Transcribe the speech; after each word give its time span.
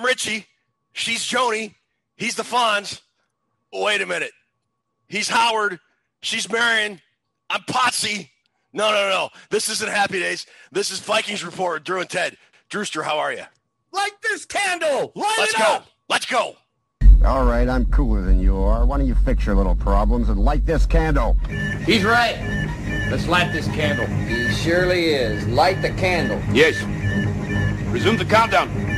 I'm 0.00 0.06
Richie. 0.06 0.46
She's 0.94 1.20
Joni. 1.20 1.74
He's 2.16 2.34
the 2.34 2.42
Fonz. 2.42 3.02
Wait 3.70 4.00
a 4.00 4.06
minute. 4.06 4.32
He's 5.08 5.28
Howard. 5.28 5.78
She's 6.22 6.50
Marion. 6.50 7.02
I'm 7.50 7.60
Potsy. 7.64 8.30
No, 8.72 8.92
no, 8.92 9.10
no. 9.10 9.28
This 9.50 9.68
isn't 9.68 9.90
Happy 9.90 10.18
Days. 10.18 10.46
This 10.72 10.90
is 10.90 11.00
Vikings 11.00 11.44
Report. 11.44 11.84
Drew 11.84 12.00
and 12.00 12.08
Ted. 12.08 12.38
Drewster, 12.70 13.02
how 13.02 13.18
are 13.18 13.30
you? 13.30 13.42
Light 13.92 14.12
this 14.22 14.46
candle. 14.46 15.12
Light 15.14 15.34
Let's 15.36 15.52
it 15.52 15.58
go. 15.58 15.64
up. 15.64 15.86
Let's 16.08 16.24
go. 16.24 16.56
All 17.22 17.44
right, 17.44 17.68
I'm 17.68 17.84
cooler 17.90 18.22
than 18.22 18.40
you 18.40 18.56
are. 18.56 18.86
Why 18.86 18.96
don't 18.96 19.06
you 19.06 19.16
fix 19.16 19.44
your 19.44 19.54
little 19.54 19.76
problems 19.76 20.30
and 20.30 20.40
light 20.40 20.64
this 20.64 20.86
candle? 20.86 21.34
He's 21.84 22.04
right. 22.04 22.38
Let's 23.10 23.26
light 23.26 23.52
this 23.52 23.66
candle. 23.66 24.06
He 24.06 24.48
surely 24.54 25.10
is. 25.10 25.46
Light 25.48 25.82
the 25.82 25.90
candle. 25.90 26.40
Yes. 26.54 26.82
Resume 27.92 28.16
the 28.16 28.24
countdown. 28.24 28.89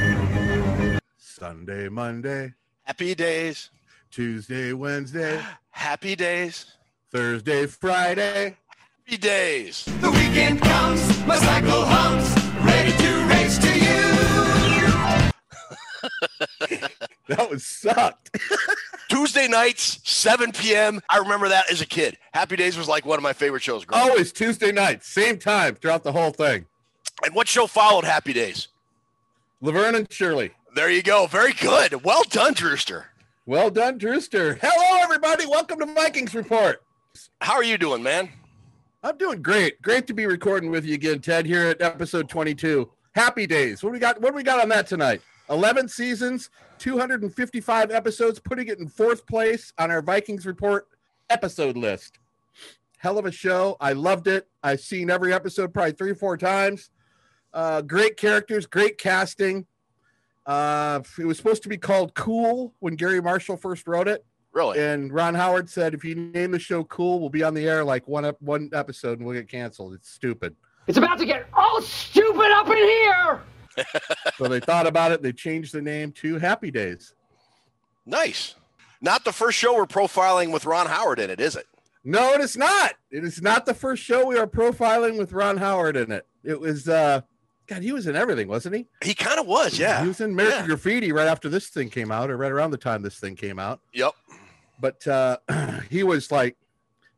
Sunday, 1.42 1.88
Monday, 1.88 2.54
Happy 2.84 3.16
Days. 3.16 3.70
Tuesday, 4.12 4.72
Wednesday, 4.74 5.42
Happy 5.70 6.14
Days. 6.14 6.66
Thursday, 7.10 7.66
Friday. 7.66 8.56
Happy 9.04 9.16
Days. 9.16 9.84
The 10.00 10.12
weekend 10.12 10.60
comes, 10.60 11.00
my 11.26 11.36
cycle 11.36 11.84
hums, 11.84 12.32
ready 12.64 12.92
to 12.92 13.26
race 13.26 13.58
to 13.58 13.76
you. 16.78 16.88
That 17.26 17.50
was 17.50 17.66
sucked. 17.66 18.38
Tuesday 19.08 19.48
nights, 19.48 19.98
7 20.04 20.52
p.m. 20.52 21.00
I 21.10 21.18
remember 21.18 21.48
that 21.48 21.72
as 21.72 21.80
a 21.80 21.86
kid. 21.86 22.18
Happy 22.32 22.54
Days 22.54 22.78
was 22.78 22.86
like 22.86 23.04
one 23.04 23.18
of 23.18 23.24
my 23.24 23.32
favorite 23.32 23.64
shows 23.64 23.84
growing 23.84 24.04
up. 24.04 24.10
Always 24.10 24.32
Tuesday 24.32 24.70
nights, 24.70 25.08
same 25.08 25.40
time 25.40 25.74
throughout 25.74 26.04
the 26.04 26.12
whole 26.12 26.30
thing. 26.30 26.66
And 27.24 27.34
what 27.34 27.48
show 27.48 27.66
followed 27.66 28.04
Happy 28.04 28.32
Days? 28.32 28.68
Laverne 29.60 29.96
and 29.96 30.12
Shirley. 30.12 30.52
There 30.74 30.90
you 30.90 31.02
go. 31.02 31.26
Very 31.26 31.52
good. 31.52 32.02
Well 32.02 32.22
done, 32.30 32.54
Drewster. 32.54 33.04
Well 33.44 33.68
done, 33.68 33.98
Drewster. 33.98 34.54
Hello, 34.62 35.02
everybody. 35.02 35.44
Welcome 35.44 35.80
to 35.80 35.86
Vikings 35.86 36.34
Report. 36.34 36.82
How 37.42 37.52
are 37.56 37.62
you 37.62 37.76
doing, 37.76 38.02
man? 38.02 38.30
I'm 39.02 39.18
doing 39.18 39.42
great. 39.42 39.82
Great 39.82 40.06
to 40.06 40.14
be 40.14 40.24
recording 40.24 40.70
with 40.70 40.86
you 40.86 40.94
again, 40.94 41.20
Ted, 41.20 41.44
here 41.44 41.66
at 41.66 41.82
episode 41.82 42.30
22. 42.30 42.90
Happy 43.14 43.46
days. 43.46 43.82
What 43.82 43.92
we 43.92 43.98
got? 43.98 44.18
What 44.22 44.30
do 44.30 44.36
we 44.36 44.42
got 44.42 44.62
on 44.62 44.70
that 44.70 44.86
tonight? 44.86 45.20
11 45.50 45.88
seasons, 45.88 46.48
255 46.78 47.90
episodes, 47.90 48.38
putting 48.38 48.68
it 48.68 48.78
in 48.78 48.88
fourth 48.88 49.26
place 49.26 49.74
on 49.76 49.90
our 49.90 50.00
Vikings 50.00 50.46
Report 50.46 50.88
episode 51.28 51.76
list. 51.76 52.18
Hell 52.96 53.18
of 53.18 53.26
a 53.26 53.32
show. 53.32 53.76
I 53.78 53.92
loved 53.92 54.26
it. 54.26 54.48
I've 54.62 54.80
seen 54.80 55.10
every 55.10 55.34
episode 55.34 55.74
probably 55.74 55.92
three 55.92 56.12
or 56.12 56.14
four 56.14 56.38
times. 56.38 56.88
Uh, 57.52 57.82
great 57.82 58.16
characters, 58.16 58.64
great 58.64 58.96
casting. 58.96 59.66
Uh, 60.46 61.00
it 61.18 61.24
was 61.24 61.36
supposed 61.36 61.62
to 61.62 61.68
be 61.68 61.76
called 61.76 62.14
Cool 62.14 62.74
when 62.80 62.96
Garry 62.96 63.20
Marshall 63.22 63.56
first 63.56 63.86
wrote 63.86 64.08
it. 64.08 64.24
Really? 64.52 64.78
And 64.80 65.12
Ron 65.12 65.34
Howard 65.34 65.70
said, 65.70 65.94
if 65.94 66.04
you 66.04 66.14
name 66.14 66.50
the 66.50 66.58
show 66.58 66.84
Cool, 66.84 67.20
we'll 67.20 67.30
be 67.30 67.42
on 67.42 67.54
the 67.54 67.66
air 67.66 67.84
like 67.84 68.06
one 68.06 68.24
ep- 68.24 68.42
one 68.42 68.68
episode 68.74 69.18
and 69.18 69.26
we'll 69.26 69.36
get 69.36 69.48
canceled. 69.48 69.94
It's 69.94 70.10
stupid. 70.10 70.54
It's 70.86 70.98
about 70.98 71.18
to 71.18 71.24
get 71.24 71.46
all 71.54 71.80
stupid 71.80 72.50
up 72.52 72.68
in 72.68 72.76
here. 72.76 73.40
So 74.36 74.48
they 74.48 74.60
thought 74.60 74.86
about 74.86 75.12
it. 75.12 75.22
They 75.22 75.32
changed 75.32 75.72
the 75.72 75.80
name 75.80 76.12
to 76.12 76.38
Happy 76.38 76.70
Days. 76.70 77.14
Nice. 78.04 78.54
Not 79.00 79.24
the 79.24 79.32
first 79.32 79.56
show 79.56 79.74
we're 79.74 79.86
profiling 79.86 80.52
with 80.52 80.66
Ron 80.66 80.86
Howard 80.86 81.18
in 81.18 81.30
it, 81.30 81.40
is 81.40 81.56
it? 81.56 81.66
No, 82.04 82.32
it 82.34 82.40
is 82.40 82.56
not. 82.56 82.94
It 83.10 83.24
is 83.24 83.40
not 83.40 83.64
the 83.64 83.72
first 83.74 84.02
show 84.02 84.26
we 84.26 84.36
are 84.36 84.46
profiling 84.46 85.16
with 85.18 85.32
Ron 85.32 85.56
Howard 85.56 85.96
in 85.96 86.10
it. 86.12 86.26
It 86.44 86.60
was, 86.60 86.88
uh, 86.88 87.22
God, 87.74 87.82
he 87.82 87.92
was 87.92 88.06
in 88.06 88.16
everything, 88.16 88.48
wasn't 88.48 88.74
he? 88.76 88.86
He 89.02 89.14
kind 89.14 89.38
of 89.38 89.46
was, 89.46 89.78
yeah. 89.78 90.02
He 90.02 90.08
was 90.08 90.20
in 90.20 90.30
American 90.32 90.60
Yeah. 90.60 90.66
Graffiti 90.66 91.12
right 91.12 91.28
after 91.28 91.48
this 91.48 91.68
thing 91.68 91.88
came 91.90 92.10
out, 92.10 92.30
or 92.30 92.36
right 92.36 92.52
around 92.52 92.70
the 92.70 92.76
time 92.78 93.02
this 93.02 93.18
thing 93.18 93.36
came 93.36 93.58
out. 93.58 93.80
Yep. 93.92 94.12
But 94.80 95.06
uh, 95.06 95.36
he 95.90 96.02
was 96.02 96.30
like, 96.32 96.56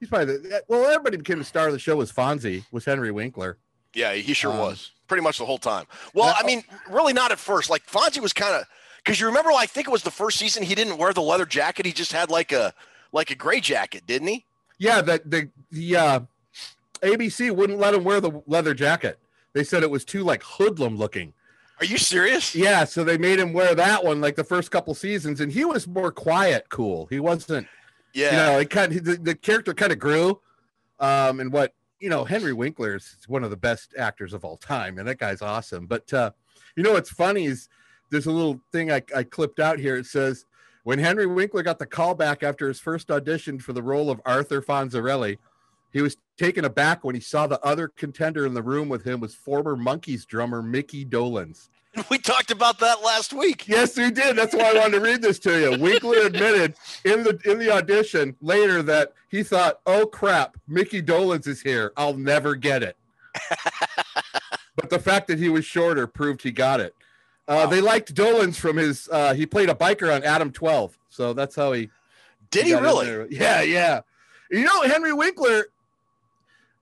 he's 0.00 0.08
probably 0.08 0.36
the, 0.38 0.62
well, 0.68 0.86
everybody 0.86 1.16
became 1.16 1.38
the 1.38 1.44
star 1.44 1.66
of 1.66 1.72
the 1.72 1.78
show 1.78 1.96
was 1.96 2.12
Fonzie, 2.12 2.64
was 2.70 2.84
Henry 2.84 3.10
Winkler. 3.10 3.58
Yeah, 3.94 4.12
he 4.14 4.34
sure 4.34 4.52
Um, 4.52 4.58
was. 4.58 4.90
Pretty 5.06 5.22
much 5.22 5.38
the 5.38 5.44
whole 5.46 5.58
time. 5.58 5.86
Well, 6.14 6.26
Now- 6.28 6.34
I 6.38 6.44
mean, 6.44 6.64
really 6.90 7.12
not 7.12 7.30
at 7.32 7.38
first. 7.38 7.70
Like 7.70 7.86
Fonzie 7.86 8.20
was 8.20 8.32
kind 8.32 8.54
of 8.54 8.64
because 9.04 9.20
you 9.20 9.26
remember, 9.26 9.50
I 9.52 9.66
think 9.66 9.86
it 9.86 9.90
was 9.90 10.02
the 10.02 10.10
first 10.10 10.38
season 10.38 10.62
he 10.62 10.74
didn't 10.74 10.96
wear 10.98 11.12
the 11.12 11.20
leather 11.22 11.44
jacket. 11.46 11.84
He 11.86 11.92
just 11.92 12.12
had 12.12 12.30
like 12.30 12.52
a 12.52 12.72
like 13.12 13.30
a 13.30 13.34
gray 13.34 13.60
jacket, 13.60 14.04
didn't 14.06 14.28
he? 14.28 14.44
Yeah, 14.78 15.00
the 15.02 15.20
the 15.24 15.50
the 15.70 15.96
uh, 15.96 16.20
ABC 17.02 17.54
wouldn't 17.54 17.78
let 17.78 17.94
him 17.94 18.02
wear 18.04 18.20
the 18.20 18.42
leather 18.46 18.74
jacket. 18.74 19.18
They 19.54 19.64
said 19.64 19.82
it 19.82 19.90
was 19.90 20.04
too 20.04 20.22
like 20.24 20.42
hoodlum 20.42 20.96
looking. 20.96 21.32
Are 21.80 21.84
you 21.86 21.98
serious? 21.98 22.54
Yeah, 22.54 22.84
so 22.84 23.02
they 23.02 23.18
made 23.18 23.38
him 23.38 23.52
wear 23.52 23.74
that 23.74 24.04
one 24.04 24.20
like 24.20 24.36
the 24.36 24.44
first 24.44 24.70
couple 24.70 24.94
seasons, 24.94 25.40
and 25.40 25.50
he 25.50 25.64
was 25.64 25.88
more 25.88 26.12
quiet, 26.12 26.66
cool. 26.68 27.06
He 27.06 27.18
wasn't, 27.20 27.66
Yeah. 28.12 28.30
you 28.30 28.36
know, 28.52 28.58
it 28.60 28.70
kind 28.70 28.92
of 28.94 29.04
the, 29.04 29.16
the 29.16 29.34
character 29.34 29.74
kind 29.74 29.90
of 29.92 29.98
grew. 29.98 30.40
Um, 31.00 31.40
and 31.40 31.52
what 31.52 31.72
you 32.00 32.10
know, 32.10 32.24
Henry 32.24 32.52
Winkler 32.52 32.96
is 32.96 33.16
one 33.28 33.42
of 33.44 33.50
the 33.50 33.56
best 33.56 33.94
actors 33.98 34.34
of 34.34 34.44
all 34.44 34.56
time, 34.56 34.98
and 34.98 35.08
that 35.08 35.18
guy's 35.18 35.40
awesome. 35.42 35.86
But 35.86 36.12
uh, 36.12 36.30
you 36.76 36.82
know 36.82 36.92
what's 36.92 37.10
funny 37.10 37.46
is 37.46 37.68
there's 38.10 38.26
a 38.26 38.30
little 38.32 38.60
thing 38.72 38.92
I, 38.92 39.02
I 39.16 39.22
clipped 39.22 39.58
out 39.58 39.78
here. 39.78 39.96
It 39.96 40.06
says 40.06 40.44
when 40.84 40.98
Henry 40.98 41.26
Winkler 41.26 41.62
got 41.62 41.78
the 41.78 41.86
call 41.86 42.14
back 42.14 42.42
after 42.42 42.68
his 42.68 42.78
first 42.78 43.10
audition 43.10 43.58
for 43.58 43.72
the 43.72 43.82
role 43.82 44.10
of 44.10 44.20
Arthur 44.26 44.60
Fonzarelli, 44.60 45.38
he 45.94 46.02
was 46.02 46.16
taken 46.36 46.64
aback 46.64 47.04
when 47.04 47.14
he 47.14 47.20
saw 47.20 47.46
the 47.46 47.64
other 47.64 47.86
contender 47.88 48.44
in 48.44 48.52
the 48.52 48.62
room 48.62 48.88
with 48.88 49.06
him 49.06 49.20
was 49.20 49.34
former 49.34 49.76
Monkees 49.76 50.26
drummer 50.26 50.60
Mickey 50.60 51.06
Dolenz. 51.06 51.68
we 52.10 52.18
talked 52.18 52.50
about 52.50 52.80
that 52.80 53.02
last 53.02 53.32
week. 53.32 53.68
Yes, 53.68 53.96
we 53.96 54.10
did. 54.10 54.34
That's 54.34 54.52
why 54.52 54.72
I 54.72 54.74
wanted 54.74 54.98
to 54.98 55.00
read 55.00 55.22
this 55.22 55.38
to 55.40 55.58
you. 55.58 55.78
Winkler 55.78 56.26
admitted 56.26 56.74
in 57.04 57.22
the 57.22 57.38
in 57.44 57.60
the 57.60 57.70
audition 57.70 58.34
later 58.40 58.82
that 58.82 59.12
he 59.28 59.44
thought, 59.44 59.78
"Oh 59.86 60.04
crap, 60.04 60.56
Mickey 60.66 61.00
Dolenz 61.00 61.46
is 61.46 61.62
here. 61.62 61.92
I'll 61.96 62.14
never 62.16 62.56
get 62.56 62.82
it." 62.82 62.96
but 64.76 64.90
the 64.90 64.98
fact 64.98 65.28
that 65.28 65.38
he 65.38 65.48
was 65.48 65.64
shorter 65.64 66.08
proved 66.08 66.42
he 66.42 66.50
got 66.50 66.80
it. 66.80 66.94
Uh, 67.46 67.54
Wow. 67.54 67.66
They 67.66 67.80
liked 67.80 68.14
Dolenz 68.14 68.56
from 68.56 68.78
his. 68.78 69.08
Uh, 69.12 69.34
he 69.34 69.46
played 69.46 69.70
a 69.70 69.74
biker 69.74 70.12
on 70.12 70.24
Adam 70.24 70.50
Twelve, 70.50 70.98
so 71.08 71.32
that's 71.32 71.54
how 71.54 71.72
he. 71.72 71.90
Did 72.50 72.66
he 72.66 72.72
in 72.72 72.82
really? 72.82 73.28
Yeah, 73.30 73.62
yeah. 73.62 74.00
You 74.50 74.64
know, 74.64 74.82
Henry 74.82 75.12
Winkler, 75.12 75.66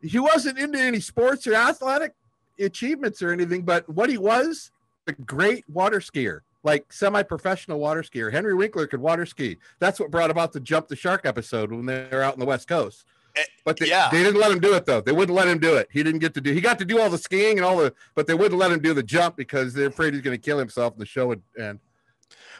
he 0.02 0.18
wasn't 0.18 0.58
into 0.58 0.78
any 0.78 1.00
sports 1.00 1.46
or 1.46 1.54
athletic 1.54 2.14
achievements 2.58 3.22
or 3.22 3.32
anything, 3.32 3.62
but 3.62 3.88
what 3.88 4.10
he 4.10 4.18
was, 4.18 4.70
a 5.06 5.12
great 5.12 5.64
water 5.68 6.00
skier, 6.00 6.40
like 6.62 6.92
semi-professional 6.92 7.78
water 7.78 8.02
skier. 8.02 8.30
Henry 8.32 8.54
Winkler 8.54 8.86
could 8.86 9.00
water 9.00 9.26
ski. 9.26 9.58
That's 9.78 9.98
what 9.98 10.10
brought 10.10 10.30
about 10.30 10.52
the 10.52 10.60
jump 10.60 10.88
the 10.88 10.96
shark 10.96 11.22
episode 11.24 11.70
when 11.72 11.86
they 11.86 12.08
were 12.12 12.22
out 12.22 12.34
in 12.34 12.40
the 12.40 12.46
West 12.46 12.68
Coast. 12.68 13.04
Eh, 13.34 13.42
But 13.64 13.78
they, 13.78 13.86
yeah. 13.86 14.08
they 14.12 14.22
didn't 14.22 14.40
let 14.40 14.52
him 14.52 14.60
do 14.60 14.74
it 14.74 14.84
though. 14.84 15.00
They 15.00 15.12
wouldn't 15.12 15.34
let 15.34 15.48
him 15.48 15.58
do 15.58 15.76
it. 15.76 15.88
He 15.90 16.02
didn't 16.02 16.20
get 16.20 16.34
to 16.34 16.40
do. 16.40 16.52
He 16.52 16.60
got 16.60 16.78
to 16.80 16.84
do 16.84 17.00
all 17.00 17.08
the 17.08 17.18
skiing 17.18 17.56
and 17.58 17.64
all 17.64 17.78
the, 17.78 17.94
but 18.14 18.26
they 18.26 18.34
wouldn't 18.34 18.60
let 18.60 18.70
him 18.70 18.80
do 18.80 18.92
the 18.92 19.02
jump 19.02 19.36
because 19.36 19.72
they're 19.72 19.88
afraid 19.88 20.12
he's 20.12 20.22
going 20.22 20.36
to 20.36 20.42
kill 20.42 20.58
himself. 20.58 20.92
And 20.92 21.00
the 21.00 21.06
show 21.06 21.28
would 21.28 21.42
end. 21.58 21.80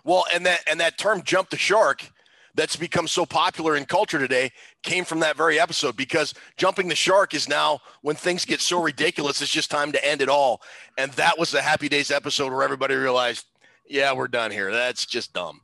Well, 0.05 0.25
and 0.35 0.45
that 0.47 0.61
and 0.69 0.81
that 0.81 0.99
term 0.99 1.23
"jump 1.23 1.51
the 1.51 1.57
shark" 1.57 2.11
that's 2.55 2.77
become 2.77 3.09
so 3.09 3.25
popular 3.25 3.77
in 3.77 3.85
culture 3.85 4.19
today 4.19 4.51
came 4.83 5.05
from 5.05 5.21
that 5.21 5.37
very 5.37 5.59
episode 5.59 5.97
because 5.97 6.35
jumping 6.57 6.89
the 6.89 6.95
shark 6.95 7.35
is 7.35 7.49
now 7.49 7.81
when 8.03 8.17
things 8.17 8.45
get 8.45 8.61
so 8.61 8.83
ridiculous, 8.83 9.41
it's 9.41 9.51
just 9.51 9.71
time 9.71 9.93
to 9.93 10.07
end 10.07 10.21
it 10.21 10.29
all. 10.29 10.61
And 10.99 11.13
that 11.13 11.39
was 11.39 11.51
the 11.51 11.63
Happy 11.63 11.89
Days 11.89 12.11
episode 12.11 12.53
where 12.53 12.63
everybody 12.63 12.95
realized, 12.95 13.47
yeah, 13.89 14.13
we're 14.13 14.29
done 14.29 14.51
here. 14.51 14.71
That's 14.71 15.07
just 15.07 15.33
dumb. 15.33 15.63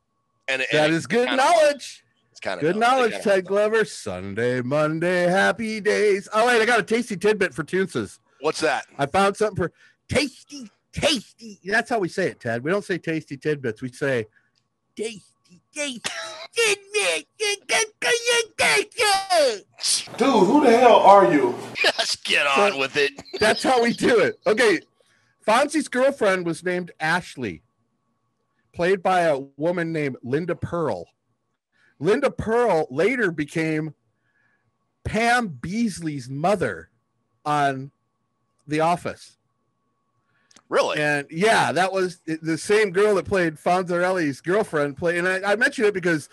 And, 0.48 0.62
and 0.62 0.68
That 0.72 0.90
it 0.90 0.94
is 0.94 1.06
good 1.06 1.28
knowledge. 1.36 2.04
It's 2.30 2.40
kind 2.40 2.58
of 2.58 2.62
Good 2.62 2.76
knowledge, 2.76 3.14
Ted 3.22 3.44
Glover. 3.46 3.84
Sunday, 3.84 4.62
Monday, 4.62 5.24
happy 5.24 5.80
days. 5.80 6.28
All 6.32 6.46
right, 6.46 6.60
I 6.60 6.64
got 6.64 6.78
a 6.78 6.84
tasty 6.84 7.16
tidbit 7.16 7.52
for 7.52 7.64
Toonses. 7.64 8.20
What's 8.40 8.60
that? 8.60 8.86
I 8.96 9.06
found 9.06 9.36
something 9.36 9.56
for 9.56 9.72
tasty, 10.08 10.70
tasty. 10.92 11.58
That's 11.64 11.90
how 11.90 11.98
we 11.98 12.08
say 12.08 12.28
it, 12.28 12.38
Ted. 12.38 12.62
We 12.62 12.70
don't 12.70 12.84
say 12.84 12.96
tasty 12.96 13.36
tidbits. 13.36 13.82
We 13.82 13.90
say 13.90 14.26
tasty. 14.96 15.24
Dude, 20.16 20.46
who 20.46 20.64
the 20.64 20.76
hell 20.76 20.96
are 20.96 21.32
you? 21.32 21.54
Just 21.76 22.24
get 22.24 22.46
on 22.46 22.78
with 22.78 22.96
it. 22.96 23.12
That's 23.40 23.62
how 23.62 23.82
we 23.82 23.92
do 23.92 24.18
it. 24.18 24.38
Okay. 24.46 24.80
Fonzie's 25.46 25.88
girlfriend 25.88 26.44
was 26.44 26.62
named 26.64 26.90
Ashley, 27.00 27.62
played 28.74 29.02
by 29.02 29.20
a 29.22 29.38
woman 29.56 29.92
named 29.92 30.16
Linda 30.22 30.54
Purl. 30.54 31.06
Linda 31.98 32.30
Purl 32.30 32.86
later 32.90 33.30
became 33.30 33.94
Pam 35.04 35.48
Beesly's 35.48 36.28
mother 36.28 36.90
on 37.44 37.90
The 38.66 38.80
Office. 38.80 39.37
Really? 40.68 40.98
And 40.98 41.26
yeah, 41.30 41.72
that 41.72 41.92
was 41.92 42.20
the 42.26 42.58
same 42.58 42.90
girl 42.90 43.14
that 43.14 43.24
played 43.24 43.56
Fonzarelli's 43.56 44.40
girlfriend. 44.40 44.96
Play, 44.98 45.18
and 45.18 45.26
I, 45.26 45.52
I 45.52 45.56
mention 45.56 45.86
it 45.86 45.94
because 45.94 46.28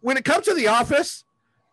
when 0.00 0.16
it 0.16 0.24
comes 0.24 0.46
to 0.46 0.54
The 0.54 0.68
Office, 0.68 1.24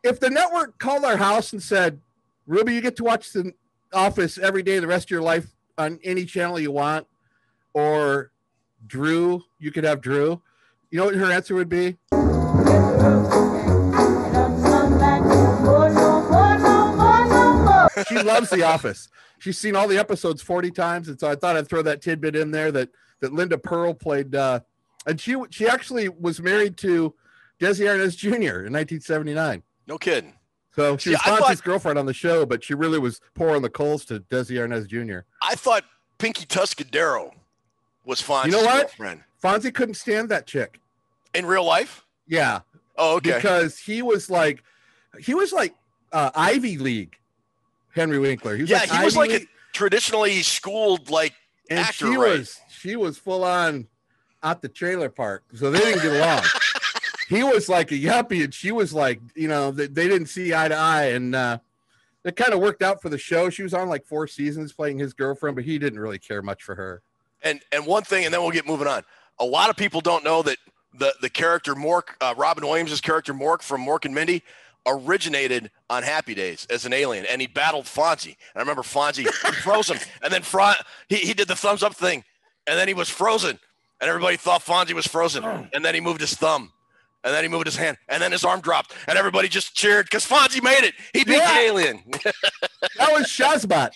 if 0.03 0.19
the 0.19 0.29
network 0.29 0.79
called 0.79 1.05
our 1.05 1.17
house 1.17 1.53
and 1.53 1.61
said, 1.61 2.01
"Ruby, 2.47 2.73
you 2.73 2.81
get 2.81 2.95
to 2.97 3.03
watch 3.03 3.31
The 3.33 3.53
Office 3.93 4.39
every 4.39 4.63
day 4.63 4.79
the 4.79 4.87
rest 4.87 5.07
of 5.07 5.11
your 5.11 5.21
life 5.21 5.47
on 5.77 5.99
any 6.03 6.25
channel 6.25 6.59
you 6.59 6.71
want," 6.71 7.05
or 7.73 8.31
Drew, 8.87 9.43
you 9.59 9.71
could 9.71 9.83
have 9.83 10.01
Drew. 10.01 10.41
You 10.89 10.99
know 10.99 11.05
what 11.05 11.15
her 11.15 11.31
answer 11.31 11.53
would 11.53 11.69
be? 11.69 11.97
she 18.07 18.21
loves 18.21 18.49
The 18.49 18.63
Office. 18.63 19.09
She's 19.39 19.57
seen 19.57 19.75
all 19.75 19.87
the 19.87 19.97
episodes 19.97 20.41
40 20.41 20.71
times, 20.71 21.07
and 21.09 21.19
so 21.19 21.27
I 21.29 21.35
thought 21.35 21.55
I'd 21.57 21.67
throw 21.67 21.81
that 21.83 22.01
tidbit 22.01 22.35
in 22.35 22.51
there 22.51 22.71
that 22.71 22.89
that 23.21 23.33
Linda 23.33 23.57
Purl 23.57 23.93
played, 23.93 24.35
uh, 24.35 24.59
and 25.05 25.19
she 25.19 25.35
she 25.51 25.67
actually 25.67 26.09
was 26.09 26.41
married 26.41 26.77
to 26.77 27.13
Desi 27.59 27.85
Arnaz 27.85 28.15
Jr. 28.17 28.65
in 28.65 28.73
1979. 28.73 29.63
No 29.87 29.97
kidding. 29.97 30.33
So 30.75 30.97
she 30.97 31.11
was 31.11 31.19
Fonzie's 31.19 31.61
girlfriend 31.61 31.97
on 31.97 32.05
the 32.05 32.13
show, 32.13 32.45
but 32.45 32.63
she 32.63 32.73
really 32.73 32.99
was 32.99 33.21
pouring 33.33 33.61
the 33.61 33.69
coals 33.69 34.03
to 34.05 34.19
Desi 34.19 34.57
Arnaz 34.57 34.87
Jr. 34.87 35.19
I 35.41 35.55
thought 35.55 35.83
Pinky 36.17 36.45
Tuscadero 36.45 37.31
was 38.03 38.21
Fonzie's 38.21 38.47
You 38.47 38.51
know 38.59 38.65
what? 38.65 38.81
girlfriend 38.87 39.23
Fonzie 39.41 39.73
couldn't 39.73 39.93
stand 39.95 40.27
that 40.29 40.47
chick. 40.47 40.79
in 41.33 41.45
real 41.45 41.63
life. 41.63 42.03
Yeah, 42.27 42.61
Oh, 42.97 43.15
okay. 43.17 43.35
because 43.35 43.77
he 43.77 44.01
was 44.01 44.29
like, 44.29 44.63
he 45.19 45.33
was 45.33 45.53
like 45.53 45.75
uh, 46.11 46.31
Ivy 46.35 46.77
League, 46.77 47.15
Henry 47.95 48.19
Winkler. 48.19 48.55
He 48.55 48.63
was 48.63 48.69
yeah, 48.69 48.79
like 48.79 48.91
he 48.91 49.03
was 49.03 49.17
like 49.17 49.31
a 49.31 49.41
traditionally 49.73 50.41
schooled 50.41 51.09
like 51.09 51.33
and 51.69 51.79
actor, 51.79 52.07
she 52.07 52.17
right? 52.17 52.39
was 52.39 52.59
she 52.69 52.95
was 52.95 53.17
full 53.17 53.43
on 53.43 53.87
at 54.43 54.61
the 54.61 54.69
trailer 54.69 55.09
park, 55.09 55.43
so 55.55 55.71
they 55.71 55.79
didn't 55.79 56.01
get 56.03 56.13
along. 56.13 56.43
he 57.29 57.43
was 57.43 57.67
like 57.69 57.91
a 57.91 57.95
yuppie, 57.95 58.43
and 58.43 58.53
she 58.53 58.71
was 58.71 58.93
like, 58.93 59.19
you 59.33 59.47
know, 59.47 59.71
they, 59.71 59.87
they 59.87 60.07
didn't 60.07 60.27
see 60.27 60.53
eye 60.53 60.67
to 60.67 60.75
eye, 60.75 61.05
and 61.05 61.33
uh, 61.33 61.57
it 62.23 62.35
kind 62.35 62.53
of 62.53 62.59
worked 62.59 62.83
out 62.83 63.01
for 63.01 63.09
the 63.09 63.17
show. 63.17 63.49
She 63.49 63.63
was 63.63 63.73
on 63.73 63.89
like 63.89 64.05
four 64.05 64.27
seasons 64.27 64.73
playing 64.73 64.99
his 64.99 65.13
girlfriend, 65.13 65.55
but 65.55 65.65
he 65.65 65.79
didn't 65.79 65.99
really 65.99 66.19
care 66.19 66.41
much 66.41 66.63
for 66.63 66.75
her. 66.75 67.01
And 67.41 67.61
and 67.71 67.85
one 67.85 68.03
thing, 68.03 68.25
and 68.25 68.33
then 68.33 68.41
we'll 68.41 68.51
get 68.51 68.67
moving 68.67 68.87
on. 68.87 69.03
A 69.39 69.45
lot 69.45 69.69
of 69.69 69.77
people 69.77 70.01
don't 70.01 70.23
know 70.23 70.41
that 70.43 70.57
the 70.93 71.13
the 71.21 71.29
character 71.29 71.75
Mork, 71.75 72.09
uh, 72.21 72.33
Robin 72.37 72.65
Williams' 72.65 73.01
character 73.01 73.33
Mork 73.33 73.61
from 73.61 73.85
Mork 73.85 74.05
and 74.05 74.13
Mindy, 74.13 74.43
originated 74.85 75.71
on 75.89 76.03
Happy 76.03 76.33
Days 76.35 76.65
as 76.69 76.85
an 76.85 76.93
alien, 76.93 77.25
and 77.25 77.41
he 77.41 77.47
battled 77.47 77.85
Fonzie. 77.85 78.35
And 78.53 78.57
I 78.57 78.59
remember 78.59 78.81
Fonzie 78.83 79.27
froze 79.63 79.89
him, 79.89 79.97
and 80.23 80.31
then 80.31 80.41
Fron- 80.41 80.75
he 81.09 81.17
he 81.17 81.33
did 81.33 81.47
the 81.47 81.55
thumbs 81.55 81.83
up 81.83 81.95
thing, 81.95 82.23
and 82.67 82.77
then 82.77 82.87
he 82.87 82.93
was 82.93 83.09
frozen, 83.09 83.59
and 84.01 84.09
everybody 84.09 84.37
thought 84.37 84.61
Fonzie 84.61 84.93
was 84.93 85.07
frozen, 85.07 85.43
mm. 85.43 85.69
and 85.73 85.83
then 85.83 85.93
he 85.95 86.01
moved 86.01 86.21
his 86.21 86.33
thumb. 86.35 86.71
And 87.23 87.33
then 87.33 87.43
he 87.43 87.47
moved 87.49 87.65
his 87.65 87.75
hand, 87.75 87.97
and 88.07 88.21
then 88.21 88.31
his 88.31 88.43
arm 88.43 88.61
dropped, 88.61 88.93
and 89.07 89.17
everybody 89.17 89.47
just 89.47 89.73
cheered 89.73 90.05
because 90.05 90.23
Fonzie 90.27 90.61
made 90.61 90.83
it. 90.83 90.93
He 91.11 91.23
beat 91.23 91.37
Yeah. 91.37 91.53
the 91.53 91.59
alien. 91.59 92.03
That 92.97 93.11
was 93.13 93.25
Shazbot. 93.25 93.89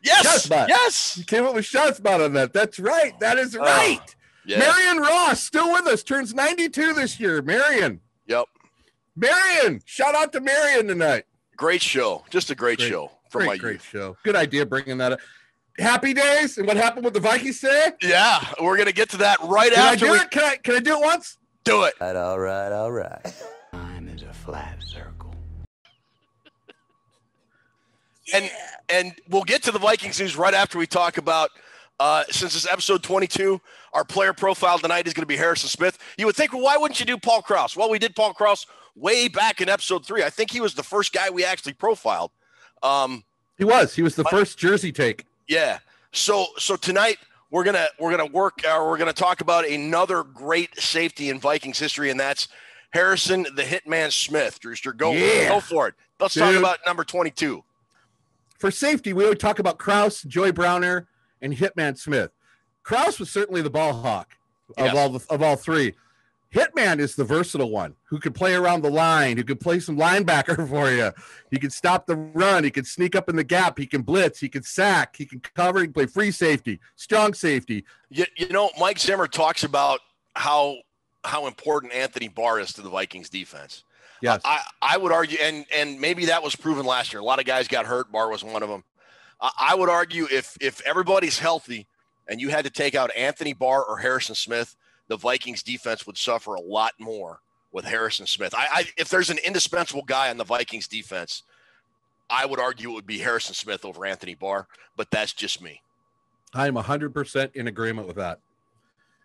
yes, 0.00 0.46
Shazbot. 0.46 0.68
yes. 0.68 1.18
You 1.18 1.24
came 1.24 1.44
up 1.44 1.54
with 1.56 1.64
Shazbot 1.64 2.24
on 2.24 2.34
that. 2.34 2.52
That's 2.52 2.78
right. 2.78 3.18
That 3.18 3.36
is 3.36 3.56
Oh, 3.56 3.58
right. 3.60 4.14
Yeah. 4.46 4.60
Marion 4.60 4.98
Ross 4.98 5.42
still 5.42 5.72
with 5.72 5.88
us. 5.88 6.04
Turns 6.04 6.34
92 6.34 6.94
this 6.94 7.18
year. 7.18 7.42
Marion. 7.42 8.00
Yep. 8.28 8.44
Marion. 9.18 9.80
Shout 9.84 10.14
out 10.14 10.32
to 10.32 10.40
Marion 10.40 10.86
tonight. 10.86 11.24
Great 11.56 11.82
show. 11.82 12.24
Just 12.30 12.50
a 12.50 12.54
great, 12.54 12.78
Great- 12.78 12.88
show 12.88 13.10
from 13.30 13.40
Great, 13.40 13.46
my 13.48 13.56
great 13.56 13.72
youth. 13.74 13.84
show. 13.90 14.16
Good 14.22 14.36
idea 14.36 14.64
bringing 14.64 14.98
that 14.98 15.12
up. 15.12 15.20
Happy 15.78 16.12
days 16.14 16.58
and 16.58 16.66
what 16.66 16.76
happened 16.76 17.04
with 17.04 17.14
the 17.14 17.20
Vikings 17.20 17.60
today? 17.60 17.90
Yeah, 18.02 18.44
we're 18.60 18.76
gonna 18.76 18.90
get 18.92 19.10
to 19.10 19.16
that 19.18 19.38
right 19.44 19.72
Can 19.72 19.80
I 19.80 19.92
after 19.92 20.06
do 20.06 20.12
we 20.12 20.18
it? 20.18 20.30
Can 20.30 20.42
I 20.44 20.56
can 20.56 20.74
I 20.76 20.80
do 20.80 20.94
it 20.96 21.00
once? 21.04 21.38
do 21.64 21.84
it. 21.84 21.94
All 22.00 22.38
right, 22.38 22.72
all 22.72 22.90
right. 22.90 23.34
Time 23.72 24.08
is 24.08 24.22
a 24.22 24.32
flat 24.32 24.78
circle. 24.82 25.34
And 28.34 28.50
and 28.88 29.12
we'll 29.28 29.44
get 29.44 29.62
to 29.64 29.70
the 29.72 29.78
Vikings 29.78 30.18
news 30.20 30.36
right 30.36 30.54
after 30.54 30.78
we 30.78 30.86
talk 30.86 31.18
about 31.18 31.50
uh, 32.00 32.24
since 32.30 32.54
it's 32.54 32.66
episode 32.70 33.02
22, 33.02 33.60
our 33.92 34.04
player 34.04 34.32
profile 34.32 34.78
tonight 34.78 35.06
is 35.08 35.12
going 35.14 35.22
to 35.22 35.26
be 35.26 35.36
Harrison 35.36 35.68
Smith. 35.68 35.98
You 36.16 36.26
would 36.26 36.36
think, 36.36 36.52
well, 36.52 36.62
why 36.62 36.76
wouldn't 36.76 37.00
you 37.00 37.06
do 37.06 37.18
Paul 37.18 37.42
Krause? 37.42 37.76
Well, 37.76 37.90
we 37.90 37.98
did 37.98 38.14
Paul 38.14 38.32
Krause 38.34 38.66
way 38.98 39.28
back 39.28 39.60
in 39.60 39.68
episode 39.68 40.04
three. 40.06 40.22
I 40.24 40.30
think 40.30 40.50
he 40.50 40.60
was 40.60 40.74
the 40.74 40.82
first 40.82 41.12
guy 41.12 41.30
we 41.30 41.44
actually 41.44 41.74
profiled. 41.74 42.30
Um, 42.82 43.24
He 43.56 43.64
was. 43.64 43.94
He 43.94 44.02
was 44.02 44.14
the 44.14 44.24
first 44.24 44.58
jersey 44.58 44.92
take. 44.92 45.24
Yeah. 45.48 45.78
So 46.12 46.46
so 46.58 46.76
tonight 46.76 47.18
we're 47.50 47.64
gonna 47.64 47.86
we're 47.98 48.10
gonna 48.10 48.30
work 48.30 48.60
or 48.68 48.88
we're 48.88 48.98
gonna 48.98 49.12
talk 49.12 49.40
about 49.40 49.66
another 49.66 50.22
great 50.22 50.78
safety 50.80 51.28
in 51.30 51.38
Vikings 51.40 51.78
history, 51.78 52.10
and 52.10 52.18
that's 52.18 52.48
Harrison 52.90 53.42
the 53.54 53.62
Hitman 53.62 54.12
Smith. 54.12 54.58
Drewster, 54.60 54.92
go 54.92 55.12
Yeah. 55.12 55.48
go 55.48 55.60
for 55.60 55.88
it. 55.88 55.94
Let's 56.20 56.34
talk 56.34 56.54
about 56.54 56.78
number 56.86 57.04
twenty 57.04 57.30
two. 57.30 57.62
For 58.58 58.70
safety, 58.70 59.12
we 59.12 59.24
would 59.26 59.38
talk 59.38 59.58
about 59.60 59.78
Krause, 59.78 60.22
Joey 60.22 60.50
Browner, 60.50 61.06
and 61.40 61.54
Hitman 61.54 61.96
Smith. 61.96 62.30
Krause 62.82 63.20
was 63.20 63.30
certainly 63.30 63.62
the 63.62 63.70
ball 63.70 63.92
hawk 63.92 64.36
of 64.76 64.86
Yes. 64.86 64.96
all 64.96 65.08
the, 65.10 65.26
of 65.30 65.42
all 65.42 65.56
three. 65.56 65.94
Hitman 66.54 66.98
is 66.98 67.14
the 67.14 67.24
versatile 67.24 67.70
one 67.70 67.94
who 68.04 68.18
could 68.18 68.34
play 68.34 68.54
around 68.54 68.82
the 68.82 68.90
line, 68.90 69.36
who 69.36 69.44
could 69.44 69.60
play 69.60 69.80
some 69.80 69.98
linebacker 69.98 70.68
for 70.70 70.90
you. 70.90 71.12
He 71.50 71.58
can 71.58 71.70
stop 71.70 72.06
the 72.06 72.16
run. 72.16 72.64
He 72.64 72.70
can 72.70 72.84
sneak 72.84 73.14
up 73.14 73.28
in 73.28 73.36
the 73.36 73.44
gap. 73.44 73.78
He 73.78 73.86
can 73.86 74.02
blitz. 74.02 74.40
He 74.40 74.48
can 74.48 74.62
sack. 74.62 75.16
He 75.16 75.26
can 75.26 75.40
cover. 75.40 75.80
He 75.80 75.86
can 75.86 75.92
play 75.92 76.06
free 76.06 76.30
safety, 76.30 76.80
strong 76.96 77.34
safety. 77.34 77.84
You, 78.08 78.24
you 78.36 78.48
know, 78.48 78.70
Mike 78.78 78.98
Zimmer 78.98 79.26
talks 79.26 79.64
about 79.64 80.00
how 80.34 80.76
how 81.24 81.46
important 81.46 81.92
Anthony 81.92 82.28
Barr 82.28 82.60
is 82.60 82.72
to 82.74 82.82
the 82.82 82.88
Vikings 82.88 83.28
defense. 83.28 83.84
Yes. 84.22 84.40
I, 84.44 84.60
I 84.80 84.96
would 84.96 85.12
argue, 85.12 85.38
and 85.40 85.66
and 85.74 86.00
maybe 86.00 86.26
that 86.26 86.42
was 86.42 86.56
proven 86.56 86.86
last 86.86 87.12
year. 87.12 87.20
A 87.20 87.24
lot 87.24 87.38
of 87.38 87.44
guys 87.44 87.68
got 87.68 87.86
hurt. 87.86 88.10
Barr 88.10 88.30
was 88.30 88.42
one 88.42 88.62
of 88.62 88.68
them. 88.68 88.84
I, 89.40 89.50
I 89.70 89.74
would 89.74 89.90
argue 89.90 90.26
if 90.30 90.56
if 90.60 90.80
everybody's 90.86 91.38
healthy 91.38 91.86
and 92.26 92.40
you 92.40 92.48
had 92.48 92.64
to 92.64 92.70
take 92.70 92.94
out 92.94 93.10
Anthony 93.16 93.52
Barr 93.52 93.84
or 93.84 93.98
Harrison 93.98 94.34
Smith, 94.34 94.76
the 95.08 95.16
Vikings 95.16 95.62
defense 95.62 96.06
would 96.06 96.16
suffer 96.16 96.54
a 96.54 96.60
lot 96.60 96.92
more 96.98 97.40
with 97.72 97.84
Harrison 97.84 98.26
Smith. 98.26 98.54
I, 98.54 98.66
I 98.72 98.84
if 98.96 99.08
there's 99.08 99.30
an 99.30 99.38
indispensable 99.44 100.02
guy 100.02 100.30
on 100.30 100.36
the 100.36 100.44
Vikings 100.44 100.88
defense, 100.88 101.42
I 102.30 102.46
would 102.46 102.60
argue 102.60 102.90
it 102.90 102.94
would 102.94 103.06
be 103.06 103.18
Harrison 103.18 103.54
Smith 103.54 103.84
over 103.84 104.04
Anthony 104.06 104.34
Barr, 104.34 104.66
but 104.96 105.10
that's 105.10 105.32
just 105.32 105.62
me. 105.62 105.82
I'm 106.54 106.74
100% 106.74 107.54
in 107.54 107.66
agreement 107.66 108.06
with 108.06 108.16
that. 108.16 108.40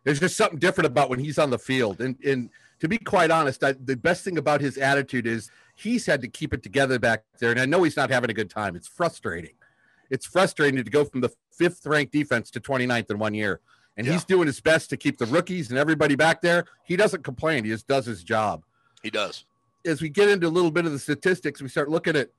There's 0.03 0.19
just 0.19 0.35
something 0.35 0.59
different 0.59 0.87
about 0.87 1.09
when 1.09 1.19
he's 1.19 1.37
on 1.37 1.49
the 1.49 1.59
field. 1.59 2.01
And, 2.01 2.17
and 2.25 2.49
to 2.79 2.87
be 2.87 2.97
quite 2.97 3.31
honest, 3.31 3.63
I, 3.63 3.73
the 3.73 3.95
best 3.95 4.25
thing 4.25 4.37
about 4.37 4.59
his 4.59 4.77
attitude 4.77 5.25
is 5.25 5.49
he's 5.75 6.05
had 6.05 6.21
to 6.21 6.27
keep 6.27 6.53
it 6.53 6.63
together 6.63 6.99
back 6.99 7.23
there. 7.39 7.51
And 7.51 7.59
I 7.59 7.65
know 7.65 7.83
he's 7.83 7.95
not 7.95 8.09
having 8.09 8.29
a 8.29 8.33
good 8.33 8.49
time. 8.49 8.75
It's 8.75 8.87
frustrating. 8.87 9.53
It's 10.09 10.25
frustrating 10.25 10.83
to 10.83 10.91
go 10.91 11.05
from 11.05 11.21
the 11.21 11.31
fifth 11.51 11.85
ranked 11.85 12.11
defense 12.11 12.51
to 12.51 12.59
29th 12.59 13.09
in 13.09 13.19
one 13.19 13.33
year. 13.33 13.61
And 13.97 14.07
Yeah. 14.07 14.13
he's 14.13 14.23
doing 14.25 14.47
his 14.47 14.59
best 14.59 14.89
to 14.89 14.97
keep 14.97 15.17
the 15.17 15.25
rookies 15.27 15.69
and 15.69 15.77
everybody 15.77 16.15
back 16.15 16.41
there. 16.41 16.65
He 16.83 16.95
doesn't 16.95 17.23
complain, 17.23 17.63
he 17.63 17.69
just 17.71 17.87
does 17.87 18.05
his 18.05 18.23
job. 18.23 18.63
He 19.03 19.09
does. 19.09 19.45
As 19.85 20.01
we 20.01 20.09
get 20.09 20.29
into 20.29 20.47
a 20.47 20.49
little 20.49 20.71
bit 20.71 20.85
of 20.85 20.91
the 20.91 20.99
statistics, 20.99 21.61
we 21.61 21.67
start 21.69 21.89
looking 21.89 22.15
at 22.15 22.29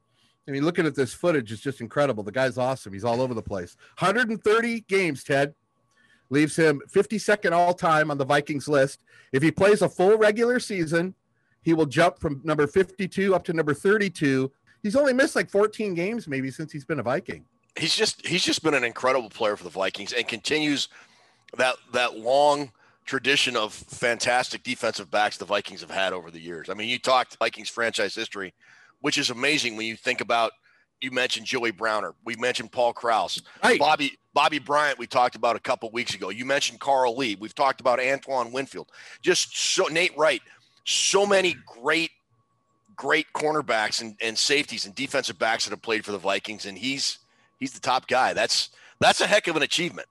I 0.46 0.50
mean, 0.50 0.62
looking 0.62 0.84
at 0.84 0.94
this 0.94 1.14
footage 1.14 1.50
is 1.52 1.60
just 1.60 1.80
incredible. 1.80 2.22
The 2.22 2.30
guy's 2.30 2.58
awesome. 2.58 2.92
He's 2.92 3.02
all 3.04 3.22
over 3.22 3.32
the 3.32 3.40
place. 3.40 3.76
130 3.98 4.80
games, 4.88 5.24
Ted. 5.24 5.54
Leaves 6.28 6.54
him 6.54 6.82
52nd 6.92 7.52
all 7.52 7.72
time 7.72 8.10
on 8.10 8.18
the 8.18 8.26
Vikings 8.26 8.68
list. 8.68 9.04
If 9.32 9.42
he 9.42 9.50
plays 9.50 9.80
a 9.80 9.88
full 9.88 10.18
regular 10.18 10.60
season, 10.60 11.14
he 11.62 11.72
will 11.72 11.86
jump 11.86 12.18
from 12.18 12.42
number 12.44 12.66
52 12.66 13.34
up 13.34 13.42
to 13.44 13.54
number 13.54 13.72
32. 13.72 14.52
He's 14.82 14.96
only 14.96 15.14
missed 15.14 15.34
like 15.34 15.48
14 15.48 15.94
games 15.94 16.28
maybe 16.28 16.50
since 16.50 16.70
he's 16.72 16.84
been 16.84 16.98
a 16.98 17.02
Viking. 17.02 17.46
he's 17.78 17.96
just 17.96 18.26
he's 18.26 18.44
just 18.44 18.62
been 18.62 18.74
an 18.74 18.84
incredible 18.84 19.30
player 19.30 19.56
for 19.56 19.64
the 19.64 19.70
Vikings 19.70 20.12
and 20.12 20.28
continues 20.28 20.88
that 21.58 21.76
that 21.92 22.18
long 22.18 22.72
tradition 23.04 23.56
of 23.56 23.72
fantastic 23.72 24.62
defensive 24.62 25.10
backs 25.10 25.36
the 25.36 25.44
Vikings 25.44 25.80
have 25.82 25.90
had 25.90 26.12
over 26.12 26.30
the 26.30 26.40
years. 26.40 26.70
I 26.70 26.74
mean, 26.74 26.88
you 26.88 26.98
talked 26.98 27.36
Vikings 27.36 27.68
franchise 27.68 28.14
history, 28.14 28.54
which 29.00 29.18
is 29.18 29.30
amazing 29.30 29.76
when 29.76 29.86
you 29.86 29.96
think 29.96 30.20
about 30.20 30.52
you 31.00 31.10
mentioned 31.10 31.46
Joey 31.46 31.70
Browner, 31.70 32.14
we 32.24 32.34
mentioned 32.36 32.72
Paul 32.72 32.92
Krause, 32.92 33.42
Right. 33.62 33.78
Bobby 33.78 34.18
Bobby 34.32 34.58
Bryant 34.58 34.98
we 34.98 35.06
talked 35.06 35.36
about 35.36 35.54
a 35.54 35.60
couple 35.60 35.90
weeks 35.90 36.14
ago. 36.14 36.30
You 36.30 36.44
mentioned 36.44 36.80
Carl 36.80 37.16
Lee. 37.16 37.36
We've 37.36 37.54
talked 37.54 37.80
about 37.80 38.00
Antoine 38.00 38.52
Winfield. 38.52 38.90
Just 39.22 39.56
so 39.56 39.84
Nate 39.84 40.16
Wright. 40.16 40.42
So 40.84 41.26
many 41.26 41.56
great 41.66 42.10
great 42.96 43.26
cornerbacks 43.34 44.00
and, 44.00 44.16
and 44.20 44.38
safeties 44.38 44.86
and 44.86 44.94
defensive 44.94 45.38
backs 45.38 45.64
that 45.64 45.70
have 45.70 45.82
played 45.82 46.04
for 46.04 46.12
the 46.12 46.18
Vikings 46.18 46.64
and 46.64 46.78
he's 46.78 47.18
he's 47.58 47.72
the 47.72 47.80
top 47.80 48.08
guy. 48.08 48.32
That's 48.32 48.70
that's 49.00 49.20
a 49.20 49.26
heck 49.26 49.46
of 49.48 49.56
an 49.56 49.62
achievement. 49.62 50.08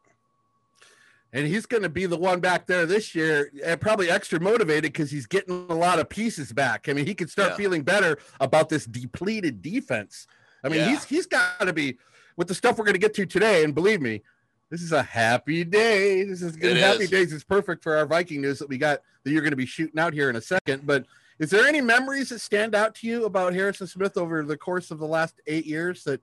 And 1.35 1.47
he's 1.47 1.65
going 1.65 1.81
to 1.83 1.89
be 1.89 2.05
the 2.05 2.15
one 2.15 2.39
back 2.39 2.67
there 2.67 2.85
this 2.85 3.15
year, 3.15 3.51
and 3.65 3.81
probably 3.81 4.09
extra 4.09 4.39
motivated 4.39 4.93
because 4.93 5.09
he's 5.09 5.25
getting 5.25 5.65
a 5.67 5.73
lot 5.75 5.97
of 5.99 6.07
pieces 6.07 6.53
back. 6.53 6.87
I 6.87 6.93
mean, 6.93 7.07
he 7.07 7.15
could 7.15 7.29
start 7.29 7.51
Yeah. 7.51 7.57
feeling 7.57 7.81
better 7.81 8.19
about 8.39 8.69
this 8.69 8.85
depleted 8.85 9.61
defense. 9.63 10.27
I 10.63 10.69
mean, 10.69 10.81
Yeah. 10.81 10.89
he's 10.91 11.03
he's 11.05 11.25
got 11.25 11.59
to 11.61 11.73
be 11.73 11.97
with 12.37 12.47
the 12.47 12.53
stuff 12.55 12.77
we're 12.77 12.85
going 12.85 12.93
to 12.93 12.99
get 12.99 13.15
to 13.15 13.25
today. 13.25 13.63
And 13.63 13.73
believe 13.73 13.99
me, 13.99 14.21
this 14.69 14.81
is 14.83 14.91
a 14.91 15.01
happy 15.03 15.63
day. 15.63 16.23
This 16.23 16.41
is 16.43 16.55
good. 16.55 16.77
It 16.77 16.81
Happy 16.83 17.03
is. 17.05 17.09
days 17.09 17.33
is 17.33 17.43
perfect 17.43 17.81
for 17.83 17.97
our 17.97 18.05
Viking 18.05 18.41
news 18.41 18.59
that 18.59 18.69
we 18.69 18.77
got 18.77 18.99
that 19.23 19.31
you're 19.31 19.41
going 19.41 19.51
to 19.51 19.57
be 19.57 19.65
shooting 19.65 19.99
out 19.99 20.13
here 20.13 20.29
in 20.29 20.35
a 20.35 20.41
second. 20.41 20.85
But 20.85 21.05
is 21.39 21.49
there 21.49 21.65
any 21.65 21.81
memories 21.81 22.29
that 22.29 22.41
stand 22.41 22.75
out 22.75 22.93
to 22.95 23.07
you 23.07 23.25
about 23.25 23.53
Harrison 23.53 23.87
Smith 23.87 24.17
over 24.17 24.43
the 24.43 24.57
course 24.57 24.91
of 24.91 24.99
the 24.99 25.07
last 25.07 25.41
eight 25.47 25.65
years? 25.65 26.03
That 26.03 26.21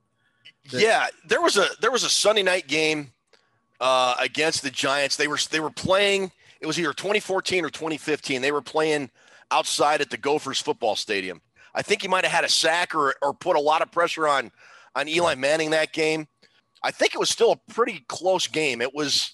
That- 0.71 0.81
Yeah, 0.81 1.07
there 1.27 1.41
was 1.41 1.57
a 1.57 1.67
there 1.81 1.91
was 1.91 2.03
a 2.05 2.09
Sunday 2.09 2.43
night 2.43 2.67
game 2.67 3.11
uh, 3.81 4.15
against 4.19 4.61
the 4.61 4.69
Giants. 4.69 5.17
They 5.17 5.27
were 5.27 5.39
they 5.49 5.59
were 5.59 5.71
playing. 5.71 6.31
It 6.61 6.67
was 6.67 6.79
either 6.79 6.93
2014 6.93 7.65
or 7.65 7.69
2015. 7.69 8.41
They 8.41 8.51
were 8.51 8.61
playing 8.61 9.09
outside 9.49 9.99
at 9.99 10.11
the 10.11 10.17
Gophers 10.17 10.61
football 10.61 10.95
stadium. 10.95 11.41
I 11.73 11.81
think 11.81 12.03
he 12.03 12.07
might 12.07 12.23
have 12.23 12.31
had 12.31 12.43
a 12.45 12.49
sack 12.49 12.95
or 12.95 13.15
or 13.21 13.33
put 13.33 13.57
a 13.57 13.59
lot 13.59 13.81
of 13.81 13.91
pressure 13.91 14.27
on 14.27 14.51
on 14.95 15.09
Eli 15.09 15.35
Manning 15.35 15.71
that 15.71 15.91
game. 15.91 16.27
I 16.83 16.91
think 16.91 17.13
it 17.13 17.19
was 17.19 17.29
still 17.29 17.51
a 17.51 17.73
pretty 17.73 18.05
close 18.07 18.47
game. 18.47 18.81
It 18.81 18.93
was. 18.93 19.33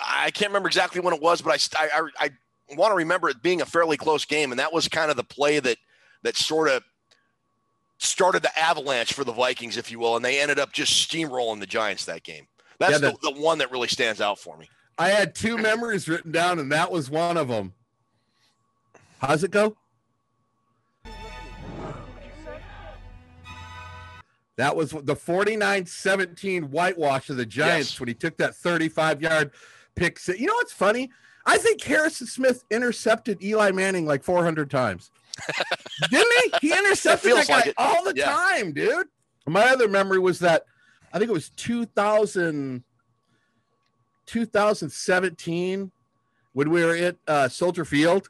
I 0.00 0.30
can't 0.30 0.50
remember 0.50 0.68
exactly 0.68 1.00
when 1.00 1.12
it 1.12 1.20
was, 1.20 1.42
but 1.42 1.68
I 1.76 1.88
I, 1.92 2.26
I 2.26 2.30
want 2.76 2.92
to 2.92 2.96
remember 2.96 3.28
it 3.28 3.42
being 3.42 3.60
a 3.60 3.66
fairly 3.66 3.96
close 3.96 4.24
game, 4.24 4.52
and 4.52 4.60
that 4.60 4.72
was 4.72 4.86
kind 4.86 5.10
of 5.10 5.16
the 5.16 5.24
play 5.24 5.58
that 5.58 5.78
that 6.22 6.36
sort 6.36 6.68
of 6.68 6.84
started 7.98 8.42
the 8.42 8.56
avalanche 8.56 9.12
for 9.12 9.24
the 9.24 9.32
Vikings, 9.32 9.76
if 9.76 9.90
you 9.90 9.98
will, 9.98 10.14
and 10.14 10.24
they 10.24 10.40
ended 10.40 10.60
up 10.60 10.72
just 10.72 11.10
steamrolling 11.10 11.58
the 11.58 11.66
Giants 11.66 12.04
that 12.04 12.22
game. 12.22 12.46
That's 12.78 12.92
Yeah, 13.00 13.10
the, 13.20 13.32
the 13.32 13.40
one 13.40 13.58
that 13.58 13.70
really 13.70 13.88
stands 13.88 14.20
out 14.20 14.38
for 14.38 14.56
me. 14.56 14.68
I 14.98 15.08
had 15.08 15.34
two 15.34 15.56
memories 15.58 16.08
written 16.08 16.32
down, 16.32 16.58
and 16.58 16.70
that 16.72 16.90
was 16.90 17.10
one 17.10 17.36
of 17.36 17.48
them. 17.48 17.72
How's 19.20 19.42
it 19.44 19.50
go? 19.50 19.76
That 24.56 24.74
was 24.74 24.90
the 24.90 25.14
49 25.14 25.86
17 25.86 26.70
whitewash 26.70 27.30
of 27.30 27.36
the 27.36 27.46
Giants 27.46 27.92
Yes. 27.92 28.00
when 28.00 28.08
he 28.08 28.14
took 28.14 28.36
that 28.38 28.56
35 28.56 29.22
yard 29.22 29.52
pick. 29.94 30.18
You 30.26 30.46
know 30.46 30.54
what's 30.54 30.72
funny? 30.72 31.10
I 31.46 31.58
think 31.58 31.80
Harrison 31.82 32.26
Smith 32.26 32.64
intercepted 32.70 33.42
Eli 33.42 33.70
Manning 33.70 34.04
like 34.04 34.22
400 34.24 34.68
times. 34.70 35.10
Didn't 36.10 36.52
he? 36.60 36.68
He 36.68 36.76
intercepted 36.78 37.32
that 37.36 37.46
guy 37.46 37.54
like 37.66 37.74
all 37.76 38.02
the 38.04 38.14
Yeah. 38.16 38.32
time, 38.32 38.72
dude. 38.72 39.06
My 39.46 39.68
other 39.70 39.88
memory 39.88 40.18
was 40.18 40.40
that 40.40 40.64
I 41.12 41.18
think 41.18 41.30
it 41.30 41.34
was 41.34 41.48
2000, 41.50 42.82
2017 44.26 45.90
when 46.52 46.70
we 46.70 46.84
were 46.84 46.94
at 46.94 47.16
uh, 47.26 47.48
Soldier 47.48 47.84
Field 47.84 48.28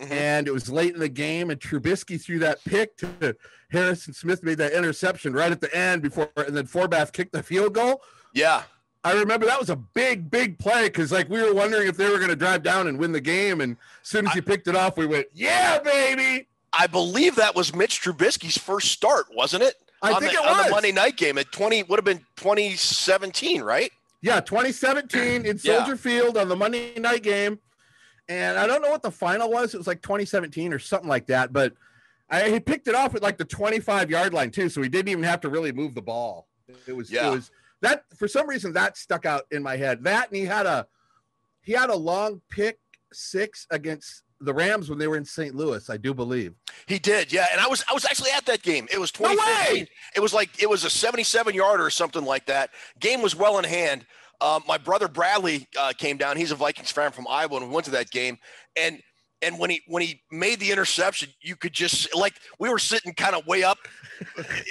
Mhm. 0.00 0.10
and 0.12 0.46
it 0.46 0.52
was 0.52 0.68
late 0.70 0.94
in 0.94 1.00
the 1.00 1.08
game 1.08 1.50
and 1.50 1.60
Trubisky 1.60 2.22
threw 2.22 2.38
that 2.38 2.62
pick 2.64 2.96
to 2.98 3.36
Harrison 3.70 4.14
Smith 4.14 4.44
made 4.44 4.58
that 4.58 4.72
interception 4.72 5.32
right 5.32 5.50
at 5.50 5.60
the 5.60 5.74
end 5.76 6.02
before 6.02 6.30
and 6.36 6.56
then 6.56 6.66
Forbath 6.68 7.12
kicked 7.12 7.32
the 7.32 7.42
field 7.42 7.74
goal. 7.74 8.00
Yeah, 8.32 8.62
I 9.02 9.12
remember 9.14 9.44
that 9.46 9.58
was 9.58 9.70
a 9.70 9.76
big, 9.76 10.30
big 10.30 10.56
play 10.58 10.84
because 10.84 11.10
like 11.10 11.28
we 11.28 11.42
were 11.42 11.52
wondering 11.52 11.88
if 11.88 11.96
they 11.96 12.08
were 12.08 12.18
going 12.18 12.28
to 12.30 12.36
drive 12.36 12.62
down 12.62 12.86
and 12.86 12.96
win 12.98 13.10
the 13.10 13.20
game. 13.20 13.60
And 13.60 13.76
as 14.02 14.08
soon 14.08 14.26
as 14.28 14.34
he 14.34 14.40
picked 14.40 14.68
it 14.68 14.76
off, 14.76 14.96
we 14.96 15.06
went, 15.06 15.26
"Yeah, 15.34 15.80
baby!" 15.80 16.46
I 16.72 16.86
believe 16.86 17.34
that 17.36 17.56
was 17.56 17.74
Mitch 17.74 18.00
Trubisky's 18.00 18.56
first 18.56 18.92
start, 18.92 19.26
wasn't 19.34 19.64
it? 19.64 19.74
I 20.02 20.12
on 20.12 20.20
think 20.20 20.32
the, 20.32 20.38
it 20.38 20.46
on 20.48 20.64
the. 20.64 20.70
Monday 20.70 20.92
night 20.92 21.16
game 21.16 21.38
at 21.38 21.50
20 21.52 21.84
would 21.84 21.98
have 21.98 22.04
been 22.04 22.24
2017, 22.36 23.62
right? 23.62 23.90
Yeah, 24.20 24.40
2017 24.40 25.44
in 25.46 25.58
Yeah. 25.62 25.78
Soldier 25.78 25.96
Field 25.96 26.36
on 26.36 26.48
the 26.48 26.56
Monday 26.56 26.98
night 26.98 27.22
game. 27.22 27.58
And 28.28 28.58
I 28.58 28.66
don't 28.66 28.82
know 28.82 28.90
what 28.90 29.02
the 29.02 29.10
final 29.10 29.50
was. 29.50 29.74
It 29.74 29.78
was 29.78 29.86
like 29.86 30.02
2017 30.02 30.72
or 30.72 30.78
something 30.78 31.08
like 31.08 31.26
that. 31.28 31.52
But 31.52 31.72
I, 32.30 32.50
he 32.50 32.60
picked 32.60 32.86
it 32.88 32.94
off 32.94 33.14
at 33.14 33.22
like 33.22 33.38
the 33.38 33.44
25 33.44 34.10
yard 34.10 34.34
line 34.34 34.50
too, 34.50 34.68
so 34.68 34.82
he 34.82 34.88
didn't 34.88 35.08
even 35.08 35.24
have 35.24 35.40
to 35.42 35.48
really 35.48 35.72
move 35.72 35.94
the 35.94 36.02
ball. 36.02 36.46
It 36.86 36.92
was 36.94 37.10
Yeah. 37.10 37.28
it 37.28 37.30
was 37.30 37.50
that 37.80 38.04
for 38.16 38.28
some 38.28 38.46
reason 38.48 38.72
that 38.74 38.96
stuck 38.98 39.24
out 39.24 39.42
in 39.50 39.62
my 39.62 39.76
head. 39.76 40.04
That 40.04 40.28
and 40.28 40.36
he 40.36 40.44
had 40.44 40.66
a 40.66 40.86
he 41.62 41.72
had 41.72 41.88
a 41.90 41.96
long 41.96 42.42
pick 42.50 42.78
six 43.12 43.66
against 43.70 44.22
the 44.40 44.54
Rams 44.54 44.88
when 44.88 44.98
they 44.98 45.08
were 45.08 45.16
in 45.16 45.24
St. 45.24 45.54
Louis, 45.54 45.88
I 45.90 45.96
do 45.96 46.14
believe. 46.14 46.54
He 46.86 46.98
did, 46.98 47.32
yeah. 47.32 47.46
And 47.52 47.60
I 47.60 47.66
was 47.66 47.84
I 47.90 47.94
was 47.94 48.04
actually 48.04 48.30
at 48.30 48.46
that 48.46 48.62
game. 48.62 48.86
It 48.92 48.98
was 48.98 49.12
No 49.20 49.28
2015. 49.30 49.82
way! 49.84 49.88
It 50.16 50.20
was 50.20 50.32
like 50.32 50.62
it 50.62 50.68
was 50.70 50.84
a 50.84 50.90
77 50.90 51.54
yarder 51.54 51.84
or 51.84 51.90
something 51.90 52.24
like 52.24 52.46
that. 52.46 52.70
Game 53.00 53.20
was 53.22 53.34
well 53.34 53.58
in 53.58 53.64
hand. 53.64 54.06
Um, 54.40 54.62
my 54.68 54.78
brother 54.78 55.08
Bradley 55.08 55.66
uh, 55.78 55.92
came 55.98 56.16
down. 56.16 56.36
He's 56.36 56.52
a 56.52 56.54
Vikings 56.54 56.92
fan 56.92 57.10
from 57.10 57.26
Iowa, 57.28 57.56
and 57.56 57.68
we 57.68 57.74
went 57.74 57.86
to 57.86 57.90
that 57.92 58.10
game. 58.10 58.38
And 58.76 59.02
and 59.42 59.58
when 59.58 59.70
he 59.70 59.82
when 59.88 60.02
he 60.02 60.22
made 60.30 60.60
the 60.60 60.70
interception, 60.70 61.30
you 61.40 61.56
could 61.56 61.72
just 61.72 62.14
like 62.14 62.34
we 62.60 62.68
were 62.68 62.78
sitting 62.78 63.14
kind 63.14 63.34
of 63.34 63.46
way 63.46 63.64
up 63.64 63.78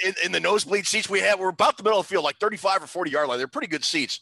in, 0.04 0.14
in 0.24 0.32
the 0.32 0.40
nosebleed 0.40 0.86
seats 0.86 1.08
we 1.10 1.20
had. 1.20 1.38
We 1.38 1.44
are 1.44 1.50
about 1.50 1.76
the 1.76 1.82
middle 1.82 1.98
of 2.00 2.06
the 2.06 2.10
field, 2.10 2.24
like 2.24 2.38
35 2.38 2.84
or 2.84 2.86
40 2.86 3.10
yard 3.10 3.28
line. 3.28 3.38
They're 3.38 3.46
pretty 3.48 3.68
good 3.68 3.84
seats. 3.84 4.20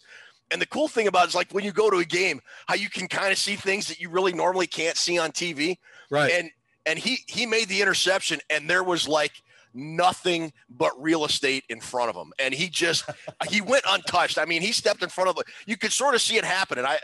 And 0.53 0.63
the 0.63 0.67
cool 0.67 0.89
thing 0.89 1.07
about 1.09 1.25
it 1.25 1.29
is 1.29 1.35
like 1.35 1.53
when 1.53 1.65
you 1.65 1.73
go 1.73 1.91
to 1.91 1.99
a 1.99 2.05
game, 2.05 2.41
how 2.67 2.75
you 2.75 2.89
can 2.89 3.09
kind 3.09 3.33
of 3.33 3.39
see 3.39 3.57
things 3.57 3.89
that 3.89 4.01
you 4.01 4.09
really 4.11 4.33
normally 4.33 4.67
can't 4.67 4.97
see 4.97 5.19
on 5.19 5.31
TV 5.33 5.77
Right. 6.11 6.31
and 6.33 6.51
and 6.87 6.99
he 6.99 7.19
he 7.27 7.47
made 7.47 7.69
the 7.69 7.83
interception 7.83 8.39
and 8.49 8.71
there 8.71 8.85
was 8.85 9.09
like 9.09 9.33
nothing 9.75 10.53
but 10.71 10.93
real 11.03 11.25
estate 11.25 11.65
in 11.69 11.81
front 11.81 12.09
of 12.09 12.17
him 12.17 12.33
and 12.39 12.55
he 12.55 12.69
just 12.69 13.05
he 13.51 13.61
went 13.61 13.85
untouched 13.89 14.39
i 14.39 14.45
mean 14.45 14.63
he 14.63 14.73
stepped 14.73 15.03
in 15.03 15.09
front 15.09 15.29
of 15.29 15.37
you 15.67 15.77
could 15.77 15.93
sort 15.93 16.15
of 16.15 16.21
see 16.23 16.37
it 16.37 16.45
happen 16.45 16.79
and 16.79 16.87
i 16.87 16.99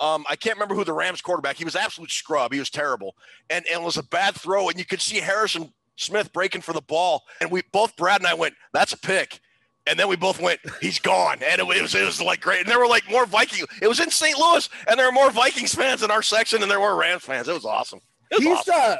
um, 0.00 0.24
I 0.28 0.34
can't 0.34 0.56
remember 0.56 0.74
who 0.74 0.82
the 0.82 0.92
Rams 0.92 1.20
quarterback. 1.22 1.56
He 1.56 1.64
was 1.64 1.76
absolute 1.76 2.10
scrub. 2.10 2.52
He 2.52 2.58
was 2.58 2.68
terrible, 2.68 3.14
and 3.48 3.64
and 3.72 3.80
it 3.80 3.84
was 3.84 3.96
a 3.96 4.02
bad 4.02 4.34
throw. 4.34 4.68
And 4.68 4.76
you 4.76 4.84
could 4.84 5.00
see 5.00 5.18
Harrison 5.18 5.72
Smith 5.94 6.32
breaking 6.32 6.62
for 6.62 6.72
the 6.72 6.80
ball. 6.80 7.22
And 7.40 7.48
we 7.48 7.62
both 7.70 7.96
Brad 7.96 8.20
and 8.20 8.26
I 8.26 8.34
went, 8.34 8.54
"That's 8.72 8.92
a 8.92 8.98
pick." 8.98 9.38
And 9.86 9.98
then 9.98 10.08
we 10.08 10.16
both 10.16 10.40
went, 10.40 10.60
"He's 10.80 10.98
gone." 10.98 11.38
And 11.42 11.60
it 11.60 11.66
was 11.66 11.94
it 11.94 12.04
was 12.04 12.20
like 12.20 12.40
great. 12.40 12.60
And 12.60 12.68
there 12.68 12.78
were 12.78 12.86
like 12.86 13.08
more 13.10 13.26
Viking. 13.26 13.64
It 13.82 13.88
was 13.88 14.00
in 14.00 14.10
St. 14.10 14.38
Louis, 14.38 14.66
and 14.88 14.98
there 14.98 15.06
were 15.06 15.12
more 15.12 15.30
Vikings 15.30 15.74
fans 15.74 16.02
in 16.02 16.10
our 16.10 16.22
section 16.22 16.60
than 16.60 16.68
there 16.70 16.80
were 16.80 16.96
Rams 16.96 17.22
fans. 17.22 17.48
It 17.48 17.54
was 17.54 17.66
awesome. 17.66 18.00
It 18.30 18.36
was 18.38 18.44
he's 18.44 18.58
awesome. 18.68 18.74
uh 18.76 18.96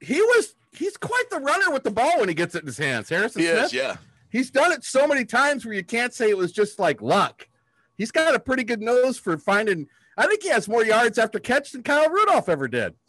he 0.00 0.20
was 0.20 0.54
he's 0.72 0.96
quite 0.98 1.24
the 1.30 1.40
runner 1.40 1.70
with 1.70 1.84
the 1.84 1.90
ball 1.90 2.18
when 2.20 2.28
he 2.28 2.34
gets 2.34 2.54
it 2.54 2.60
in 2.60 2.66
his 2.66 2.78
hands. 2.78 3.08
Harrison 3.08 3.40
He 3.42 3.48
Smith. 3.48 3.64
is, 3.64 3.72
yeah. 3.72 3.96
He's 4.30 4.50
done 4.50 4.72
it 4.72 4.84
so 4.84 5.06
many 5.08 5.24
times 5.24 5.64
where 5.64 5.74
you 5.74 5.82
can't 5.84 6.12
say 6.14 6.28
it 6.30 6.36
was 6.36 6.52
just 6.52 6.78
like 6.78 7.02
luck. 7.02 7.48
He's 7.96 8.10
got 8.12 8.34
a 8.34 8.38
pretty 8.40 8.62
good 8.64 8.80
nose 8.80 9.18
for 9.18 9.36
finding. 9.38 9.88
I 10.16 10.26
think 10.26 10.42
he 10.42 10.48
has 10.50 10.68
more 10.68 10.84
yards 10.84 11.18
after 11.18 11.38
catch 11.38 11.72
than 11.72 11.82
Kyle 11.82 12.08
Rudolph 12.10 12.48
ever 12.48 12.68
did. 12.68 12.94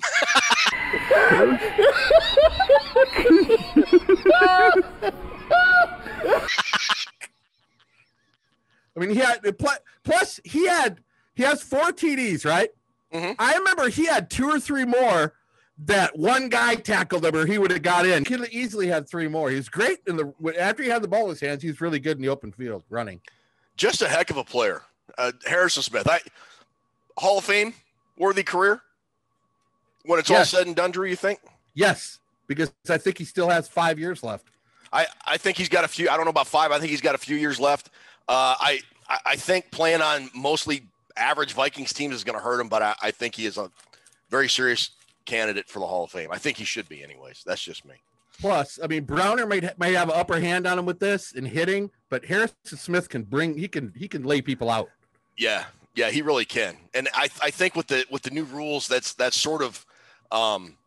I 8.96 9.00
mean, 9.00 9.10
he 9.10 9.18
had 9.18 9.40
plus 10.04 10.40
he 10.44 10.68
had 10.68 11.00
he 11.34 11.44
has 11.44 11.62
four 11.62 11.92
TDs, 11.92 12.46
right? 12.46 12.70
Mhm. 13.14 13.36
I 13.40 13.56
remember 13.58 13.90
he 13.90 14.06
had 14.06 14.30
two 14.30 14.50
or 14.50 14.60
three 14.60 14.86
more 14.86 15.34
that 15.86 16.18
one 16.18 16.50
guy 16.50 16.76
tackled 16.76 17.26
him 17.26 17.36
or 17.36 17.46
he 17.46 17.58
would 17.58 17.72
have 17.72 17.82
got 17.82 18.06
in. 18.06 18.24
He 18.26 18.36
easily 18.52 18.88
had 18.88 19.10
three 19.10 19.28
more. 19.28 19.50
He's 19.50 19.70
great 19.70 20.00
in 20.08 20.18
the 20.18 20.34
after 20.60 20.84
he 20.84 20.90
had 20.90 21.02
the 21.02 21.08
ball 21.08 21.24
in 21.24 21.30
his 21.30 21.40
hands. 21.40 21.64
He 21.64 21.70
was 21.70 21.82
really 21.82 22.00
good 22.00 22.18
in 22.18 22.22
the 22.22 22.30
open 22.30 22.52
field 22.52 22.84
running. 22.90 23.22
Just 23.78 24.02
a 24.02 24.08
heck 24.10 24.30
of 24.30 24.38
a 24.38 24.44
player. 24.44 24.84
Uh, 25.18 25.32
Harrison 25.46 25.84
Smith. 25.84 26.08
I 26.10 26.20
Hall 27.18 27.38
of 27.40 27.46
Fame 27.46 27.74
worthy 28.18 28.44
career. 28.44 28.82
When 30.06 30.20
it's 30.20 30.32
all 30.32 30.44
said 30.46 30.68
and 30.68 30.76
done, 30.76 30.92
Drew, 30.92 31.08
you 31.08 31.16
think? 31.16 31.40
Yes, 31.74 32.20
because 32.48 32.72
I 32.90 32.98
think 32.98 33.18
he 33.18 33.26
still 33.26 33.50
has 33.50 33.68
five 33.68 34.00
years 34.00 34.24
left. 34.24 34.48
I, 34.92 35.06
I 35.26 35.38
think 35.38 35.58
he's 35.58 35.70
got 35.70 35.86
a 35.86 35.88
few. 35.88 36.10
I 36.10 36.16
don't 36.18 36.26
know 36.26 36.32
about 36.32 36.48
five. 36.48 36.72
I 36.72 36.80
think 36.80 36.90
he's 36.92 37.02
got 37.02 37.16
a 37.16 37.20
few 37.20 37.38
years 37.38 37.60
left. 37.60 37.92
Uh, 38.28 38.56
I 38.60 38.82
I 39.26 39.36
think 39.36 39.72
playing 39.72 40.02
on 40.02 40.30
mostly 40.34 40.84
average 41.18 41.54
Vikings 41.54 41.94
teams 41.94 42.16
is 42.16 42.24
going 42.24 42.38
to 42.38 42.44
hurt 42.44 42.60
him, 42.60 42.70
but 42.70 42.82
I, 42.82 42.96
I 43.02 43.12
think 43.12 43.36
he 43.36 43.46
is 43.46 43.58
a 43.58 43.70
very 44.30 44.48
serious 44.48 44.92
candidate 45.26 45.68
for 45.68 45.80
the 45.80 45.86
Hall 45.88 46.06
of 46.06 46.12
Fame. 46.12 46.30
I 46.32 46.38
think 46.38 46.58
he 46.58 46.64
should 46.64 46.88
be, 46.88 47.04
anyways. 47.04 47.44
That's 47.46 47.62
just 47.62 47.86
me. 47.86 47.96
Plus, 48.40 48.80
I 48.82 48.88
mean, 48.88 49.04
Browner 49.04 49.46
may 49.46 49.62
may 49.78 49.94
have 49.94 50.10
an 50.10 50.16
upper 50.16 50.40
hand 50.40 50.66
on 50.66 50.80
him 50.80 50.86
with 50.86 51.00
this 51.00 51.34
in 51.34 51.46
hitting, 51.46 51.92
but 52.10 52.26
Harrison 52.26 52.78
Smith 52.78 53.10
can 53.10 53.24
bring 53.24 53.58
he 53.58 53.68
can 53.68 53.94
he 53.96 54.08
can 54.08 54.24
lay 54.24 54.42
people 54.42 54.70
out. 54.70 54.90
Yeah, 55.38 55.66
yeah, 55.96 56.10
he 56.10 56.22
really 56.22 56.46
can. 56.46 56.76
And 56.94 57.08
I 57.14 57.30
I 57.42 57.52
think 57.52 57.76
with 57.76 57.88
the 57.88 58.06
with 58.10 58.24
the 58.24 58.32
new 58.32 58.46
rules, 58.46 58.88
that's 58.88 59.14
that's 59.14 59.40
sort 59.40 59.62
of 59.62 59.86
um 60.32 60.78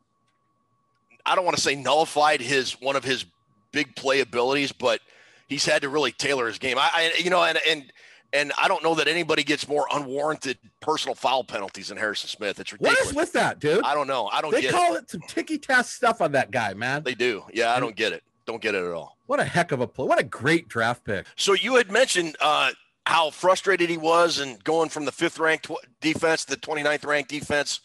I 1.25 1.37
don't 1.37 1.45
want 1.45 1.57
to 1.57 1.63
say 1.63 1.77
nullified 1.77 2.41
his 2.41 2.73
one 2.81 2.97
of 2.97 3.05
his 3.05 3.25
big 3.71 3.95
play 3.95 4.21
abilities, 4.21 4.73
but 4.73 5.01
he's 5.49 5.65
had 5.67 5.83
to 5.83 5.89
really 5.89 6.13
tailor 6.13 6.47
his 6.47 6.59
game. 6.59 6.79
I, 6.79 6.91
I 6.95 7.13
you 7.19 7.31
know, 7.31 7.43
and 7.43 7.59
and 7.69 7.93
and 8.33 8.53
I 8.61 8.67
don't 8.69 8.83
know 8.83 8.95
that 8.97 9.07
anybody 9.09 9.45
gets 9.45 9.69
more 9.69 9.87
unwarranted 9.93 10.59
personal 10.81 11.15
foul 11.15 11.45
penalties 11.45 11.89
than 11.89 11.97
Harrison 11.99 12.29
Smith. 12.29 12.59
It's 12.59 12.73
ridiculous. 12.73 13.11
is 13.11 13.15
with 13.15 13.33
that, 13.35 13.61
dude? 13.61 13.85
I 13.85 13.95
don't 13.95 14.07
know. 14.09 14.29
I 14.33 14.41
don't 14.41 14.51
They 14.53 14.63
get 14.63 14.73
call 14.73 14.97
it. 14.97 15.05
it 15.05 15.11
some 15.11 15.21
ticky 15.29 15.59
tack 15.59 15.85
stuff 15.87 16.21
on 16.21 16.33
that 16.33 16.51
guy, 16.51 16.75
man. 16.75 17.03
They 17.05 17.15
do. 17.15 17.45
Yeah, 17.53 17.73
I 17.75 17.81
don't 17.81 17.95
get 17.97 18.13
it. 18.13 18.23
Don't 18.47 18.61
get 18.61 18.75
it 18.75 18.85
at 18.85 18.91
all. 18.93 19.17
What 19.27 19.41
a 19.41 19.45
heck 19.45 19.73
of 19.73 19.81
a 19.81 19.87
play! 19.87 20.07
What 20.07 20.19
a 20.21 20.25
great 20.25 20.69
draft 20.69 21.05
pick. 21.05 21.27
So 21.37 21.55
you 21.55 21.77
had 21.77 21.91
mentioned 21.91 22.37
uh, 22.41 22.73
how 23.07 23.31
frustrated 23.31 23.89
he 23.89 23.97
was 23.97 24.39
and 24.39 24.63
going 24.65 24.89
from 24.91 25.05
the 25.07 25.13
fifth 25.13 25.39
ranked 25.39 25.67
tw- 25.67 25.87
defense 26.03 26.45
to 26.45 26.51
the 26.51 26.57
29th 26.61 27.07
ranked 27.07 27.31
defense. 27.31 27.81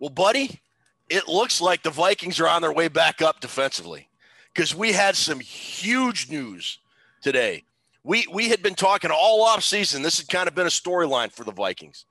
Well, 0.00 0.10
buddy, 0.10 0.60
it 1.08 1.28
looks 1.28 1.60
like 1.60 1.82
the 1.84 1.90
Vikings 1.90 2.40
are 2.40 2.48
on 2.48 2.60
their 2.62 2.72
way 2.72 2.88
back 2.88 3.22
up 3.22 3.38
defensively 3.40 4.08
because 4.52 4.74
we 4.74 4.92
had 4.92 5.14
some 5.14 5.38
huge 5.40 6.28
news 6.28 6.78
today. 7.24 7.64
We 8.04 8.26
we 8.32 8.50
had 8.50 8.62
been 8.62 8.74
talking 8.74 9.10
all 9.10 9.42
off 9.42 9.64
season. 9.64 10.02
This 10.02 10.18
had 10.18 10.28
kind 10.28 10.46
of 10.46 10.54
been 10.54 10.66
a 10.66 10.70
storyline 10.70 11.32
for 11.32 11.42
the 11.42 11.52
Vikings. 11.52 12.04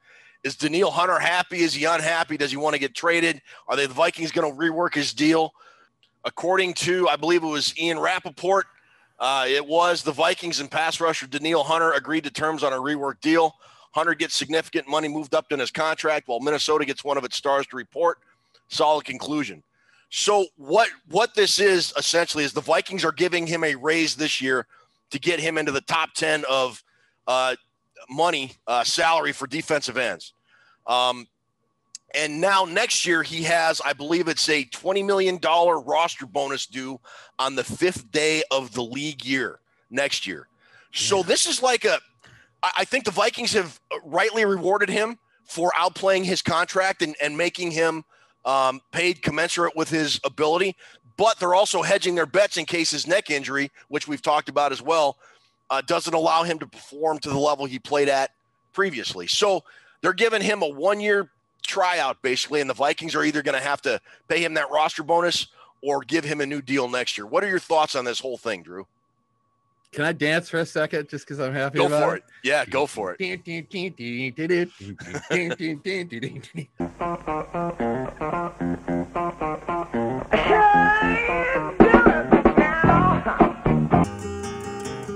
Is 0.43 0.57
Danielle 0.57 0.91
Hunter 0.91 1.19
happy? 1.19 1.59
Is 1.59 1.73
he 1.73 1.85
unhappy? 1.85 2.35
Does 2.35 2.51
he 2.51 2.57
want 2.57 2.73
to 2.73 2.79
get 2.79 2.93
traded? 2.93 3.41
Are 3.69 3.77
they 3.77 3.85
the 3.85 3.93
Vikings 3.93 4.31
going 4.31 4.51
to 4.51 4.57
rework 4.57 4.95
his 4.95 5.13
deal? 5.13 5.53
According 6.25 6.73
to, 6.73 7.07
I 7.07 7.15
believe 7.15 7.43
it 7.43 7.47
was 7.47 7.77
Ian 7.77 7.99
Rapoport, 7.99 8.65
uh, 9.19 9.45
it 9.47 9.65
was 9.65 10.03
the 10.03 10.11
Vikings 10.11 10.59
and 10.59 10.69
pass 10.69 10.99
rusher 10.99 11.27
Danielle 11.27 11.63
Hunter 11.63 11.93
agreed 11.93 12.23
to 12.25 12.31
terms 12.31 12.63
on 12.63 12.73
a 12.73 12.77
rework 12.77 13.21
deal. 13.21 13.53
Hunter 13.91 14.15
gets 14.15 14.35
significant 14.35 14.87
money 14.87 15.07
moved 15.07 15.35
up 15.35 15.51
in 15.51 15.59
his 15.59 15.69
contract, 15.69 16.27
while 16.27 16.39
Minnesota 16.39 16.83
gets 16.83 17.03
one 17.03 17.17
of 17.17 17.23
its 17.23 17.37
stars 17.37 17.67
to 17.67 17.77
report. 17.77 18.17
Solid 18.67 19.05
conclusion. 19.05 19.63
So 20.09 20.47
what 20.57 20.89
what 21.09 21.35
this 21.35 21.59
is 21.59 21.93
essentially 21.97 22.43
is 22.43 22.53
the 22.53 22.61
Vikings 22.61 23.05
are 23.05 23.11
giving 23.11 23.45
him 23.45 23.63
a 23.63 23.75
raise 23.75 24.15
this 24.15 24.41
year 24.41 24.67
to 25.13 25.19
get 25.19 25.39
him 25.39 25.57
into 25.57 25.71
the 25.71 25.81
top 25.81 26.13
ten 26.13 26.43
of 26.49 26.83
uh, 27.27 27.55
money 28.09 28.51
uh, 28.67 28.83
salary 28.83 29.31
for 29.31 29.47
defensive 29.47 29.95
ends. 29.95 30.33
Um, 30.87 31.27
and 32.15 32.41
now 32.41 32.65
next 32.65 33.05
year 33.05 33.23
he 33.23 33.43
has, 33.43 33.81
I 33.85 33.93
believe 33.93 34.27
it's 34.27 34.49
a 34.49 34.65
twenty 34.65 35.03
million 35.03 35.37
dollar 35.37 35.79
roster 35.79 36.25
bonus 36.25 36.65
due 36.65 36.99
on 37.39 37.55
the 37.55 37.63
fifth 37.63 38.11
day 38.11 38.43
of 38.51 38.73
the 38.73 38.83
league 38.83 39.23
year 39.23 39.59
next 39.89 40.27
year. 40.27 40.47
So 40.91 41.17
yeah. 41.17 41.23
this 41.27 41.45
is 41.45 41.61
like 41.61 41.85
a, 41.85 41.99
I 42.61 42.85
think 42.85 43.05
the 43.05 43.11
Vikings 43.11 43.53
have 43.53 43.79
rightly 44.03 44.45
rewarded 44.45 44.89
him 44.89 45.17
for 45.45 45.71
outplaying 45.77 46.25
his 46.25 46.41
contract 46.41 47.01
and, 47.01 47.15
and 47.21 47.37
making 47.37 47.71
him 47.71 48.03
um, 48.45 48.81
paid 48.91 49.21
commensurate 49.21 49.75
with 49.75 49.89
his 49.89 50.19
ability. 50.23 50.75
But 51.17 51.39
they're 51.39 51.55
also 51.55 51.81
hedging 51.81 52.15
their 52.15 52.25
bets 52.25 52.57
in 52.57 52.65
case 52.65 52.91
his 52.91 53.07
neck 53.07 53.29
injury, 53.29 53.71
which 53.87 54.07
we've 54.07 54.21
talked 54.21 54.49
about 54.49 54.71
as 54.71 54.81
well, 54.81 55.17
uh, 55.69 55.81
doesn't 55.81 56.13
allow 56.13 56.43
him 56.43 56.59
to 56.59 56.67
perform 56.67 57.19
to 57.19 57.29
the 57.29 57.37
level 57.37 57.65
he 57.65 57.79
played 57.79 58.09
at 58.09 58.31
previously. 58.73 59.27
So 59.27 59.63
they're 60.01 60.13
giving 60.13 60.41
him 60.41 60.61
a 60.61 60.67
one 60.67 60.99
year 60.99 61.29
tryout 61.61 62.21
basically, 62.21 62.61
and 62.61 62.69
the 62.69 62.73
Vikings 62.73 63.15
are 63.15 63.23
either 63.23 63.41
going 63.41 63.57
to 63.57 63.63
have 63.63 63.81
to 63.83 63.99
pay 64.27 64.43
him 64.43 64.55
that 64.55 64.69
roster 64.71 65.03
bonus 65.03 65.47
or 65.81 66.01
give 66.01 66.23
him 66.23 66.41
a 66.41 66.45
new 66.45 66.61
deal 66.61 66.87
next 66.87 67.17
year. 67.17 67.25
What 67.25 67.43
are 67.43 67.49
your 67.49 67.59
thoughts 67.59 67.95
on 67.95 68.05
this 68.05 68.19
whole 68.19 68.37
thing, 68.37 68.63
Drew? 68.63 68.87
Can 69.91 70.05
I 70.05 70.11
dance 70.11 70.49
for 70.49 70.59
a 70.59 70.65
second 70.65 71.07
just 71.07 71.25
because 71.25 71.39
I'm 71.39 71.53
happy 71.53 71.77
go 71.77 71.85
about 71.85 72.03
for 72.03 72.15
it? 72.15 72.23
it? 72.43 72.47
Yeah, 72.47 72.65
go 72.65 72.87
for 72.87 73.15
it. 73.17 73.19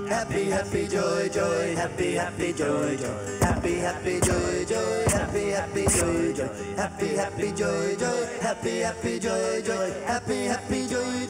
happy, 0.08 0.44
happy, 0.50 0.88
joy, 0.88 1.28
joy, 1.28 1.74
happy, 1.76 2.12
happy, 2.14 2.52
joy, 2.52 2.96
joy, 2.96 3.38
happy, 3.40 3.74
happy, 3.74 4.20
joy, 4.20 4.64
joy, 4.64 5.04
happy, 5.08 5.50
happy, 5.50 5.86
joy, 5.86 6.34
joy, 6.34 6.54
happy, 6.76 7.08
happy, 7.16 7.52
joy, 7.52 7.96
joy, 7.96 8.26
happy, 8.40 8.78
happy, 8.78 9.18
joy, 9.18 9.62
joy, 9.62 9.92
happy, 10.06 10.44
happy, 10.44 10.86
joy. 10.86 11.28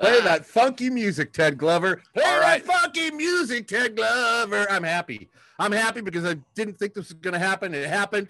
Play 0.00 0.20
that 0.20 0.46
funky 0.46 0.90
music, 0.90 1.32
Ted 1.32 1.58
Glover. 1.58 2.02
Play 2.14 2.24
All 2.24 2.40
right. 2.40 2.64
that 2.64 2.72
funky 2.72 3.10
music, 3.10 3.66
Ted 3.66 3.96
Glover. 3.96 4.70
I'm 4.70 4.84
happy. 4.84 5.28
I'm 5.58 5.72
happy 5.72 6.00
because 6.00 6.24
I 6.24 6.36
didn't 6.54 6.78
think 6.78 6.94
this 6.94 7.08
was 7.08 7.14
going 7.14 7.34
to 7.34 7.40
happen. 7.40 7.74
It 7.74 7.88
happened. 7.88 8.28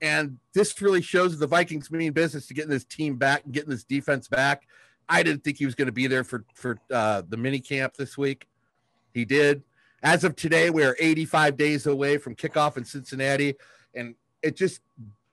And 0.00 0.38
this 0.52 0.80
really 0.82 1.02
shows 1.02 1.38
the 1.38 1.46
Vikings 1.46 1.90
mean 1.90 2.12
business 2.12 2.46
to 2.46 2.54
getting 2.54 2.70
this 2.70 2.84
team 2.84 3.16
back 3.16 3.44
and 3.44 3.54
getting 3.54 3.70
this 3.70 3.84
defense 3.84 4.28
back. 4.28 4.66
I 5.08 5.22
didn't 5.22 5.44
think 5.44 5.56
he 5.56 5.64
was 5.64 5.74
going 5.74 5.86
to 5.86 5.92
be 5.92 6.06
there 6.06 6.24
for 6.24 6.44
for 6.54 6.78
uh, 6.92 7.22
the 7.28 7.36
mini 7.36 7.60
camp 7.60 7.94
this 7.94 8.18
week. 8.18 8.46
He 9.14 9.24
did. 9.24 9.62
As 10.02 10.24
of 10.24 10.36
today, 10.36 10.70
we 10.70 10.84
are 10.84 10.96
85 11.00 11.56
days 11.56 11.86
away 11.86 12.18
from 12.18 12.36
kickoff 12.36 12.76
in 12.76 12.84
Cincinnati, 12.84 13.54
and 13.94 14.14
it 14.42 14.56
just 14.56 14.80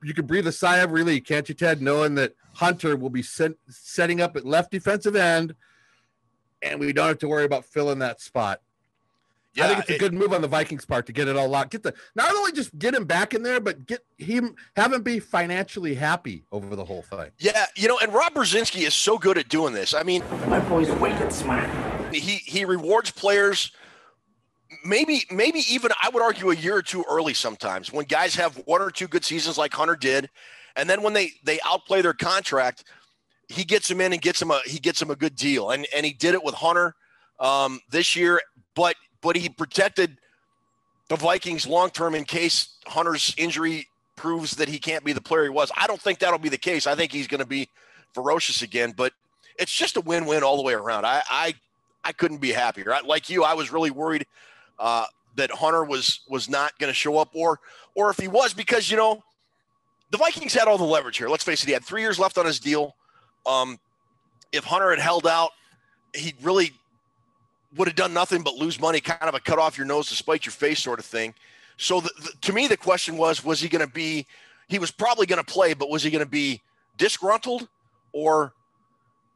you 0.01 0.13
can 0.13 0.25
breathe 0.25 0.47
a 0.47 0.51
sigh 0.51 0.77
of 0.77 0.91
relief, 0.91 1.25
can't 1.25 1.47
you, 1.47 1.55
Ted? 1.55 1.81
Knowing 1.81 2.15
that 2.15 2.35
Hunter 2.53 2.95
will 2.95 3.09
be 3.09 3.23
set, 3.23 3.53
setting 3.69 4.21
up 4.21 4.35
at 4.35 4.45
left 4.45 4.71
defensive 4.71 5.15
end, 5.15 5.55
and 6.61 6.79
we 6.79 6.93
don't 6.93 7.07
have 7.07 7.19
to 7.19 7.27
worry 7.27 7.45
about 7.45 7.65
filling 7.65 7.99
that 7.99 8.21
spot. 8.21 8.61
Yeah, 9.55 9.65
I 9.65 9.67
think 9.67 9.79
it's 9.81 9.89
a 9.91 9.95
it, 9.95 9.99
good 9.99 10.13
move 10.13 10.33
on 10.33 10.41
the 10.41 10.47
Vikings' 10.47 10.85
part 10.85 11.05
to 11.05 11.13
get 11.13 11.27
it 11.27 11.37
all 11.37 11.47
locked. 11.47 11.71
Get 11.71 11.83
the 11.83 11.93
not 12.15 12.33
only 12.33 12.51
just 12.51 12.77
get 12.79 12.95
him 12.95 13.05
back 13.05 13.35
in 13.35 13.43
there, 13.43 13.59
but 13.59 13.85
get 13.85 14.03
him 14.17 14.55
have 14.75 14.91
him 14.91 15.03
be 15.03 15.19
financially 15.19 15.93
happy 15.93 16.43
over 16.51 16.75
the 16.75 16.85
whole 16.85 17.03
thing. 17.03 17.29
Yeah, 17.37 17.65
you 17.75 17.87
know, 17.87 17.99
and 17.99 18.11
Rob 18.11 18.33
Brzezinski 18.33 18.85
is 18.85 18.95
so 18.95 19.17
good 19.17 19.37
at 19.37 19.49
doing 19.49 19.73
this. 19.73 19.93
I 19.93 20.01
mean, 20.01 20.23
my 20.47 20.59
boy's 20.61 20.89
wicked 20.89 21.31
smart. 21.31 21.69
He 22.13 22.37
he 22.37 22.65
rewards 22.65 23.11
players. 23.11 23.71
Maybe 24.83 25.21
maybe 25.29 25.61
even 25.69 25.91
I 26.01 26.09
would 26.09 26.23
argue 26.23 26.49
a 26.49 26.55
year 26.55 26.75
or 26.75 26.81
two 26.81 27.05
early 27.07 27.35
sometimes 27.35 27.93
when 27.93 28.05
guys 28.05 28.35
have 28.35 28.55
one 28.65 28.81
or 28.81 28.89
two 28.89 29.07
good 29.07 29.23
seasons 29.23 29.57
like 29.57 29.71
Hunter 29.71 29.95
did, 29.95 30.31
and 30.75 30.89
then 30.89 31.03
when 31.03 31.13
they 31.13 31.31
they 31.43 31.59
outplay 31.63 32.01
their 32.01 32.13
contract, 32.13 32.85
he 33.49 33.63
gets 33.63 33.89
him 33.89 34.01
in 34.01 34.13
and 34.13 34.21
gets 34.21 34.41
him 34.41 34.49
a 34.49 34.59
he 34.65 34.79
gets 34.79 34.99
him 34.99 35.11
a 35.11 35.15
good 35.15 35.35
deal, 35.35 35.69
and 35.69 35.85
and 35.95 36.07
he 36.07 36.13
did 36.13 36.33
it 36.33 36.43
with 36.43 36.55
Hunter 36.55 36.95
um, 37.39 37.79
this 37.91 38.15
year. 38.15 38.41
But 38.75 38.95
but 39.23 39.35
he 39.35 39.49
protected 39.49 40.17
the 41.07 41.15
Vikings 41.15 41.65
long 41.65 41.89
term 41.89 42.13
in 42.13 42.25
case 42.25 42.75
Hunter's 42.85 43.33
injury 43.37 43.87
proves 44.15 44.57
that 44.57 44.67
he 44.67 44.77
can't 44.77 45.03
be 45.03 45.13
the 45.13 45.21
player 45.21 45.43
he 45.43 45.49
was. 45.49 45.71
I 45.75 45.87
don't 45.87 45.99
think 45.99 46.19
that'll 46.19 46.37
be 46.37 46.49
the 46.49 46.57
case. 46.57 46.85
I 46.85 46.93
think 46.93 47.11
he's 47.11 47.27
going 47.27 47.39
to 47.39 47.47
be 47.47 47.69
ferocious 48.13 48.61
again, 48.61 48.93
but 48.95 49.13
it's 49.57 49.73
just 49.73 49.97
a 49.97 50.01
win 50.01 50.25
win 50.25 50.43
all 50.43 50.57
the 50.57 50.63
way 50.63 50.73
around. 50.73 51.05
I, 51.05 51.23
I, 51.29 51.55
I 52.03 52.11
couldn't 52.11 52.37
be 52.37 52.51
happier. 52.51 52.93
I, 52.93 53.01
like 53.01 53.29
you, 53.29 53.43
I 53.43 53.53
was 53.53 53.71
really 53.71 53.91
worried 53.91 54.25
uh, 54.77 55.05
that 55.35 55.49
Hunter 55.51 55.83
was 55.83 56.21
was 56.27 56.49
not 56.49 56.77
going 56.77 56.89
to 56.89 56.93
show 56.93 57.17
up, 57.17 57.29
or 57.33 57.59
or 57.95 58.09
if 58.09 58.17
he 58.17 58.27
was, 58.27 58.53
because 58.53 58.91
you 58.91 58.97
know 58.97 59.23
the 60.11 60.17
Vikings 60.17 60.53
had 60.53 60.67
all 60.67 60.77
the 60.77 60.83
leverage 60.83 61.17
here. 61.17 61.29
Let's 61.29 61.43
face 61.43 61.63
it, 61.63 61.67
he 61.67 61.73
had 61.73 61.83
three 61.83 62.01
years 62.01 62.19
left 62.19 62.37
on 62.37 62.45
his 62.45 62.59
deal. 62.59 62.95
Um, 63.45 63.79
if 64.51 64.63
Hunter 64.63 64.89
had 64.91 64.99
held 64.99 65.25
out, 65.25 65.51
he'd 66.13 66.35
really 66.41 66.71
would 67.75 67.87
have 67.87 67.95
done 67.95 68.13
nothing 68.13 68.41
but 68.43 68.55
lose 68.55 68.79
money, 68.79 68.99
kind 68.99 69.23
of 69.23 69.35
a 69.35 69.39
cut 69.39 69.59
off 69.59 69.77
your 69.77 69.87
nose 69.87 70.07
to 70.09 70.15
spite 70.15 70.45
your 70.45 70.51
face 70.51 70.79
sort 70.79 70.99
of 70.99 71.05
thing. 71.05 71.33
So 71.77 72.01
the, 72.01 72.11
the, 72.19 72.31
to 72.41 72.53
me, 72.53 72.67
the 72.67 72.77
question 72.77 73.17
was, 73.17 73.43
was 73.43 73.59
he 73.59 73.69
going 73.69 73.85
to 73.85 73.91
be, 73.91 74.27
he 74.67 74.79
was 74.79 74.91
probably 74.91 75.25
going 75.25 75.43
to 75.43 75.51
play, 75.51 75.73
but 75.73 75.89
was 75.89 76.03
he 76.03 76.11
going 76.11 76.23
to 76.23 76.29
be 76.29 76.61
disgruntled 76.97 77.67
or 78.11 78.53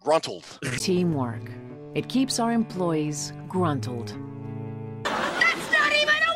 gruntled? 0.02 0.46
Teamwork. 0.78 1.50
It 1.96 2.08
keeps 2.08 2.40
our 2.40 2.52
employees 2.52 3.34
gruntled. 3.48 4.16
That's 5.04 5.72
not 5.72 5.94
even 5.96 6.16
a 6.28 6.34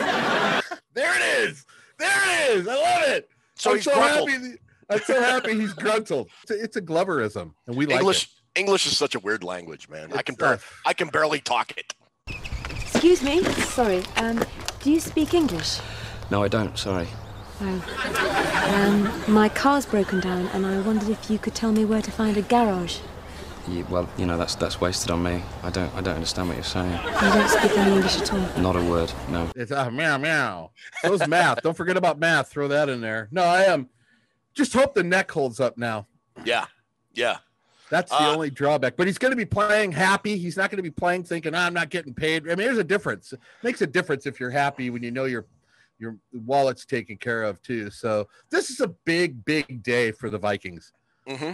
word! 0.00 0.62
there 0.94 1.14
it 1.14 1.48
is. 1.48 1.64
There 1.98 2.10
it 2.10 2.58
is. 2.58 2.68
I 2.68 2.74
love 2.74 3.08
it. 3.08 3.28
So 3.54 3.70
I'm 3.70 3.76
he's 3.76 3.84
so 3.84 3.94
gruntled. 3.94 4.30
happy. 4.30 4.54
I'm 4.88 5.00
so 5.00 5.20
happy 5.20 5.60
he's 5.60 5.72
gruntled. 5.74 6.28
It's 6.42 6.50
a, 6.50 6.62
it's 6.64 6.76
a 6.76 6.82
Gloverism, 6.82 7.52
and 7.66 7.76
we 7.76 7.84
English, 7.86 8.22
like 8.22 8.22
it. 8.24 8.39
English 8.54 8.86
is 8.86 8.96
such 8.96 9.14
a 9.14 9.20
weird 9.20 9.44
language, 9.44 9.88
man. 9.88 10.08
It's 10.10 10.18
I 10.18 10.22
can 10.22 10.34
bar- 10.34 10.58
I 10.84 10.92
can 10.92 11.08
barely 11.08 11.40
talk 11.40 11.72
it. 11.76 11.94
Excuse 12.80 13.22
me. 13.22 13.42
Sorry. 13.44 14.02
Um, 14.16 14.44
do 14.80 14.90
you 14.90 15.00
speak 15.00 15.34
English? 15.34 15.78
No, 16.30 16.42
I 16.42 16.48
don't. 16.48 16.76
Sorry. 16.76 17.06
Oh. 17.60 18.74
Um, 18.74 19.32
my 19.32 19.48
car's 19.48 19.86
broken 19.86 20.20
down, 20.20 20.46
and 20.48 20.66
I 20.66 20.80
wondered 20.80 21.10
if 21.10 21.30
you 21.30 21.38
could 21.38 21.54
tell 21.54 21.72
me 21.72 21.84
where 21.84 22.02
to 22.02 22.10
find 22.10 22.36
a 22.36 22.42
garage. 22.42 22.98
Yeah, 23.68 23.82
well, 23.90 24.08
you 24.16 24.26
know 24.26 24.36
that's 24.38 24.54
that's 24.54 24.80
wasted 24.80 25.10
on 25.10 25.22
me. 25.22 25.42
I 25.62 25.70
don't 25.70 25.94
I 25.94 26.00
don't 26.00 26.14
understand 26.14 26.48
what 26.48 26.56
you're 26.56 26.64
saying. 26.64 26.90
You 26.90 27.20
don't 27.20 27.48
speak 27.48 27.76
any 27.76 27.92
English 27.94 28.20
at 28.20 28.32
all. 28.32 28.62
Not 28.62 28.74
a 28.74 28.82
word. 28.82 29.12
No. 29.28 29.48
It's 29.54 29.70
uh, 29.70 29.90
meow 29.90 30.18
meow. 30.18 30.70
So's 31.02 31.26
math. 31.28 31.62
don't 31.62 31.76
forget 31.76 31.96
about 31.96 32.18
math. 32.18 32.48
Throw 32.48 32.66
that 32.68 32.88
in 32.88 33.00
there. 33.00 33.28
No, 33.30 33.42
I 33.42 33.64
am. 33.64 33.80
Um, 33.80 33.88
just 34.54 34.72
hope 34.72 34.94
the 34.94 35.04
neck 35.04 35.30
holds 35.30 35.60
up 35.60 35.78
now. 35.78 36.06
Yeah. 36.44 36.66
Yeah. 37.12 37.36
That's 37.90 38.10
the 38.10 38.22
uh, 38.22 38.32
only 38.32 38.50
drawback. 38.50 38.96
But 38.96 39.08
he's 39.08 39.18
going 39.18 39.32
to 39.32 39.36
be 39.36 39.44
playing 39.44 39.92
happy. 39.92 40.38
He's 40.38 40.56
not 40.56 40.70
going 40.70 40.76
to 40.76 40.82
be 40.82 40.90
playing 40.90 41.24
thinking, 41.24 41.54
oh, 41.54 41.58
"I'm 41.58 41.74
not 41.74 41.90
getting 41.90 42.14
paid." 42.14 42.44
I 42.44 42.54
mean, 42.54 42.66
there's 42.66 42.78
a 42.78 42.84
difference. 42.84 43.32
It 43.32 43.40
makes 43.62 43.82
a 43.82 43.86
difference 43.86 44.26
if 44.26 44.38
you're 44.38 44.50
happy 44.50 44.90
when 44.90 45.02
you 45.02 45.10
know 45.10 45.24
your 45.24 45.46
your 45.98 46.16
wallet's 46.32 46.86
taken 46.86 47.16
care 47.16 47.42
of 47.42 47.60
too. 47.62 47.90
So 47.90 48.28
this 48.50 48.70
is 48.70 48.80
a 48.80 48.88
big, 48.88 49.44
big 49.44 49.82
day 49.82 50.12
for 50.12 50.30
the 50.30 50.38
Vikings. 50.38 50.92
Mm-hmm. 51.28 51.52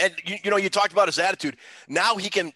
And 0.00 0.14
you, 0.24 0.36
you 0.42 0.50
know, 0.50 0.56
you 0.56 0.70
talked 0.70 0.92
about 0.92 1.06
his 1.06 1.18
attitude. 1.18 1.56
Now 1.86 2.16
he 2.16 2.28
can 2.28 2.52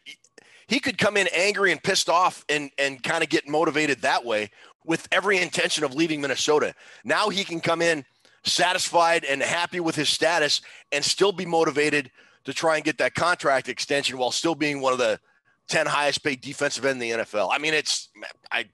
he 0.66 0.80
could 0.80 0.98
come 0.98 1.16
in 1.16 1.28
angry 1.34 1.72
and 1.72 1.82
pissed 1.82 2.08
off 2.08 2.44
and 2.48 2.70
and 2.78 3.02
kind 3.02 3.22
of 3.22 3.28
get 3.28 3.48
motivated 3.48 4.00
that 4.02 4.24
way 4.24 4.50
with 4.84 5.06
every 5.12 5.38
intention 5.38 5.84
of 5.84 5.94
leaving 5.94 6.20
Minnesota. 6.20 6.74
Now 7.04 7.28
he 7.28 7.44
can 7.44 7.60
come 7.60 7.82
in 7.82 8.04
satisfied 8.44 9.24
and 9.24 9.42
happy 9.42 9.80
with 9.80 9.96
his 9.96 10.08
status 10.08 10.60
and 10.92 11.04
still 11.04 11.32
be 11.32 11.44
motivated 11.44 12.10
to 12.46 12.54
try 12.54 12.76
and 12.76 12.84
get 12.84 12.98
that 12.98 13.14
contract 13.14 13.68
extension 13.68 14.16
while 14.16 14.30
still 14.30 14.54
being 14.54 14.80
one 14.80 14.92
of 14.92 14.98
the 14.98 15.20
10 15.68 15.86
highest 15.86 16.22
paid 16.22 16.40
defensive 16.40 16.84
end 16.84 17.02
in 17.02 17.18
the 17.18 17.24
NFL. 17.24 17.50
I 17.52 17.58
mean, 17.58 17.74
it's 17.74 18.08
I 18.50 18.66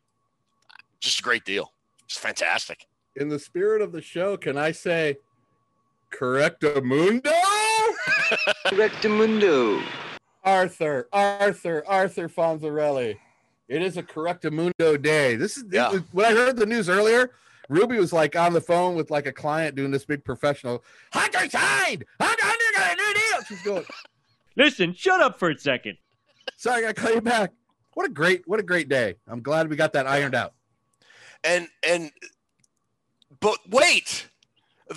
just 1.00 1.20
a 1.20 1.22
great 1.22 1.44
deal. 1.44 1.72
It's 2.04 2.16
fantastic. 2.16 2.86
In 3.16 3.28
the 3.28 3.38
spirit 3.38 3.82
of 3.82 3.92
the 3.92 4.02
show, 4.02 4.36
can 4.36 4.56
I 4.56 4.72
say 4.72 5.16
correctamundo? 6.12 7.22
correctamundo. 8.66 9.82
Arthur, 10.44 11.08
Arthur, 11.12 11.84
Arthur 11.86 12.28
Fonzarelli. 12.28 13.16
It 13.68 13.82
is 13.82 13.96
a 13.96 14.02
correctamundo 14.02 15.00
day. 15.00 15.36
This 15.36 15.56
is 15.56 15.64
yeah. 15.70 15.98
when 16.12 16.26
I 16.26 16.32
heard 16.32 16.56
the 16.56 16.66
news 16.66 16.88
earlier. 16.88 17.30
Ruby 17.68 17.98
was 17.98 18.12
like 18.12 18.36
on 18.36 18.52
the 18.52 18.60
phone 18.60 18.96
with 18.96 19.10
like 19.10 19.26
a 19.26 19.32
client 19.32 19.76
doing 19.76 19.90
this 19.90 20.04
big 20.04 20.24
professional. 20.24 20.84
Hunter 21.12 21.48
signed. 21.48 22.04
Hunter, 22.20 22.46
Hunter 23.48 23.54
got 23.64 23.70
a 23.70 23.74
new 23.74 23.74
deal. 23.74 23.84
She's 23.84 23.84
going. 23.84 23.84
Listen, 24.56 24.94
shut 24.94 25.20
up 25.20 25.38
for 25.38 25.50
a 25.50 25.58
second. 25.58 25.96
Sorry, 26.56 26.78
I 26.78 26.92
gotta 26.92 26.94
call 26.94 27.14
you 27.14 27.20
back. 27.20 27.52
What 27.94 28.06
a 28.06 28.10
great, 28.10 28.42
what 28.46 28.60
a 28.60 28.62
great 28.62 28.88
day. 28.88 29.16
I'm 29.28 29.42
glad 29.42 29.68
we 29.68 29.76
got 29.76 29.92
that 29.94 30.06
ironed 30.06 30.34
out. 30.34 30.54
And 31.44 31.68
and 31.86 32.10
but 33.40 33.58
wait, 33.68 34.28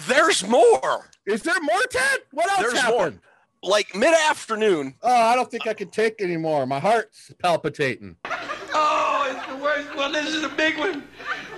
there's 0.07 0.47
more. 0.47 1.09
Is 1.25 1.41
there 1.41 1.59
more, 1.61 1.81
Ted? 1.89 2.19
What 2.31 2.49
else 2.51 2.59
There's 2.59 2.79
happened? 2.79 3.19
more. 3.63 3.71
Like 3.71 3.95
mid 3.95 4.13
afternoon. 4.29 4.93
Oh, 5.01 5.11
I 5.11 5.35
don't 5.35 5.49
think 5.49 5.65
I 5.65 5.73
can 5.73 5.89
take 5.89 6.21
anymore. 6.21 6.67
My 6.67 6.79
heart's 6.79 7.31
palpitating. 7.39 8.15
Oh, 8.25 9.33
it's 9.35 9.47
the 9.47 9.55
worst 9.63 9.95
one. 9.95 10.11
This 10.11 10.27
is 10.33 10.43
a 10.43 10.49
big 10.49 10.77
one. 10.77 11.03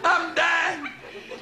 I'm 0.04 0.34
dying. 0.34 0.88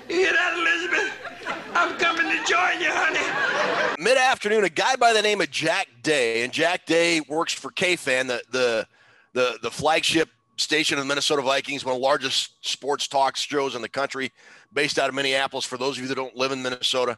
You 0.10 0.16
hear 0.16 0.34
that, 0.34 0.58
Elizabeth? 0.58 1.14
I'm 1.48 1.98
coming 1.98 2.26
to 2.26 2.44
join 2.46 2.80
you, 2.80 2.90
honey. 2.90 4.02
Mid 4.02 4.18
afternoon, 4.18 4.64
a 4.64 4.70
guy 4.70 4.96
by 4.96 5.14
the 5.14 5.22
name 5.22 5.42
of 5.42 5.52
Jack 5.52 5.88
Day, 6.04 6.44
and 6.44 6.52
Jack 6.52 6.86
Day 6.86 7.22
works 7.22 7.54
for 7.54 7.72
KFan, 7.72 8.28
the 8.28 8.42
the 8.52 8.88
the, 9.34 9.60
the 9.62 9.72
flagship 9.72 10.30
station 10.58 10.98
of 10.98 11.04
the 11.04 11.08
Minnesota 11.08 11.42
Vikings, 11.42 11.84
one 11.84 11.94
of 11.94 12.00
the 12.00 12.06
largest 12.06 12.66
sports 12.66 13.08
talk 13.08 13.36
shows 13.36 13.76
in 13.76 13.82
the 13.82 13.90
country, 13.90 14.32
based 14.72 14.98
out 14.98 15.10
of 15.10 15.16
Minneapolis. 15.16 15.66
For 15.66 15.78
those 15.78 15.98
of 15.98 16.04
you 16.04 16.08
that 16.08 16.16
don't 16.16 16.36
live 16.36 16.52
in 16.52 16.64
Minnesota, 16.64 17.18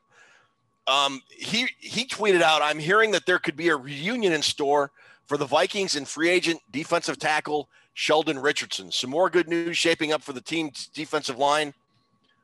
um, 0.88 1.22
he 1.30 1.68
he 1.80 2.06
tweeted 2.06 2.42
out, 2.42 2.62
"I'm 2.62 2.80
hearing 2.80 3.12
that 3.12 3.26
there 3.26 3.40
could 3.40 3.56
be 3.56 3.70
a 3.70 3.76
reunion 3.76 4.34
in 4.34 4.42
store 4.42 4.92
for 5.28 5.38
the 5.38 5.46
Vikings 5.46 5.96
and 5.96 6.08
free 6.08 6.30
agent 6.30 6.62
defensive 6.72 7.20
tackle 7.20 7.70
Sheldon 7.94 8.40
Richardson. 8.40 8.92
Some 8.92 9.10
more 9.10 9.30
good 9.30 9.48
news 9.48 9.78
shaping 9.78 10.12
up 10.12 10.24
for 10.24 10.34
the 10.34 10.42
team's 10.42 10.88
defensive 10.88 11.38
line 11.38 11.74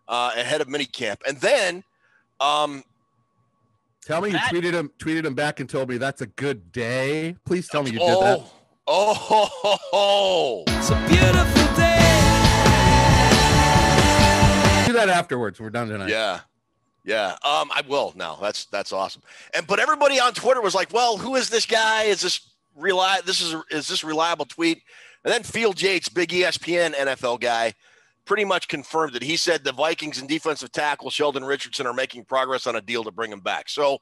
uh, 0.07 0.31
ahead 0.35 0.61
of 0.61 0.67
minicamp, 0.67 1.17
and 1.27 1.37
then." 1.37 1.83
Um, 2.39 2.83
Tell 4.05 4.19
me 4.19 4.31
you 4.31 4.37
tweeted 4.37 4.73
him 4.73 4.91
tweeted 4.99 5.23
him 5.23 5.33
back 5.33 5.61
and 5.61 5.69
told 5.69 5.87
me 5.87 5.97
that's 5.97 6.19
a 6.19 6.25
good 6.25 6.73
day. 6.73 7.37
Please 7.45 7.69
tell 7.69 7.83
me 7.83 7.91
you 7.91 7.99
did 7.99 8.09
oh, 8.09 8.21
that. 8.21 8.39
Oh, 8.85 9.13
ho, 9.13 9.45
ho, 9.49 9.77
ho. 9.93 10.63
It's 10.67 10.89
a 10.89 10.95
beautiful 11.07 11.75
day. 11.77 11.93
Do 14.87 14.93
that 14.93 15.07
afterwards. 15.07 15.61
We're 15.61 15.69
done 15.69 15.87
tonight. 15.87 16.09
Yeah. 16.09 16.41
Yeah. 17.05 17.31
Um, 17.45 17.71
I 17.73 17.81
will 17.87 18.11
now. 18.17 18.37
That's 18.41 18.65
that's 18.65 18.91
awesome. 18.91 19.21
And 19.53 19.65
but 19.65 19.79
everybody 19.79 20.19
on 20.19 20.33
Twitter 20.33 20.61
was 20.61 20.75
like, 20.75 20.91
well, 20.93 21.17
who 21.17 21.35
is 21.35 21.49
this 21.49 21.65
guy? 21.65 22.03
Is 22.03 22.21
this 22.21 22.41
reli- 22.77 23.23
this 23.23 23.39
is 23.39 23.55
is 23.71 23.87
this 23.87 24.03
reliable 24.03 24.45
tweet? 24.45 24.81
And 25.23 25.33
then 25.33 25.43
Field 25.43 25.81
Yates, 25.81 26.09
big 26.09 26.29
ESPN 26.29 26.93
NFL 26.93 27.39
guy, 27.39 27.73
pretty 28.25 28.45
much 28.45 28.67
confirmed 28.67 29.15
it. 29.15 29.23
He 29.23 29.35
said 29.37 29.63
the 29.63 29.71
Vikings 29.73 30.19
and 30.19 30.29
defensive 30.29 30.71
tackle 30.71 31.09
Sheldon 31.09 31.43
Richardson 31.43 31.85
are 31.87 31.93
making 31.93 32.25
progress 32.25 32.67
on 32.67 32.75
a 32.75 32.81
deal 32.81 33.03
to 33.03 33.11
bring 33.11 33.31
him 33.31 33.41
back. 33.41 33.69
So 33.69 33.99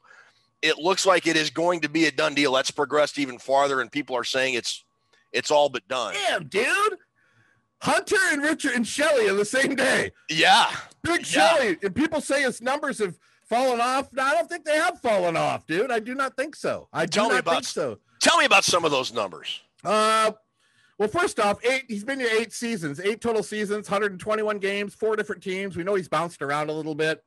it 0.62 0.78
looks 0.78 1.06
like 1.06 1.28
it 1.28 1.36
is 1.36 1.50
going 1.50 1.82
to 1.82 1.90
be 1.90 2.06
a 2.06 2.12
done 2.12 2.36
deal. 2.36 2.54
That's 2.54 2.72
progressed 2.72 3.18
even 3.18 3.40
farther, 3.40 3.82
and 3.82 3.92
people 3.92 4.16
are 4.16 4.24
saying 4.24 4.54
it's 4.54 4.84
it's 5.32 5.50
all 5.50 5.70
but 5.70 5.88
done. 5.88 6.14
Damn, 6.14 6.48
dude. 6.48 6.98
Hunter 7.82 8.18
and 8.32 8.44
Richard 8.44 8.74
and 8.74 8.88
Shelley 8.88 9.28
on 9.30 9.38
the 9.38 9.46
same 9.46 9.76
day. 9.76 10.12
Yeah. 10.30 10.70
Big 11.02 11.22
Yeah. 11.22 11.56
Shelley. 11.56 11.78
And 11.82 11.96
people 11.96 12.22
say 12.22 12.44
his 12.44 12.62
numbers 12.62 13.00
have 13.00 13.18
fallen 13.50 13.82
off. 13.82 14.14
No, 14.14 14.22
I 14.24 14.34
don't 14.34 14.48
think 14.48 14.66
they 14.66 14.76
have 14.76 15.00
fallen 15.02 15.36
off, 15.36 15.66
dude. 15.66 15.90
I 15.92 16.00
do 16.00 16.14
not 16.14 16.36
think 16.38 16.56
so. 16.56 16.90
I 16.94 17.06
do 17.06 17.12
Tell 17.12 17.30
me 17.30 17.36
not 17.36 17.40
about 17.40 17.54
think 17.56 17.66
so. 17.66 17.98
Tell 18.20 18.38
me 18.38 18.46
about 18.46 18.66
some 18.66 18.86
of 18.86 18.92
those 18.92 19.12
numbers. 19.12 19.62
Uh, 19.84 20.32
well, 21.02 21.10
first 21.10 21.40
off, 21.40 21.58
eight. 21.66 21.86
He's 21.88 22.04
been 22.04 22.20
here 22.20 22.30
eight 22.32 22.54
seasons, 22.54 23.00
eight 23.00 23.22
total 23.22 23.42
seasons, 23.42 23.90
121 23.90 24.60
games, 24.60 24.94
four 24.94 25.16
different 25.16 25.42
teams. 25.42 25.76
We 25.76 25.84
know 25.84 25.96
he's 25.96 26.08
bounced 26.08 26.44
around 26.44 26.70
a 26.70 26.74
little 26.74 26.94
bit. 26.94 27.24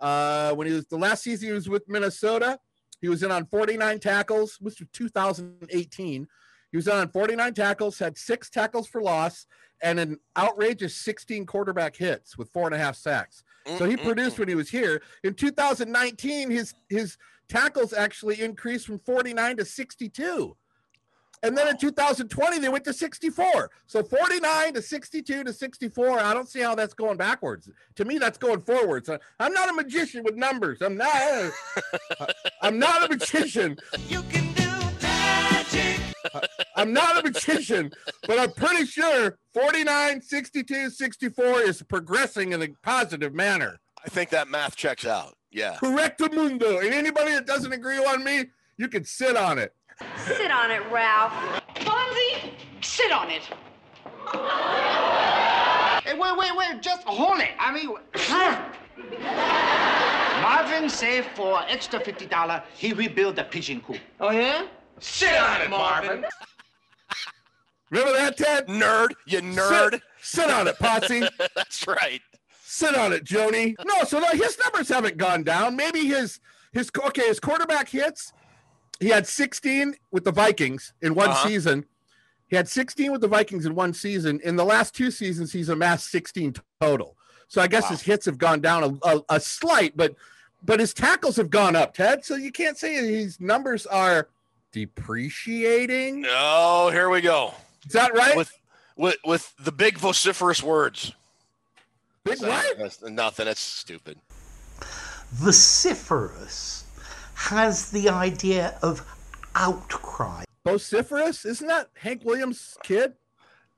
Uh, 0.00 0.54
when 0.54 0.66
he 0.66 0.72
was 0.72 0.86
the 0.86 0.96
last 0.96 1.22
season, 1.22 1.48
he 1.48 1.52
was 1.52 1.68
with 1.68 1.86
Minnesota. 1.90 2.58
He 3.02 3.10
was 3.10 3.22
in 3.22 3.30
on 3.30 3.44
49 3.44 3.98
tackles, 3.98 4.56
which 4.62 4.80
was 4.80 4.88
2018. 4.94 6.26
He 6.70 6.76
was 6.78 6.88
in 6.88 6.94
on 6.94 7.08
49 7.10 7.52
tackles, 7.52 7.98
had 7.98 8.16
six 8.16 8.48
tackles 8.48 8.88
for 8.88 9.02
loss, 9.02 9.46
and 9.82 10.00
an 10.00 10.18
outrageous 10.38 10.96
16 10.96 11.44
quarterback 11.44 11.94
hits 11.94 12.38
with 12.38 12.48
four 12.48 12.64
and 12.64 12.74
a 12.74 12.78
half 12.78 12.96
sacks. 12.96 13.44
So 13.76 13.84
he 13.84 13.98
produced 13.98 14.38
when 14.38 14.48
he 14.48 14.54
was 14.54 14.70
here. 14.70 15.02
In 15.22 15.34
2019, 15.34 16.50
his 16.50 16.72
his 16.88 17.18
tackles 17.50 17.92
actually 17.92 18.40
increased 18.40 18.86
from 18.86 19.00
49 19.00 19.58
to 19.58 19.66
62. 19.66 20.56
And 21.44 21.56
then 21.58 21.66
in 21.68 21.76
2020, 21.76 22.58
they 22.60 22.68
went 22.68 22.84
to 22.84 22.92
64. 22.92 23.70
So 23.86 24.02
49 24.02 24.74
to 24.74 24.82
62 24.82 25.44
to 25.44 25.52
64. 25.52 26.20
I 26.20 26.32
don't 26.34 26.48
see 26.48 26.60
how 26.60 26.74
that's 26.74 26.94
going 26.94 27.16
backwards. 27.16 27.68
To 27.96 28.04
me, 28.04 28.18
that's 28.18 28.38
going 28.38 28.60
forwards. 28.60 29.08
I- 29.08 29.18
I'm 29.40 29.52
not 29.52 29.68
a 29.68 29.72
magician 29.72 30.22
with 30.22 30.36
numbers. 30.36 30.80
I'm 30.82 30.96
not. 30.96 31.52
I'm 32.62 32.78
not 32.78 33.04
a 33.04 33.08
magician. 33.08 33.76
You 34.08 34.22
can 34.22 34.52
do 34.54 34.96
magic. 35.02 36.00
I'm 36.76 36.92
not 36.92 37.18
a 37.18 37.22
magician, 37.24 37.92
but 38.26 38.38
I'm 38.38 38.52
pretty 38.52 38.86
sure 38.86 39.38
49, 39.54 40.22
62, 40.22 40.90
64 40.90 41.60
is 41.62 41.82
progressing 41.82 42.52
in 42.52 42.62
a 42.62 42.68
positive 42.82 43.34
manner. 43.34 43.80
I 44.04 44.08
think 44.08 44.30
that 44.30 44.48
math 44.48 44.76
checks 44.76 45.04
out. 45.06 45.34
Yeah. 45.50 45.74
Correcto 45.74 46.32
mundo. 46.32 46.78
And 46.78 46.94
anybody 46.94 47.32
that 47.32 47.46
doesn't 47.46 47.72
agree 47.72 47.98
on 47.98 48.24
me, 48.24 48.46
you 48.78 48.88
can 48.88 49.04
sit 49.04 49.36
on 49.36 49.58
it. 49.58 49.74
Sit 50.16 50.50
on 50.50 50.70
it, 50.70 50.82
Ralph. 50.90 51.32
Fonzie, 51.76 52.50
sit 52.80 53.12
on 53.12 53.30
it. 53.30 53.42
Hey, 56.04 56.18
wait, 56.18 56.36
wait, 56.36 56.56
wait. 56.56 56.82
Just 56.82 57.04
hold 57.04 57.40
it. 57.40 57.50
I 57.58 57.72
mean, 57.72 57.94
Marvin 60.42 60.88
saved 60.88 61.28
for 61.34 61.62
extra 61.68 62.00
$50. 62.00 62.62
He 62.74 62.92
rebuilt 62.92 63.36
the 63.36 63.44
pigeon 63.44 63.80
coop. 63.80 63.98
Oh, 64.20 64.30
yeah? 64.30 64.66
Sit 64.98 65.34
on 65.34 65.60
it, 65.62 65.70
Marvin. 65.70 66.24
Remember 67.90 68.12
that, 68.12 68.36
Ted? 68.38 68.68
Nerd, 68.68 69.08
you 69.26 69.40
nerd. 69.40 69.92
Sit, 69.92 70.02
sit 70.20 70.50
on 70.50 70.66
it, 70.66 70.76
Potsy. 70.78 71.28
That's 71.54 71.86
right. 71.86 72.22
Sit 72.64 72.94
on 72.94 73.12
it, 73.12 73.24
Joni. 73.24 73.74
No, 73.84 74.04
so 74.04 74.18
no, 74.18 74.28
his 74.28 74.58
numbers 74.58 74.88
haven't 74.88 75.18
gone 75.18 75.42
down. 75.42 75.76
Maybe 75.76 76.06
his 76.06 76.40
his 76.72 76.90
okay, 77.06 77.28
his 77.28 77.38
quarterback 77.38 77.90
hits. 77.90 78.32
He 79.02 79.08
had 79.08 79.26
16 79.26 79.96
with 80.12 80.22
the 80.22 80.30
Vikings 80.30 80.92
in 81.02 81.14
one 81.16 81.30
Uh-huh. 81.30 81.48
season. 81.48 81.84
He 82.46 82.54
had 82.54 82.68
16 82.68 83.10
with 83.10 83.20
the 83.20 83.26
Vikings 83.26 83.66
in 83.66 83.74
one 83.74 83.92
season. 83.94 84.38
In 84.44 84.54
the 84.54 84.64
last 84.64 84.94
two 84.94 85.10
seasons, 85.10 85.52
he's 85.52 85.68
amassed 85.68 86.08
16 86.10 86.54
total. 86.80 87.16
So 87.48 87.60
I 87.60 87.66
guess 87.66 87.88
his 87.88 88.00
hits 88.02 88.26
have 88.26 88.38
gone 88.38 88.60
down 88.60 88.84
a, 89.02 89.08
a, 89.08 89.22
a 89.30 89.40
slight, 89.40 89.96
but 89.96 90.14
but 90.64 90.78
his 90.78 90.94
tackles 90.94 91.34
have 91.36 91.50
gone 91.50 91.74
up, 91.74 91.92
Ted. 91.94 92.24
So 92.24 92.36
you 92.36 92.52
can't 92.52 92.78
say 92.78 92.94
his 92.94 93.40
numbers 93.40 93.84
are 93.86 94.28
depreciating. 94.70 96.24
Oh, 96.30 96.88
here 96.90 97.10
we 97.10 97.20
go. 97.20 97.52
Is 97.84 97.92
that 97.92 98.14
right? 98.14 98.36
With 98.36 98.52
with 98.96 99.16
with 99.24 99.52
the 99.58 99.72
big 99.72 99.98
vociferous 99.98 100.62
words. 100.62 101.12
Big 102.24 102.40
what? 102.40 102.78
That's 102.78 103.02
nothing. 103.02 103.48
It's 103.48 103.60
stupid. 103.60 104.18
Vociferous 105.32 106.81
has 107.48 107.90
the 107.90 108.08
idea 108.08 108.78
of 108.82 109.04
outcry. 109.56 110.44
Vociferous? 110.64 111.44
Isn't 111.44 111.66
that 111.66 111.88
Hank 111.94 112.24
Williams' 112.24 112.76
kid? 112.84 113.14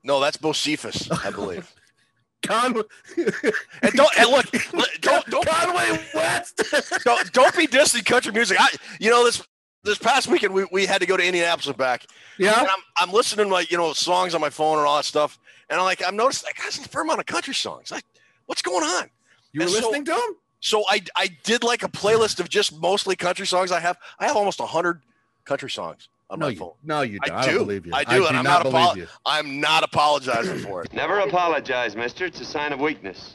No, 0.02 0.20
that's 0.20 0.36
Bocephus, 0.36 1.10
I 1.24 1.30
believe. 1.30 1.72
Conway. 2.42 2.82
and 3.16 3.92
don't 3.94 4.18
and 4.18 4.28
look, 4.30 4.52
look, 4.74 4.90
don't 5.00 5.24
don't 5.30 5.46
Conway 5.48 5.98
West. 6.14 6.60
don't, 7.04 7.32
don't 7.32 7.56
be 7.56 7.66
dissing 7.66 8.04
country 8.04 8.32
music. 8.32 8.58
I, 8.60 8.68
you 9.00 9.08
know 9.08 9.24
this 9.24 9.42
this 9.82 9.96
past 9.96 10.28
weekend 10.28 10.52
we, 10.52 10.66
we 10.70 10.84
had 10.84 11.00
to 11.00 11.06
go 11.06 11.16
to 11.16 11.24
Indianapolis 11.24 11.68
and 11.68 11.76
back. 11.78 12.04
Yeah. 12.38 12.58
And 12.60 12.68
I'm 12.68 12.78
I'm 12.98 13.12
listening 13.12 13.46
to 13.46 13.52
like 13.52 13.70
you 13.70 13.78
know 13.78 13.94
songs 13.94 14.34
on 14.34 14.42
my 14.42 14.50
phone 14.50 14.76
and 14.76 14.86
all 14.86 14.96
that 14.96 15.06
stuff, 15.06 15.38
and 15.70 15.80
I'm 15.80 15.86
like 15.86 16.02
I'm 16.06 16.16
noticing 16.16 16.48
like 16.48 16.58
got 16.58 16.86
a 16.86 16.88
fair 16.90 17.00
amount 17.00 17.20
of 17.20 17.24
country 17.26 17.54
songs. 17.54 17.90
Like, 17.90 18.04
what's 18.44 18.60
going 18.60 18.84
on? 18.84 19.08
You 19.52 19.60
were 19.60 19.64
And 19.64 19.70
so- 19.72 19.78
listening 19.78 20.04
to 20.04 20.12
him? 20.12 20.36
So 20.64 20.82
I 20.88 21.02
I 21.14 21.28
did 21.42 21.62
like 21.62 21.82
a 21.82 21.88
playlist 21.88 22.40
of 22.40 22.48
just 22.48 22.80
mostly 22.80 23.16
country 23.16 23.46
songs. 23.46 23.70
I 23.70 23.80
have 23.80 23.98
I 24.18 24.26
have 24.26 24.34
almost 24.34 24.58
hundred 24.60 25.02
country 25.44 25.68
songs 25.68 26.08
on 26.30 26.38
No, 26.38 26.46
my 26.46 26.52
you, 26.52 26.58
phone. 26.58 26.72
no, 26.82 27.02
you 27.02 27.18
don't. 27.20 27.36
I, 27.36 27.40
I 27.40 27.44
do. 27.44 27.50
don't 27.58 27.66
believe 27.66 27.86
you. 27.86 27.92
I 27.94 28.02
do, 28.04 28.10
I 28.10 28.14
and 28.16 28.28
do 28.30 28.38
I'm 28.38 28.44
not 28.44 28.64
not, 28.64 28.74
apo- 28.74 28.96
you. 28.96 29.06
I'm 29.26 29.60
not 29.60 29.82
apologizing 29.84 30.58
for 30.60 30.82
it. 30.82 30.90
Never 30.94 31.18
apologize, 31.18 31.94
mister. 31.94 32.24
It's 32.24 32.40
a 32.40 32.46
sign 32.46 32.72
of 32.72 32.80
weakness. 32.80 33.34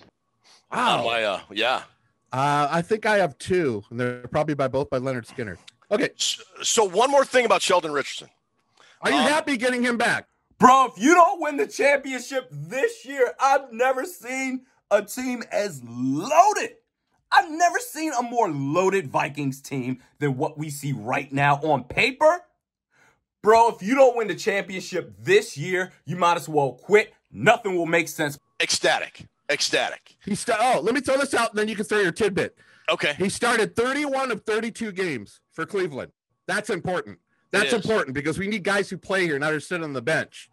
On 0.71 1.05
my, 1.05 1.23
uh, 1.23 1.41
yeah. 1.51 1.83
Uh, 2.33 2.67
I 2.71 2.81
think 2.81 3.05
I 3.05 3.17
have 3.17 3.37
two, 3.37 3.83
and 3.91 3.99
they're 3.99 4.27
probably 4.27 4.55
by 4.55 4.67
both 4.67 4.89
by 4.89 4.97
Lynyrd 4.97 5.27
Skynyrd. 5.27 5.57
Okay. 5.91 6.09
So 6.63 6.83
one 6.83 7.11
more 7.11 7.25
thing 7.25 7.45
about 7.45 7.61
Sheldon 7.61 7.91
Richardson. 7.91 8.29
Are 9.01 9.11
you 9.11 9.17
happy 9.17 9.55
getting 9.55 9.83
him 9.83 9.97
back? 9.97 10.27
Bro, 10.57 10.93
if 10.95 11.01
you 11.03 11.13
don't 11.13 11.39
win 11.39 11.57
the 11.57 11.67
championship 11.67 12.47
this 12.51 13.05
year, 13.05 13.33
I've 13.39 13.71
never 13.71 14.03
seen 14.05 14.63
a 14.91 15.03
team 15.03 15.43
as 15.51 15.81
loaded. 15.87 16.71
I've 17.31 17.49
never 17.51 17.77
seen 17.79 18.11
a 18.17 18.23
more 18.23 18.49
loaded 18.49 19.07
Vikings 19.07 19.61
team 19.61 20.01
than 20.19 20.37
what 20.37 20.57
we 20.57 20.69
see 20.69 20.93
right 20.93 21.31
now 21.31 21.55
on 21.57 21.83
paper. 21.83 22.41
Bro, 23.41 23.75
if 23.75 23.83
you 23.83 23.95
don't 23.95 24.17
win 24.17 24.27
the 24.27 24.35
championship 24.35 25.13
this 25.19 25.57
year, 25.57 25.91
you 26.05 26.15
might 26.15 26.35
as 26.35 26.49
well 26.49 26.73
quit. 26.73 27.13
Nothing 27.31 27.75
will 27.75 27.85
make 27.85 28.07
sense. 28.07 28.37
Ecstatic. 28.61 29.25
Ecstatic. 29.49 30.17
He 30.25 30.35
st- 30.35 30.57
oh, 30.59 30.81
let 30.81 30.93
me 30.93 31.01
throw 31.01 31.17
this 31.17 31.33
out, 31.33 31.51
and 31.51 31.59
then 31.59 31.67
you 31.67 31.75
can 31.75 31.85
throw 31.85 31.99
your 31.99 32.11
tidbit. 32.11 32.57
Okay. 32.89 33.13
He 33.17 33.29
started 33.29 33.75
31 33.75 34.31
of 34.31 34.43
32 34.43 34.91
games 34.91 35.39
for 35.51 35.65
Cleveland. 35.65 36.11
That's 36.47 36.69
important. 36.69 37.19
That's 37.51 37.73
important 37.73 38.13
because 38.13 38.37
we 38.37 38.47
need 38.47 38.63
guys 38.63 38.89
who 38.89 38.97
play 38.97 39.25
here, 39.25 39.39
not 39.39 39.53
just 39.53 39.67
sit 39.67 39.81
on 39.81 39.93
the 39.93 40.01
bench. 40.01 40.49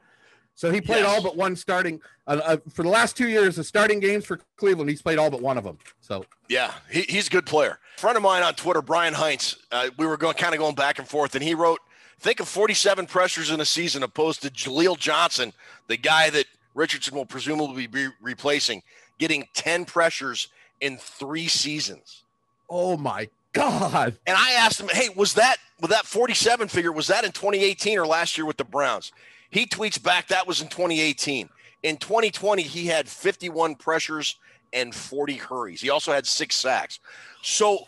So 0.56 0.72
he 0.72 0.80
played 0.80 1.00
Yes. 1.02 1.08
all 1.08 1.22
but 1.22 1.36
one 1.36 1.54
starting 1.54 2.00
uh, 2.26 2.40
uh, 2.42 2.56
for 2.72 2.82
the 2.82 2.88
last 2.88 3.16
two 3.16 3.28
years. 3.28 3.56
The 3.56 3.62
starting 3.64 4.00
games 4.00 4.24
for 4.24 4.40
Cleveland, 4.56 4.88
he's 4.90 5.02
played 5.02 5.18
all 5.18 5.30
but 5.30 5.42
one 5.42 5.58
of 5.58 5.64
them. 5.64 5.78
So 6.00 6.24
Yeah, 6.48 6.72
he, 6.90 7.02
he's 7.02 7.28
a 7.28 7.30
good 7.30 7.44
player. 7.46 7.78
friend 7.98 8.16
of 8.16 8.22
mine 8.22 8.42
on 8.42 8.54
Twitter, 8.54 8.80
Brian 8.82 9.12
Heinz, 9.14 9.56
uh, 9.70 9.90
we 9.98 10.06
were 10.06 10.16
going 10.16 10.34
kind 10.34 10.54
of 10.54 10.58
going 10.58 10.74
back 10.74 10.98
and 10.98 11.06
forth, 11.06 11.34
and 11.34 11.44
he 11.44 11.54
wrote, 11.54 11.80
"Think 12.18 12.40
of 12.40 12.48
47 12.48 13.06
pressures 13.06 13.50
in 13.50 13.60
a 13.60 13.64
season 13.66 14.02
opposed 14.02 14.40
to 14.42 14.50
Jaleel 14.50 14.98
Johnson, 14.98 15.52
the 15.88 15.98
guy 15.98 16.30
that 16.30 16.46
Richardson 16.74 17.14
will 17.14 17.26
presumably 17.26 17.86
be 17.86 18.08
replacing, 18.20 18.82
getting 19.18 19.46
10 19.54 19.84
pressures 19.84 20.48
in 20.80 20.96
three 20.98 21.48
seasons." 21.48 22.22
oh 22.68 22.96
my 22.96 23.28
god, 23.52 24.16
And 24.26 24.36
I 24.36 24.52
asked 24.52 24.80
him, 24.80 24.88
"Hey, 24.88 25.08
was 25.10 25.34
that 25.34 25.58
with 25.80 25.90
that 25.90 26.06
47 26.06 26.68
figure? 26.68 26.90
Was 26.92 27.06
that 27.08 27.24
in 27.24 27.30
2018 27.32 27.98
or 27.98 28.06
last 28.06 28.36
year 28.38 28.46
with 28.46 28.56
the 28.56 28.64
Browns?" 28.64 29.12
He 29.50 29.66
tweets 29.66 30.02
back, 30.02 30.28
"That 30.28 30.46
was 30.46 30.60
in 30.60 30.68
2018. 30.68 31.48
In 31.82 31.96
2020, 31.96 32.62
he 32.62 32.86
had 32.86 33.08
51 33.08 33.76
pressures 33.76 34.36
and 34.72 34.94
40 34.94 35.36
hurries. 35.36 35.80
He 35.80 35.90
also 35.90 36.12
had 36.12 36.26
six 36.26 36.56
sacks. 36.56 36.98
So 37.42 37.86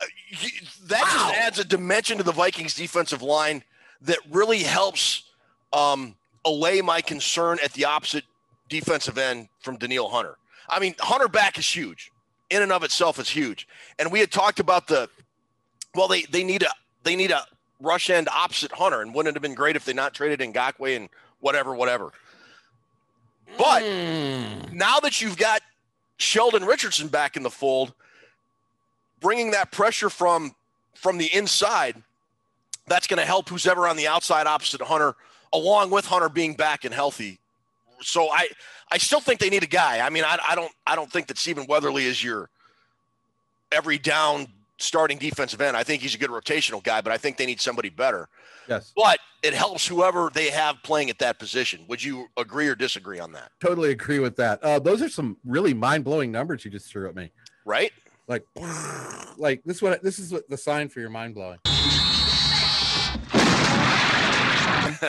uh, 0.00 0.06
that 0.86 1.02
just 1.02 1.34
adds 1.34 1.58
a 1.58 1.64
dimension 1.64 2.18
to 2.18 2.24
the 2.24 2.32
Vikings 2.32 2.74
defensive 2.74 3.22
line 3.22 3.62
that 4.02 4.18
really 4.30 4.62
helps 4.62 5.24
um, 5.72 6.16
allay 6.44 6.80
my 6.80 7.00
concern 7.00 7.58
at 7.64 7.72
the 7.72 7.84
opposite 7.84 8.24
defensive 8.68 9.18
end 9.18 9.48
from 9.60 9.76
Danielle 9.76 10.08
Hunter. 10.08 10.36
I 10.68 10.80
mean, 10.80 10.94
Hunter 11.00 11.28
back 11.28 11.58
is 11.58 11.68
huge. 11.68 12.10
In 12.50 12.62
and 12.62 12.72
of 12.72 12.82
itself 12.82 13.18
is 13.18 13.28
huge. 13.28 13.66
And 13.98 14.12
we 14.12 14.20
had 14.20 14.30
talked 14.30 14.60
about 14.60 14.86
the 14.86 15.08
well, 15.94 16.08
they 16.08 16.22
they 16.22 16.44
need 16.44 16.62
a 16.62 16.70
they 17.02 17.16
need 17.16 17.30
a 17.30 17.44
rush 17.82 18.10
end 18.10 18.28
opposite 18.28 18.72
Hunter, 18.72 19.02
and 19.02 19.14
wouldn't 19.14 19.32
it 19.32 19.36
have 19.36 19.42
been 19.42 19.54
great 19.54 19.76
if 19.76 19.84
they 19.84 19.92
not 19.92 20.14
traded 20.14 20.40
Ngakoue 20.40 20.96
and 20.96 21.08
whatever, 21.40 21.74
whatever. 21.74 22.12
But 23.58 23.82
mm. 23.82 24.72
now 24.72 25.00
that 25.00 25.20
you've 25.20 25.36
got 25.36 25.60
Sheldon 26.16 26.64
Richardson 26.64 27.08
back 27.08 27.36
in 27.36 27.42
the 27.42 27.50
fold, 27.50 27.92
bringing 29.20 29.50
that 29.50 29.70
pressure 29.70 30.08
from 30.08 30.54
from 30.94 31.18
the 31.18 31.34
inside, 31.34 32.00
that's 32.86 33.06
going 33.06 33.18
to 33.18 33.26
help 33.26 33.48
who's 33.48 33.66
ever 33.66 33.88
on 33.88 33.96
the 33.96 34.06
outside 34.06 34.46
opposite 34.46 34.80
Hunter, 34.80 35.14
along 35.52 35.90
with 35.90 36.06
Hunter 36.06 36.28
being 36.28 36.54
back 36.54 36.84
and 36.84 36.94
healthy. 36.94 37.38
So 38.00 38.30
I 38.30 38.48
I 38.90 38.98
still 38.98 39.20
think 39.20 39.40
they 39.40 39.50
need 39.50 39.62
a 39.62 39.68
guy. 39.68 40.00
I 40.00 40.10
mean, 40.10 40.24
I, 40.24 40.38
I 40.48 40.54
don't 40.54 40.72
I 40.86 40.96
don't 40.96 41.10
think 41.10 41.26
that 41.26 41.38
Stephen 41.38 41.66
Weatherly 41.68 42.04
is 42.04 42.22
your 42.22 42.48
every 43.70 43.98
down 43.98 44.46
starting 44.82 45.18
defensive 45.18 45.60
end. 45.60 45.76
I 45.76 45.82
think 45.84 46.02
he's 46.02 46.14
a 46.14 46.18
good 46.18 46.30
rotational 46.30 46.82
guy, 46.82 47.00
but 47.00 47.12
I 47.12 47.18
think 47.18 47.36
they 47.36 47.46
need 47.46 47.60
somebody 47.60 47.88
better. 47.88 48.28
yes, 48.68 48.92
But 48.96 49.18
it 49.42 49.54
helps 49.54 49.86
whoever 49.86 50.30
they 50.32 50.50
have 50.50 50.76
playing 50.82 51.10
at 51.10 51.18
that 51.20 51.38
position. 51.38 51.84
Would 51.88 52.02
you 52.02 52.28
agree 52.36 52.68
or 52.68 52.74
disagree 52.74 53.18
on 53.18 53.32
that? 53.32 53.50
totally 53.60 53.90
agree 53.90 54.18
with 54.18 54.36
that. 54.36 54.62
Uh, 54.62 54.78
those 54.78 55.00
are 55.02 55.08
some 55.08 55.36
really 55.44 55.74
mind 55.74 56.04
blowing 56.04 56.30
numbers 56.32 56.64
you 56.64 56.70
just 56.70 56.90
threw 56.90 57.08
at 57.08 57.14
me. 57.14 57.30
Right? 57.64 57.92
Like, 58.28 58.44
like 59.36 59.62
this 59.64 59.82
what 59.82 60.02
this 60.02 60.18
is 60.18 60.32
what 60.32 60.48
the 60.48 60.56
sign 60.56 60.88
for 60.88 61.00
your 61.00 61.10
mind 61.10 61.34
blowing. 61.34 61.58
I, 64.94 65.02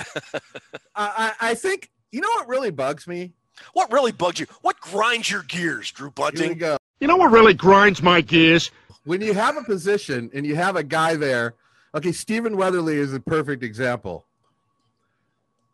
I 0.96 1.34
I 1.42 1.56
think 1.56 1.90
you 2.12 2.22
know 2.22 2.30
what 2.36 2.48
really 2.48 2.72
bugs 2.72 3.08
me. 3.08 3.34
What 3.74 3.92
really 3.92 4.12
bugs 4.12 4.40
you? 4.40 4.48
What 4.62 4.80
grinds 4.80 5.30
your 5.30 5.44
gears, 5.44 5.92
Drew 5.92 6.08
Here 6.08 6.14
we 6.26 6.32
Bunting? 6.32 6.58
go. 6.58 6.78
You 7.00 7.08
know 7.08 7.18
what 7.18 7.32
really 7.32 7.54
grinds 7.54 8.02
my 8.02 8.22
gears? 8.22 8.72
When 9.06 9.22
you 9.22 9.34
have 9.34 9.58
a 9.58 9.64
position 9.64 10.30
and 10.34 10.46
you 10.46 10.56
have 10.56 10.76
a 10.76 10.84
guy 10.84 11.16
there, 11.16 11.56
okay, 11.96 12.12
Stephen 12.12 12.58
Weatherly 12.58 12.98
is 12.98 13.14
a 13.14 13.20
perfect 13.20 13.64
example. 13.64 14.26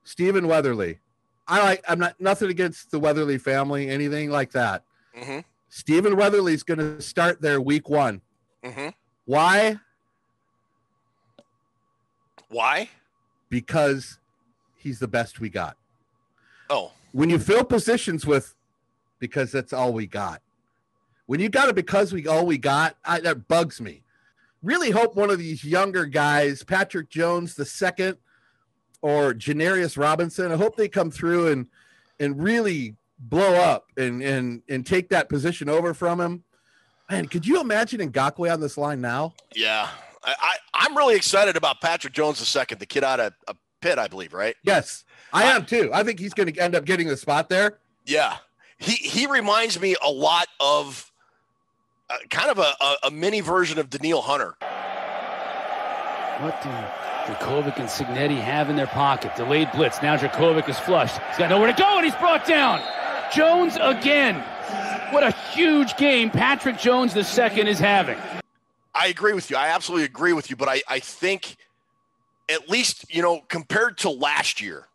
Stephen 0.03 0.47
Weatherly. 0.47 0.99
I 1.47 1.63
like 1.63 1.83
I'm 1.87 1.99
not 1.99 2.19
nothing 2.19 2.49
against 2.49 2.91
the 2.91 2.99
Weatherly 2.99 3.37
family, 3.37 3.89
anything 3.89 4.29
like 4.29 4.51
that. 4.51 4.83
Mm-hmm. 5.17 5.39
Stephen 5.69 6.15
Weatherly's 6.15 6.63
gonna 6.63 7.01
start 7.01 7.41
there 7.41 7.59
week 7.59 7.89
one. 7.89 8.21
Mm-hmm. 8.63 8.89
Why? 9.25 9.79
Why? 12.49 12.89
Because 13.49 14.19
he's 14.77 14.99
the 14.99 15.07
best 15.07 15.39
we 15.39 15.49
got. 15.49 15.77
Oh, 16.69 16.91
When 17.11 17.29
you 17.29 17.39
fill 17.39 17.63
positions 17.63 18.25
with 18.25 18.55
because 19.19 19.51
that's 19.51 19.73
all 19.73 19.91
we 19.93 20.07
got. 20.07 20.41
When 21.29 21.39
you 21.39 21.47
got 21.47 21.69
it 21.69 21.75
because 21.75 22.11
we 22.11 22.25
all 22.25 22.47
we 22.47 22.57
got, 22.57 22.97
I, 23.05 23.19
that 23.19 23.47
bugs 23.47 23.79
me. 23.79 24.01
Really 24.63 24.89
hope 24.89 25.15
one 25.15 25.29
of 25.29 25.37
these 25.37 25.63
younger 25.63 26.07
guys, 26.07 26.63
Patrick 26.63 27.11
Jones 27.11 27.53
the 27.53 27.65
second, 27.65 28.17
or 29.03 29.35
Janarius 29.35 29.95
Robinson, 29.95 30.51
I 30.51 30.55
hope 30.55 30.75
they 30.75 30.89
come 30.89 31.11
through 31.11 31.49
and 31.49 31.67
and 32.19 32.41
really 32.41 32.95
blow 33.19 33.53
up 33.53 33.85
and 33.95 34.23
and 34.23 34.63
and 34.67 34.83
take 34.83 35.09
that 35.09 35.29
position 35.29 35.69
over 35.69 35.93
from 35.93 36.19
him. 36.19 36.43
Man, 37.11 37.27
could 37.27 37.45
you 37.45 37.61
imagine 37.61 38.11
Ngakoue 38.11 38.51
on 38.51 38.59
this 38.59 38.75
line 38.75 38.99
now? 38.99 39.35
yeah. 39.55 39.87
I, 40.23 40.33
I 40.41 40.55
I'm 40.73 40.97
really 40.97 41.15
excited 41.15 41.55
about 41.55 41.79
Patrick 41.79 42.13
Jones 42.13 42.39
the 42.39 42.45
second, 42.45 42.79
the 42.79 42.87
kid 42.87 43.03
out 43.03 43.19
of 43.19 43.33
a 43.47 43.55
Pitt, 43.81 43.99
I 43.99 44.07
believe, 44.07 44.33
right? 44.33 44.55
Yes, 44.63 45.03
I 45.31 45.43
am 45.43 45.67
too. 45.67 45.91
I 45.93 46.01
think 46.01 46.19
he's 46.19 46.33
going 46.33 46.51
to 46.51 46.59
end 46.59 46.73
up 46.73 46.85
getting 46.85 47.07
the 47.07 47.17
spot 47.17 47.49
there. 47.49 47.77
Yeah. 48.03 48.37
He 48.79 48.93
he 48.93 49.27
reminds 49.27 49.79
me 49.79 49.95
a 50.03 50.09
lot 50.09 50.47
of 50.59 51.05
uh, 52.09 52.17
kind 52.29 52.49
of 52.49 52.57
a, 52.59 52.73
a, 52.81 52.95
a 53.07 53.11
mini 53.11 53.41
version 53.41 53.79
of 53.79 53.89
Danielle 53.89 54.21
Hunter. 54.21 54.55
What 56.43 56.61
do 56.61 56.69
Dracovic 57.31 57.77
and 57.77 57.89
Signetti 57.89 58.39
have 58.39 58.69
in 58.69 58.75
their 58.75 58.87
pocket? 58.87 59.35
Delayed 59.35 59.71
blitz. 59.71 60.01
Now 60.01 60.17
Dracovic 60.17 60.67
is 60.69 60.79
flushed. 60.79 61.19
He's 61.29 61.37
got 61.37 61.49
nowhere 61.49 61.71
to 61.71 61.81
go, 61.81 61.97
and 61.97 62.05
he's 62.05 62.15
brought 62.15 62.45
down. 62.45 62.81
Jones 63.33 63.77
again. 63.79 64.43
What 65.11 65.23
a 65.23 65.31
huge 65.51 65.97
game 65.97 66.29
Patrick 66.29 66.77
Jones 66.77 67.13
the 67.13 67.23
second 67.23 67.67
is 67.67 67.79
having. 67.79 68.17
I 68.93 69.07
agree 69.07 69.33
with 69.33 69.49
you. 69.49 69.57
I 69.57 69.69
absolutely 69.69 70.05
agree 70.05 70.33
with 70.33 70.49
you. 70.49 70.55
But 70.55 70.69
I, 70.69 70.81
I 70.87 70.99
think, 70.99 71.55
at 72.47 72.69
least, 72.69 73.05
you 73.13 73.21
know, 73.21 73.41
compared 73.47 73.97
to 73.99 74.09
last 74.09 74.61
year, 74.61 74.87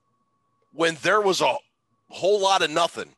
when 0.72 0.96
there 1.02 1.20
was 1.20 1.40
a 1.40 1.56
whole 2.08 2.40
lot 2.40 2.62
of 2.62 2.70
nothing, 2.70 3.14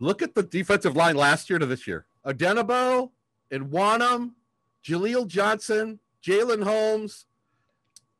Look 0.00 0.22
at 0.22 0.34
the 0.34 0.42
defensive 0.42 0.94
line 0.94 1.16
last 1.16 1.50
year 1.50 1.58
to 1.58 1.66
this 1.66 1.86
year. 1.86 2.06
Odenigbo, 2.24 3.10
Wanham, 3.50 4.32
Jaleel 4.84 5.26
Johnson, 5.26 5.98
Jalyn 6.22 6.62
Holmes, 6.62 7.26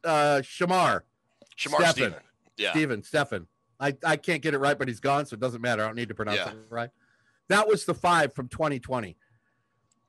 uh, 0.04 0.40
Shamar. 0.42 1.02
Shamar 1.58 1.76
Stephen. 1.90 1.90
Stephen. 1.92 2.14
Yeah. 2.56 2.70
Steven, 2.72 3.02
Stephen. 3.02 3.46
I, 3.80 3.96
I 4.04 4.16
can't 4.16 4.42
get 4.42 4.54
it 4.54 4.58
right, 4.58 4.76
but 4.78 4.88
he's 4.88 5.00
gone, 5.00 5.26
so 5.26 5.34
it 5.34 5.40
doesn't 5.40 5.60
matter. 5.62 5.82
I 5.82 5.86
don't 5.86 5.96
need 5.96 6.08
to 6.08 6.14
pronounce 6.14 6.38
Yeah. 6.38 6.50
it 6.50 6.56
right. 6.70 6.90
That 7.48 7.68
was 7.68 7.84
the 7.84 7.94
five 7.94 8.34
from 8.34 8.48
2020. 8.48 9.16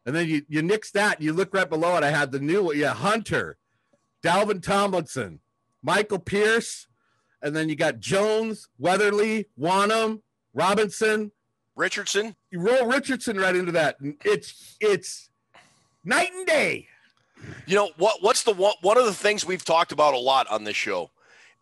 And 0.05 0.15
then 0.15 0.27
you, 0.27 0.41
you 0.47 0.61
nix 0.61 0.91
that, 0.91 1.17
and 1.17 1.25
you 1.25 1.33
look 1.33 1.53
right 1.53 1.69
below 1.69 1.95
it. 1.97 2.03
I 2.03 2.09
had 2.09 2.31
the 2.31 2.39
new. 2.39 2.73
Yeah, 2.73 2.93
Hunter, 2.93 3.57
Dalvin 4.23 4.61
Tomlinson, 4.63 5.39
Michael 5.83 6.19
Pierce, 6.19 6.87
and 7.41 7.55
then 7.55 7.69
you 7.69 7.75
got 7.75 7.99
Jones, 7.99 8.67
Weatherly, 8.79 9.47
Wanham, 9.59 10.21
Robinson, 10.53 11.31
Richardson. 11.75 12.35
You 12.51 12.59
roll 12.59 12.85
Richardson 12.85 13.37
right 13.37 13.55
into 13.55 13.71
that. 13.73 13.99
and 13.99 14.15
It's 14.23 14.75
it's 14.79 15.29
night 16.03 16.31
and 16.33 16.45
day. 16.45 16.87
You 17.65 17.75
know 17.75 17.91
what? 17.97 18.21
What's 18.21 18.43
the 18.43 18.53
one? 18.53 18.73
One 18.81 18.97
of 18.97 19.05
the 19.05 19.13
things 19.13 19.45
we've 19.45 19.63
talked 19.63 19.91
about 19.91 20.13
a 20.13 20.17
lot 20.19 20.47
on 20.49 20.63
this 20.63 20.75
show 20.75 21.09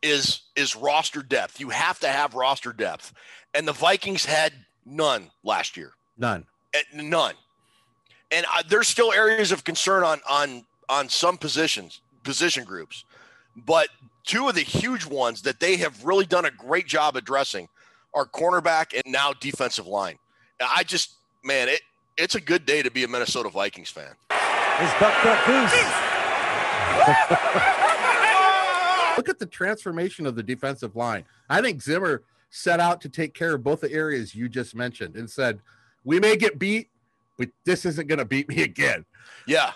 is 0.01 0.41
is 0.55 0.75
roster 0.75 1.21
depth. 1.21 1.59
You 1.59 1.69
have 1.69 1.99
to 1.99 2.07
have 2.07 2.33
roster 2.33 2.73
depth, 2.73 3.13
and 3.53 3.67
the 3.67 3.73
Vikings 3.73 4.25
had 4.25 4.53
none 4.85 5.29
last 5.43 5.77
year. 5.77 5.91
None. 6.17 6.45
Eh, 6.73 6.81
None. 6.95 7.35
And 8.31 8.45
uh, 8.53 8.63
there's 8.67 8.87
still 8.87 9.13
areas 9.13 9.51
of 9.51 9.63
concern 9.63 10.03
on 10.03 10.19
on 10.27 10.65
on 10.89 11.09
some 11.09 11.37
positions, 11.37 12.01
position 12.23 12.63
groups, 12.63 13.05
but 13.55 13.89
two 14.25 14.47
of 14.49 14.55
the 14.55 14.61
huge 14.61 15.05
ones 15.05 15.41
that 15.43 15.59
they 15.59 15.77
have 15.77 16.03
really 16.03 16.25
done 16.25 16.45
a 16.45 16.51
great 16.51 16.87
job 16.87 17.15
addressing 17.15 17.67
are 18.13 18.25
cornerback 18.25 18.93
and 18.93 19.03
now 19.11 19.31
defensive 19.33 19.85
line. 19.85 20.17
And 20.59 20.69
I 20.75 20.83
just, 20.83 21.11
man, 21.43 21.69
it 21.69 21.81
it's 22.17 22.35
a 22.35 22.41
good 22.41 22.65
day 22.65 22.81
to 22.81 22.89
be 22.89 23.03
a 23.03 23.07
Minnesota 23.07 23.49
Vikings 23.49 23.89
fan. 23.89 24.13
It's 24.31 24.93
Buck 24.99 25.13
Buck 25.23 25.45
Goose. 25.45 25.73
Look 29.17 29.29
at 29.29 29.39
the 29.39 29.47
transformation 29.49 30.27
of 30.27 30.35
the 30.35 30.43
defensive 30.43 30.95
line. 30.95 31.25
I 31.49 31.61
think 31.61 31.81
Zimmer 31.81 32.21
set 32.51 32.79
out 32.79 33.01
to 33.01 33.09
take 33.09 33.33
care 33.33 33.55
of 33.55 33.63
both 33.63 33.81
the 33.81 33.91
areas 33.91 34.35
you 34.35 34.47
just 34.47 34.75
mentioned 34.75 35.15
and 35.15 35.29
said, 35.29 35.59
"We 36.03 36.19
may 36.19 36.35
get 36.37 36.59
beat, 36.59 36.89
but 37.37 37.49
this 37.65 37.83
isn't 37.85 38.07
going 38.07 38.19
to 38.19 38.25
beat 38.25 38.47
me 38.47 38.61
again." 38.61 39.05
Yeah, 39.47 39.71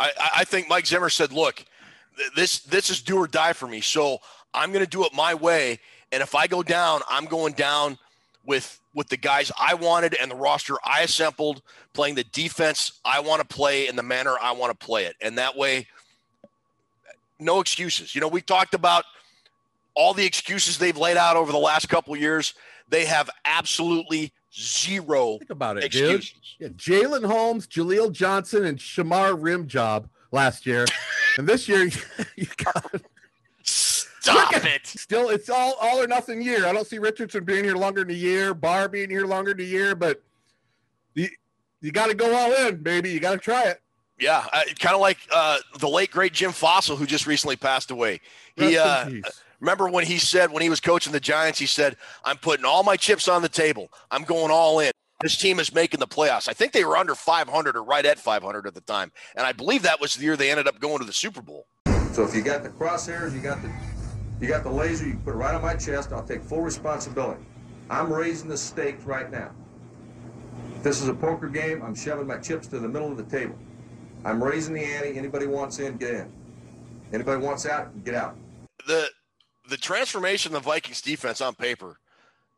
I, 0.00 0.10
I- 0.18 0.30
I 0.36 0.44
think 0.44 0.68
Mike 0.68 0.86
Zimmer 0.86 1.10
said, 1.10 1.30
"Look, 1.32 1.64
th- 2.16 2.30
this 2.34 2.60
this 2.60 2.88
is 2.88 3.02
do 3.02 3.18
or 3.18 3.26
die 3.26 3.52
for 3.52 3.66
me. 3.68 3.80
So 3.82 4.18
I'm 4.54 4.72
going 4.72 4.84
to 4.84 4.90
do 4.90 5.04
it 5.04 5.12
my 5.14 5.34
way. 5.34 5.78
And 6.12 6.22
if 6.22 6.34
I 6.34 6.46
go 6.46 6.62
down, 6.62 7.02
I'm 7.10 7.26
going 7.26 7.52
down 7.52 7.98
with 8.46 8.80
with 8.94 9.08
the 9.08 9.16
guys 9.16 9.52
I 9.60 9.74
wanted 9.74 10.14
and 10.20 10.30
the 10.30 10.36
roster 10.36 10.74
I 10.84 11.02
assembled, 11.02 11.62
playing 11.92 12.14
the 12.14 12.24
defense 12.24 13.00
I 13.04 13.20
want 13.20 13.46
to 13.46 13.54
play 13.54 13.88
in 13.88 13.96
the 13.96 14.02
manner 14.02 14.34
I 14.40 14.52
want 14.52 14.78
to 14.78 14.86
play 14.86 15.04
it. 15.04 15.16
And 15.20 15.36
that 15.38 15.56
way, 15.56 15.86
no 17.38 17.60
excuses. 17.60 18.14
You 18.14 18.20
know, 18.20 18.28
we 18.28 18.40
talked 18.40 18.74
about 18.74 19.04
all 19.94 20.14
the 20.14 20.24
excuses 20.24 20.78
they've 20.78 20.96
laid 20.96 21.16
out 21.16 21.36
over 21.36 21.50
the 21.52 21.58
last 21.58 21.88
couple 21.88 22.14
of 22.14 22.20
years, 22.20 22.54
they 22.88 23.04
have 23.06 23.28
absolutely 23.44 24.32
zero 24.54 25.38
Think 25.38 25.50
about 25.50 25.78
it, 25.78 25.84
excuses. 25.84 26.34
dude. 26.58 26.78
Yeah, 26.88 26.98
Jalyn 27.00 27.24
Holmes, 27.26 27.66
Jaleel 27.66 28.12
Johnson, 28.12 28.64
and 28.64 28.78
Shamar 28.78 29.36
Rim 29.38 29.66
job 29.66 30.08
last 30.32 30.66
year, 30.66 30.86
and 31.38 31.46
this 31.46 31.68
year 31.68 31.88
you 32.36 32.46
got 32.56 33.02
Stop 34.32 34.64
it. 34.64 34.86
Still, 34.86 35.30
it's 35.30 35.48
all 35.48 35.74
all 35.80 36.02
or 36.02 36.06
nothing 36.06 36.42
year. 36.42 36.66
I 36.66 36.72
don't 36.72 36.86
see 36.86 36.98
Richardson 36.98 37.44
being 37.44 37.64
here 37.64 37.76
longer 37.76 38.02
than 38.02 38.10
a 38.10 38.18
year, 38.18 38.54
Barr 38.54 38.88
being 38.88 39.10
here 39.10 39.26
longer 39.26 39.52
than 39.52 39.64
a 39.64 39.68
year, 39.68 39.94
but 39.94 40.22
you 41.14 41.28
you 41.80 41.92
got 41.92 42.08
to 42.08 42.14
go 42.14 42.34
all 42.34 42.52
in, 42.66 42.82
baby. 42.82 43.10
You 43.10 43.20
got 43.20 43.32
to 43.32 43.38
try 43.38 43.64
it. 43.64 43.80
Yeah, 44.18 44.46
kind 44.78 44.94
of 44.94 45.00
like 45.00 45.18
uh, 45.30 45.58
the 45.78 45.88
late 45.88 46.10
great 46.10 46.32
Jim 46.32 46.50
Fassel, 46.50 46.96
who 46.96 47.04
just 47.04 47.26
recently 47.26 47.56
passed 47.56 47.90
away. 47.90 48.20
He 48.54 48.78
uh, 48.78 49.10
remember 49.60 49.88
when 49.90 50.06
he 50.06 50.18
said 50.18 50.50
when 50.50 50.62
he 50.62 50.70
was 50.70 50.80
coaching 50.80 51.12
the 51.12 51.20
Giants, 51.20 51.58
he 51.58 51.66
said, 51.66 51.96
"I'm 52.24 52.38
putting 52.38 52.64
all 52.64 52.82
my 52.82 52.96
chips 52.96 53.28
on 53.28 53.42
the 53.42 53.48
table. 53.48 53.90
I'm 54.10 54.24
going 54.24 54.50
all 54.50 54.80
in." 54.80 54.90
This 55.22 55.36
team 55.36 55.60
is 55.60 55.74
making 55.74 56.00
the 56.00 56.06
playoffs. 56.06 56.46
I 56.46 56.52
think 56.52 56.72
they 56.72 56.84
were 56.84 56.96
under 56.96 57.14
500 57.14 57.74
or 57.74 57.82
right 57.82 58.04
at 58.04 58.18
500 58.18 58.66
at 58.66 58.74
the 58.74 58.82
time, 58.82 59.12
and 59.34 59.46
I 59.46 59.52
believe 59.52 59.82
that 59.82 60.00
was 60.00 60.14
the 60.14 60.24
year 60.24 60.36
they 60.36 60.50
ended 60.50 60.68
up 60.68 60.78
going 60.80 60.98
to 60.98 61.04
the 61.04 61.12
Super 61.12 61.42
Bowl. 61.42 61.66
So 62.12 62.24
if 62.24 62.34
you 62.34 62.42
got 62.42 62.62
the 62.62 62.70
crosshairs, 62.70 63.34
you 63.34 63.40
got 63.40 63.60
the 63.62 63.70
you 64.40 64.48
got 64.48 64.62
the 64.64 64.70
laser, 64.70 65.04
you 65.06 65.12
can 65.12 65.22
put 65.22 65.34
it 65.34 65.38
right 65.38 65.54
on 65.54 65.62
my 65.62 65.74
chest. 65.74 66.12
I'll 66.12 66.22
take 66.22 66.42
full 66.42 66.60
responsibility. 66.62 67.42
I'm 67.88 68.12
raising 68.12 68.48
the 68.48 68.56
stakes 68.58 69.04
right 69.04 69.30
now. 69.30 69.50
If 70.76 70.82
this 70.82 71.00
is 71.00 71.08
a 71.08 71.14
poker 71.14 71.48
game. 71.48 71.82
I'm 71.82 71.94
shoving 71.94 72.26
my 72.26 72.38
chips 72.38 72.66
to 72.68 72.78
the 72.78 72.88
middle 72.88 73.10
of 73.10 73.16
the 73.16 73.24
table. 73.24 73.56
I'm 74.24 74.42
raising 74.42 74.74
the 74.74 74.84
ante. 74.84 75.16
Anybody 75.18 75.46
wants 75.46 75.78
in, 75.78 75.96
get 75.96 76.10
in. 76.14 76.32
Anybody 77.12 77.40
wants 77.42 77.64
out, 77.66 78.04
get 78.04 78.14
out. 78.14 78.36
the 78.86 79.08
the 79.68 79.76
transformation 79.76 80.54
of 80.54 80.62
the 80.62 80.68
Vikings 80.68 81.00
defense 81.00 81.40
on 81.40 81.54
paper, 81.54 81.98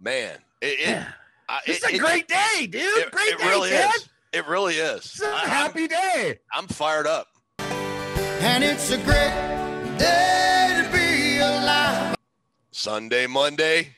man, 0.00 0.36
it, 0.60 0.78
it, 0.80 1.06
I- 1.48 1.60
It's 1.66 1.82
it- 1.84 1.92
a 1.92 1.94
it- 1.94 1.98
great 1.98 2.28
day, 2.28 2.66
dude. 2.66 2.82
It, 2.82 3.10
great 3.10 3.32
it 3.32 3.38
day, 3.38 3.46
really 3.48 3.70
Ted. 3.70 3.90
is. 3.96 4.08
It 4.32 4.46
really 4.46 4.74
is. 4.74 4.96
It's 5.04 5.22
a 5.22 5.26
I- 5.28 5.46
happy 5.46 5.86
day. 5.88 6.38
I'm 6.52 6.66
fired 6.66 7.06
up. 7.06 7.28
And 7.60 8.62
it's 8.64 8.90
a 8.90 8.96
great 8.98 9.32
day 9.98 9.98
to 9.98 9.98
be 9.98 10.04
alive. 10.04 10.57
Sunday, 12.78 13.26
Monday. 13.26 13.88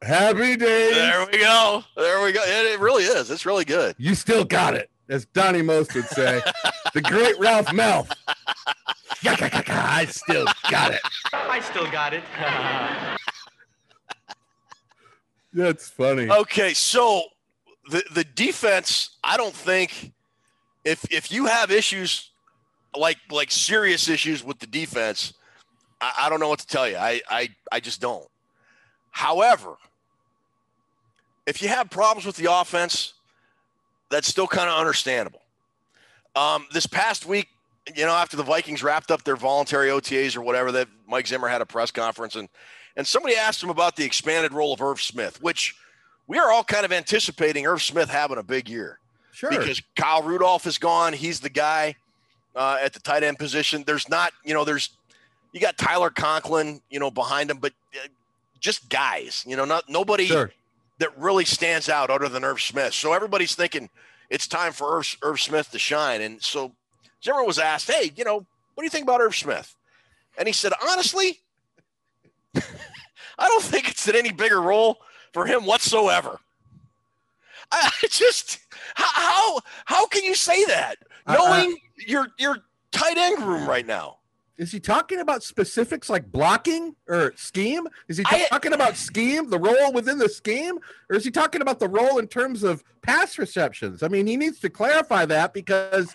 Happy 0.00 0.56
day. 0.56 0.92
There 0.94 1.26
we 1.30 1.38
go. 1.38 1.84
There 1.94 2.24
we 2.24 2.32
go. 2.32 2.40
It, 2.42 2.72
it 2.72 2.80
really 2.80 3.04
is. 3.04 3.30
It's 3.30 3.44
really 3.44 3.66
good. 3.66 3.94
You 3.98 4.14
still 4.14 4.46
got 4.46 4.72
it, 4.72 4.88
as 5.10 5.26
Donnie 5.26 5.60
Most 5.60 5.94
would 5.94 6.06
say. 6.06 6.40
the 6.94 7.02
great 7.02 7.38
Ralph 7.38 7.66
Malph. 7.66 8.10
I 9.26 10.06
still 10.06 10.46
got 10.70 10.92
it. 10.92 11.00
I 11.34 11.60
still 11.60 11.90
got 11.90 12.14
it. 12.14 12.24
That's 15.52 15.90
funny. 15.90 16.30
Okay, 16.30 16.72
so 16.72 17.24
the 17.90 18.02
the 18.10 18.24
defense, 18.24 19.18
I 19.22 19.36
don't 19.36 19.54
think 19.54 20.12
if 20.82 21.04
if 21.12 21.30
you 21.30 21.44
have 21.44 21.70
issues 21.70 22.30
like 22.96 23.18
like 23.30 23.50
serious 23.50 24.08
issues 24.08 24.42
with 24.42 24.60
the 24.60 24.66
defense, 24.66 25.34
I, 26.00 26.12
I 26.22 26.28
don't 26.28 26.40
know 26.40 26.48
what 26.48 26.60
to 26.60 26.66
tell 26.66 26.88
you. 26.88 26.96
I, 26.96 27.20
I 27.28 27.48
I 27.70 27.80
just 27.80 28.00
don't. 28.00 28.26
However, 29.10 29.76
if 31.46 31.62
you 31.62 31.68
have 31.68 31.90
problems 31.90 32.26
with 32.26 32.36
the 32.36 32.52
offense, 32.52 33.14
that's 34.10 34.28
still 34.28 34.46
kind 34.46 34.68
of 34.68 34.78
understandable. 34.78 35.42
Um, 36.36 36.66
this 36.72 36.86
past 36.86 37.26
week, 37.26 37.48
you 37.94 38.04
know, 38.04 38.12
after 38.12 38.36
the 38.36 38.42
Vikings 38.42 38.82
wrapped 38.82 39.10
up 39.10 39.24
their 39.24 39.36
voluntary 39.36 39.88
OTAs 39.88 40.36
or 40.36 40.42
whatever, 40.42 40.72
that 40.72 40.88
Mike 41.06 41.26
Zimmer 41.26 41.48
had 41.48 41.60
a 41.60 41.66
press 41.66 41.90
conference 41.90 42.34
and 42.34 42.48
and 42.96 43.06
somebody 43.06 43.34
asked 43.34 43.62
him 43.62 43.70
about 43.70 43.96
the 43.96 44.04
expanded 44.04 44.52
role 44.52 44.72
of 44.72 44.80
Irv 44.80 45.00
Smith, 45.00 45.42
which 45.42 45.74
we 46.26 46.38
are 46.38 46.50
all 46.50 46.64
kind 46.64 46.84
of 46.84 46.92
anticipating 46.92 47.66
Irv 47.66 47.82
Smith 47.82 48.08
having 48.08 48.38
a 48.38 48.42
big 48.42 48.68
year. 48.68 48.98
Sure. 49.32 49.50
Because 49.50 49.82
Kyle 49.96 50.22
Rudolph 50.22 50.66
is 50.66 50.78
gone. 50.78 51.12
He's 51.12 51.40
the 51.40 51.50
guy 51.50 51.96
uh, 52.54 52.78
at 52.80 52.92
the 52.92 53.00
tight 53.00 53.24
end 53.24 53.38
position. 53.38 53.82
There's 53.84 54.08
not, 54.08 54.32
you 54.44 54.54
know, 54.54 54.64
there's 54.64 54.90
you 55.54 55.60
got 55.60 55.78
Tyler 55.78 56.10
Conklin, 56.10 56.82
you 56.90 56.98
know, 56.98 57.10
behind 57.10 57.48
him, 57.50 57.58
but 57.58 57.72
uh, 57.94 58.08
just 58.60 58.88
guys, 58.90 59.44
you 59.46 59.56
know, 59.56 59.64
not 59.64 59.88
nobody 59.88 60.26
Sure. 60.26 60.50
that 60.98 61.16
really 61.16 61.44
stands 61.44 61.88
out 61.88 62.10
other 62.10 62.28
than 62.28 62.44
Irv 62.44 62.60
Smith. 62.60 62.92
So 62.92 63.12
everybody's 63.12 63.54
thinking 63.54 63.88
it's 64.30 64.46
time 64.48 64.72
for 64.72 64.98
Irv, 64.98 65.16
Irv 65.22 65.40
Smith 65.40 65.70
to 65.70 65.78
shine. 65.78 66.20
And 66.22 66.42
so 66.42 66.72
Zimmer 67.24 67.44
was 67.44 67.58
asked, 67.60 67.88
"Hey, 67.90 68.10
you 68.16 68.24
know, 68.24 68.34
what 68.74 68.78
do 68.78 68.84
you 68.84 68.90
think 68.90 69.04
about 69.04 69.20
Irv 69.20 69.34
Smith?" 69.36 69.74
And 70.36 70.48
he 70.48 70.52
said, 70.52 70.72
"Honestly, 70.90 71.38
I 72.56 73.48
don't 73.48 73.62
think 73.62 73.88
it's 73.88 74.08
in 74.08 74.16
any 74.16 74.32
bigger 74.32 74.60
role 74.60 74.98
for 75.32 75.46
him 75.46 75.64
whatsoever." 75.66 76.40
I 77.72 77.90
I 78.02 78.06
just 78.08 78.58
how 78.94 79.06
how, 79.12 79.60
how 79.84 80.06
can 80.08 80.24
you 80.24 80.34
say 80.34 80.64
that 80.64 80.96
I- 81.26 81.36
I- 81.36 81.38
knowing 81.38 81.76
your 82.06 82.26
your 82.38 82.58
tight 82.92 83.16
end 83.18 83.42
room 83.42 83.68
right 83.68 83.86
now? 83.86 84.18
Is 84.56 84.70
he 84.70 84.78
talking 84.78 85.18
about 85.20 85.42
specifics 85.42 86.08
like 86.08 86.30
blocking 86.30 86.94
or 87.08 87.32
scheme? 87.36 87.88
Is 88.08 88.18
he 88.18 88.24
I- 88.26 88.46
talking 88.50 88.72
about 88.72 88.96
scheme, 88.96 89.50
the 89.50 89.58
role 89.58 89.92
within 89.92 90.18
the 90.18 90.28
scheme, 90.28 90.78
or 91.10 91.16
is 91.16 91.24
he 91.24 91.30
talking 91.30 91.60
about 91.60 91.80
the 91.80 91.88
role 91.88 92.18
in 92.18 92.28
terms 92.28 92.62
of 92.62 92.84
pass 93.02 93.36
receptions? 93.36 94.02
I 94.02 94.08
mean, 94.08 94.26
he 94.28 94.36
needs 94.36 94.60
to 94.60 94.70
clarify 94.70 95.26
that 95.26 95.52
because 95.54 96.14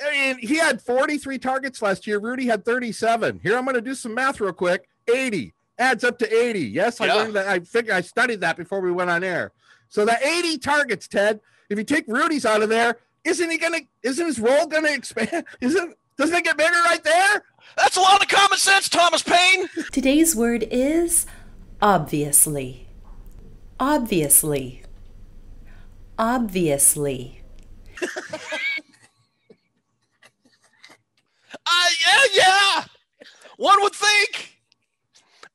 I 0.00 0.10
mean, 0.10 0.38
he 0.38 0.56
had 0.58 0.80
43 0.82 1.38
targets 1.38 1.80
last 1.80 2.06
year. 2.06 2.18
Rudy 2.18 2.46
had 2.46 2.64
37. 2.66 3.40
Here, 3.42 3.56
I'm 3.56 3.64
going 3.64 3.74
to 3.76 3.80
do 3.80 3.94
some 3.94 4.12
math 4.14 4.40
real 4.40 4.52
quick. 4.52 4.88
80 5.12 5.54
adds 5.78 6.04
up 6.04 6.18
to 6.18 6.32
80. 6.32 6.60
Yes, 6.60 7.00
I 7.00 7.06
Yeah. 7.06 7.14
learned 7.14 7.34
that. 7.36 7.48
I 7.48 7.60
figured 7.60 7.96
I 7.96 8.02
studied 8.02 8.42
that 8.42 8.56
before 8.58 8.80
we 8.80 8.92
went 8.92 9.08
on 9.10 9.24
air. 9.24 9.52
So 9.88 10.04
that 10.04 10.22
80 10.22 10.58
targets, 10.58 11.08
Ted. 11.08 11.40
If 11.70 11.78
you 11.78 11.84
take 11.84 12.04
Rudy's 12.08 12.44
out 12.44 12.62
of 12.62 12.68
there, 12.68 12.98
isn't 13.24 13.50
he 13.50 13.56
going 13.58 13.72
to? 13.72 13.86
Isn't 14.08 14.26
his 14.26 14.38
role 14.38 14.66
going 14.66 14.84
to 14.84 14.92
expand? 14.92 15.44
Isn't 15.60 15.94
doesn't 16.18 16.34
it 16.36 16.44
get 16.44 16.56
bigger 16.56 16.72
right 16.84 17.02
there? 17.02 17.42
That's 17.76 17.96
a 17.96 18.00
lot 18.00 18.22
of 18.22 18.28
common 18.28 18.58
sense, 18.58 18.88
Thomas 18.88 19.22
Paine. 19.22 19.68
Today's 19.92 20.34
word 20.34 20.66
is 20.70 21.26
obviously. 21.82 22.88
Obviously. 23.78 24.82
Obviously. 26.18 27.42
Uh, 31.68 31.88
yeah, 32.06 32.22
yeah. 32.46 32.84
One 33.56 33.82
would 33.82 33.94
think. 33.94 34.56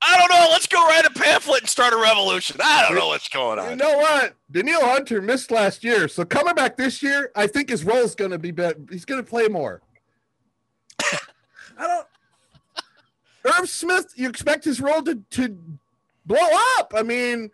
I 0.02 0.17
don't 0.17 0.32
know. 0.32 0.47
Let's 0.52 0.67
go 0.67 0.86
write 0.88 1.06
a 1.06 1.12
pamphlet 1.12 1.62
and 1.62 1.69
start 1.69 1.93
a 1.93 1.97
revolution. 1.97 2.58
I 2.62 2.86
don't 2.88 2.97
know 2.97 3.10
what's 3.10 3.30
going 3.30 3.60
on. 3.60 3.69
You 3.69 3.76
know 3.76 3.97
what? 3.97 4.34
Danielle 4.52 4.86
Hunter 4.86 5.21
missed 5.21 5.52
last 5.52 5.84
year, 5.84 6.08
so 6.08 6.26
coming 6.26 6.56
back 6.56 6.76
this 6.76 7.04
year, 7.04 7.32
I 7.36 7.47
think 7.47 7.69
his 7.69 7.84
role 7.84 7.97
is 7.97 8.15
going 8.15 8.32
to 8.32 8.39
be 8.39 8.52
better. 8.52 8.80
He's 8.89 9.06
going 9.06 9.24
to 9.24 9.30
play 9.30 9.47
more. 9.47 9.82
I 11.81 11.87
don't. 11.87 12.07
Irv 13.57 13.67
Smith, 13.67 14.13
you 14.15 14.29
expect 14.29 14.63
his 14.63 14.79
role 14.79 15.01
to 15.01 15.19
to 15.31 15.57
blow 16.27 16.47
up? 16.77 16.93
I 16.95 17.01
mean, 17.01 17.49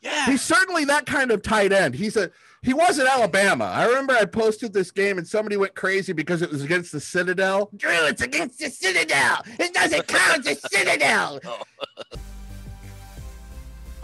yeah, 0.00 0.26
he's 0.26 0.42
certainly 0.42 0.84
that 0.84 1.06
kind 1.06 1.32
of 1.32 1.42
tight 1.42 1.72
end. 1.72 1.96
He's 1.96 2.16
a 2.16 2.30
he 2.62 2.72
was 2.72 2.98
at 3.00 3.06
Alabama. 3.08 3.64
I 3.64 3.84
remember 3.86 4.12
I 4.14 4.26
posted 4.26 4.72
this 4.72 4.90
game 4.92 5.18
and 5.18 5.26
somebody 5.26 5.56
went 5.56 5.74
crazy 5.74 6.12
because 6.12 6.40
it 6.40 6.50
was 6.50 6.62
against 6.62 6.92
the 6.92 7.00
Citadel. 7.00 7.68
Drew, 7.76 7.90
it's 8.06 8.22
against 8.22 8.60
the 8.60 8.70
Citadel. 8.70 9.42
It 9.58 9.74
doesn't 9.74 10.06
count. 10.06 10.46
It's 10.46 10.62
the 10.62 10.68
Citadel. 10.68 11.40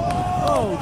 Oh, 0.02 0.80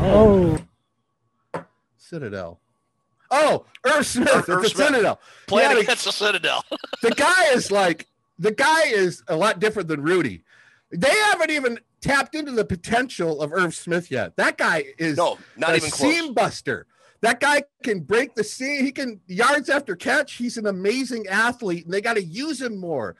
Oh. 0.00 0.58
oh. 1.44 1.54
Citadel. 1.96 2.60
Oh, 3.36 3.64
Irv 3.84 4.06
Smith. 4.06 4.28
Irv 4.48 4.64
it's 4.64 4.72
the 4.72 4.76
Smith. 4.76 4.88
Citadel. 4.88 5.20
Playing 5.46 5.72
Yeah, 5.72 5.78
against 5.78 6.04
the 6.04 6.12
Citadel. 6.12 6.64
the 7.02 7.10
guy 7.10 7.46
is 7.52 7.70
like 7.70 8.06
the 8.38 8.50
guy 8.52 8.84
is 8.86 9.22
a 9.28 9.36
lot 9.36 9.58
different 9.60 9.88
than 9.88 10.02
Rudy. 10.02 10.42
They 10.90 11.10
haven't 11.10 11.50
even 11.50 11.80
tapped 12.00 12.34
into 12.34 12.52
the 12.52 12.64
potential 12.64 13.40
of 13.40 13.52
Irv 13.52 13.74
Smith 13.74 14.10
yet. 14.10 14.36
That 14.36 14.56
guy 14.58 14.84
is 14.98 15.16
No, 15.16 15.38
not 15.56 15.70
a 15.70 15.76
even 15.76 15.90
close. 15.90 16.14
seam 16.14 16.34
buster. 16.34 16.86
That 17.22 17.40
guy 17.40 17.62
can 17.82 18.00
break 18.00 18.34
the 18.34 18.44
seam. 18.44 18.84
He 18.84 18.92
can 18.92 19.20
yards 19.26 19.70
after 19.70 19.96
catch. 19.96 20.34
He's 20.34 20.56
an 20.58 20.66
amazing 20.66 21.26
athlete, 21.26 21.84
and 21.86 21.92
they 21.94 22.00
got 22.02 22.14
to 22.14 22.22
use 22.22 22.60
him 22.60 22.76
more. 22.78 23.16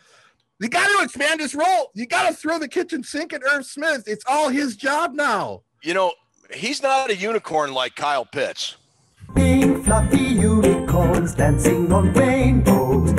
You 0.60 0.68
got 0.68 0.86
to 0.98 1.04
expand 1.04 1.40
his 1.40 1.54
role. 1.54 1.90
You 1.94 2.06
got 2.06 2.28
to 2.28 2.34
throw 2.34 2.58
the 2.58 2.68
kitchen 2.68 3.02
sink 3.02 3.32
at 3.32 3.42
Irv 3.50 3.64
Smith. 3.66 4.04
It's 4.06 4.24
all 4.28 4.50
his 4.50 4.76
job 4.76 5.14
now. 5.14 5.62
You 5.82 5.94
know, 5.94 6.12
he's 6.52 6.82
not 6.82 7.10
a 7.10 7.16
unicorn 7.16 7.72
like 7.72 7.96
Kyle 7.96 8.26
Pitts. 8.26 8.76
Pink 9.34 9.84
fluffy 9.84 10.18
unicorns 10.18 11.34
dancing 11.34 11.92
on 11.92 12.12
rainbows. 12.12 13.12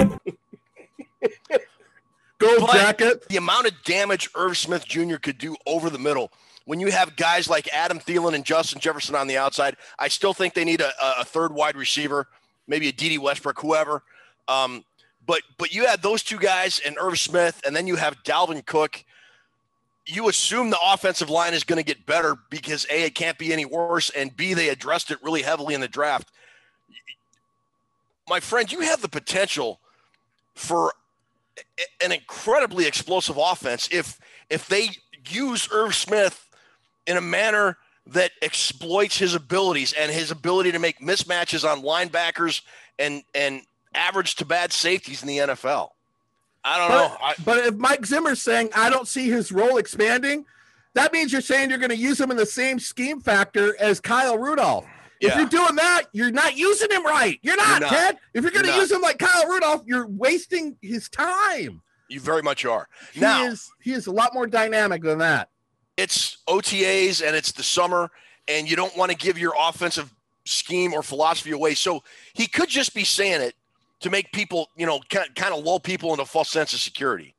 Gold 2.38 2.59
But 2.59 2.74
jacket. 2.74 3.28
The 3.30 3.38
amount 3.38 3.68
of 3.68 3.84
damage 3.84 4.30
Irv 4.36 4.57
Smith 4.57 4.86
Jr. 4.86 5.16
could 5.18 5.38
do 5.38 5.55
over 5.66 5.89
the 5.89 5.99
middle 5.99 6.32
when 6.66 6.80
you 6.80 6.91
have 6.91 7.16
guys 7.16 7.49
like 7.49 7.68
Adam 7.74 7.99
Thielen 7.99 8.34
and 8.36 8.43
Justin 8.43 8.80
Jefferson 8.82 9.16
on 9.16 9.28
the 9.28 9.38
outside. 9.38 9.78
I 9.97 10.09
still 10.09 10.34
think 10.34 10.53
they 10.53 10.66
need 10.66 10.82
a, 10.82 10.91
a 11.20 11.24
third 11.26 11.53
wide 11.53 11.76
receiver, 11.76 12.28
maybe 12.68 12.88
a 12.89 12.91
Dede 12.91 13.20
Westbrook, 13.20 13.59
whoever. 13.59 14.03
Um, 14.47 14.84
But 15.26 15.41
but 15.57 15.74
you 15.74 15.88
had 15.88 16.01
those 16.01 16.22
two 16.24 16.38
guys 16.38 16.80
and 16.86 16.97
Irv 16.99 17.18
Smith, 17.20 17.61
and 17.66 17.76
then 17.76 17.88
you 17.88 17.95
have 17.95 18.22
Dalvin 18.24 18.66
Cook. 18.66 19.03
You 20.08 20.30
assume 20.30 20.70
the 20.70 20.80
offensive 20.84 21.30
line 21.30 21.53
is 21.53 21.64
going 21.64 21.78
to 21.78 21.86
get 21.86 22.06
better 22.06 22.36
because 22.49 22.86
A, 22.91 23.03
it 23.03 23.16
can't 23.16 23.38
be 23.38 23.51
any 23.51 23.66
worse, 23.66 24.12
and 24.12 24.36
B, 24.36 24.53
they 24.53 24.70
addressed 24.70 25.10
it 25.10 25.18
really 25.24 25.41
heavily 25.41 25.74
in 25.74 25.82
the 25.82 25.88
draft. 25.88 26.32
My 28.30 28.39
friend, 28.39 28.72
you 28.72 28.82
have 28.82 29.01
the 29.01 29.10
potential 29.10 29.80
for 30.53 30.93
an 32.03 32.12
incredibly 32.12 32.86
explosive 32.86 33.38
offense 33.38 33.89
if 33.91 34.20
if 34.49 34.68
they 34.68 34.89
use 35.30 35.70
Irv 35.72 35.95
Smith 35.95 36.49
in 37.08 37.18
a 37.18 37.22
manner 37.22 37.78
that 38.08 38.32
exploits 38.41 39.18
his 39.18 39.34
abilities 39.34 39.93
and 39.93 40.12
his 40.12 40.32
ability 40.32 40.72
to 40.72 40.80
make 40.80 40.99
mismatches 40.99 41.70
on 41.70 41.82
linebackers 41.82 42.62
and 42.99 43.24
and 43.34 43.62
average 43.93 44.36
to 44.36 44.45
bad 44.45 44.72
safeties 44.72 45.22
in 45.22 45.28
the 45.28 45.38
NFL. 45.38 45.89
I 46.66 46.78
don't 46.80 46.89
but, 46.89 47.07
know. 47.07 47.18
I, 47.22 47.34
but 47.45 47.66
if 47.68 47.76
Mike 47.76 48.05
Zimmer's 48.05 48.41
saying 48.41 48.72
I 48.76 48.89
don't 48.89 49.07
see 49.07 49.30
his 49.30 49.51
role 49.51 49.78
expanding, 49.78 50.45
that 50.95 51.13
means 51.13 51.32
you're 51.32 51.41
saying 51.41 51.70
you're 51.70 51.80
going 51.80 51.91
to 51.91 51.95
use 51.97 52.20
him 52.20 52.32
in 52.32 52.38
the 52.38 52.45
same 52.45 52.80
scheme 52.80 53.22
factor 53.22 53.80
as 53.80 53.99
Kyle 53.99 54.38
Rudolph. 54.38 54.86
If 55.22 55.36
you're 55.36 55.45
doing 55.47 55.76
that, 55.76 56.03
you're 56.11 56.32
not 56.32 56.57
using 56.57 56.91
him 56.91 57.05
right. 57.05 57.39
You're 57.41 57.55
not, 57.55 57.70
You're 57.70 57.80
not. 57.80 57.89
Ted. 57.89 58.18
If 58.34 58.43
you're 58.43 58.51
going 58.51 58.66
to 58.66 58.76
use 58.76 58.91
him 58.91 59.01
like 59.01 59.18
Kyle 59.18 59.47
Rudolph, 59.47 59.84
you're 59.86 60.07
wasting 60.07 60.78
his 60.82 61.09
time. 61.09 61.82
you 62.09 62.20
very 62.20 62.41
much 62.41 62.66
are. 62.66 62.88
He 63.13 63.22
now 63.22 63.45
is 63.45 63.68
he 63.82 63.93
is 63.93 64.07
a 64.07 64.11
lot 64.11 64.34
more 64.34 64.45
dynamic 64.45 65.03
than 65.03 65.20
that. 65.20 65.49
it's 65.97 66.38
OTAs 66.47 67.26
and 67.26 67.36
it's 67.36 67.53
the 67.53 67.63
summer, 67.63 68.11
and 68.47 68.70
you 68.70 68.76
don't 68.76 68.95
want 68.97 69.11
to 69.11 69.18
give 69.18 69.38
your 69.38 69.53
offensive 69.59 70.13
scheme 70.45 70.93
or 70.93 71.01
philosophy 71.01 71.51
away. 71.51 71.74
So 71.74 72.03
he 72.34 72.47
could 72.47 72.70
just 72.70 72.93
be 72.93 73.03
saying 73.03 73.41
it 73.41 73.55
to 74.01 74.09
make 74.09 74.31
people, 74.31 74.69
you 74.75 74.85
know, 74.85 74.99
kind 75.09 75.33
kind 75.35 75.53
of 75.53 75.63
lull 75.63 75.79
people 75.79 76.11
into 76.11 76.23
a 76.23 76.25
false 76.25 76.49
sense 76.49 76.73
of 76.73 76.79
security. 76.79 77.35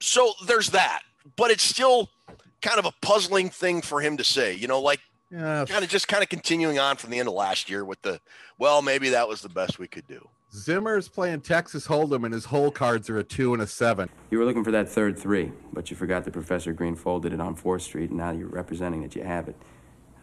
So 0.00 0.32
there's 0.46 0.70
that, 0.70 1.02
but 1.36 1.50
it's 1.50 1.62
still 1.62 2.08
kind 2.62 2.78
of 2.78 2.84
a 2.86 2.92
puzzling 3.02 3.48
thing 3.50 3.82
for 3.82 4.00
him 4.00 4.16
to 4.16 4.24
say, 4.24 4.54
you 4.54 4.66
know, 4.68 4.80
like 4.80 5.00
Yeah. 5.30 5.64
kind 5.68 5.84
of 5.84 5.90
just 5.90 6.08
kind 6.08 6.22
of 6.22 6.28
continuing 6.28 6.78
on 6.78 6.96
from 6.96 7.10
the 7.10 7.18
end 7.18 7.28
of 7.28 7.34
last 7.34 7.70
year 7.70 7.84
with 7.84 8.00
the, 8.02 8.20
well, 8.58 8.82
maybe 8.82 9.10
that 9.10 9.28
was 9.28 9.40
the 9.42 9.48
best 9.48 9.78
we 9.78 9.86
could 9.88 10.06
do. 10.06 10.28
Zimmer's 10.52 11.08
playing 11.08 11.42
Texas 11.42 11.86
Hold'em, 11.86 12.24
and 12.24 12.34
his 12.34 12.46
hole 12.46 12.72
cards 12.72 13.08
are 13.08 13.18
a 13.18 13.22
two 13.22 13.52
and 13.54 13.62
a 13.62 13.66
seven. 13.68 14.08
You 14.30 14.38
were 14.38 14.44
looking 14.44 14.64
for 14.64 14.72
that 14.72 14.88
third 14.88 15.16
three, 15.16 15.52
but 15.72 15.90
you 15.90 15.96
forgot 15.96 16.24
that 16.24 16.32
Professor 16.32 16.72
Green 16.72 16.96
folded 16.96 17.32
it 17.32 17.40
on 17.40 17.54
4th 17.54 17.82
Street, 17.82 18.10
and 18.10 18.18
now 18.18 18.32
you're 18.32 18.48
representing 18.48 19.02
that 19.02 19.14
you 19.14 19.22
have 19.22 19.48
it. 19.48 19.54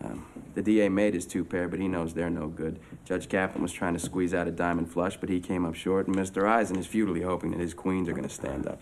Um, 0.04 0.26
the 0.54 0.62
DA 0.62 0.90
made 0.90 1.14
his 1.14 1.26
two 1.26 1.44
pair, 1.44 1.68
but 1.68 1.80
he 1.80 1.88
knows 1.88 2.14
they're 2.14 2.30
no 2.30 2.48
good. 2.48 2.80
Judge 3.06 3.30
Kaplan 3.30 3.62
was 3.62 3.72
trying 3.72 3.94
to 3.94 4.00
squeeze 4.00 4.34
out 4.34 4.48
a 4.48 4.52
diamond 4.52 4.92
flush, 4.92 5.18
but 5.18 5.30
he 5.30 5.40
came 5.40 5.66
up 5.66 5.76
short, 5.76 6.08
and 6.08 6.16
Mr. 6.16 6.48
Eisen 6.48 6.78
is 6.78 6.88
futilely 6.88 7.22
hoping 7.22 7.52
that 7.52 7.60
his 7.60 7.74
queens 7.74 8.08
are 8.10 8.14
going 8.14 8.28
to 8.28 8.34
stand 8.34 8.68
up. 8.68 8.82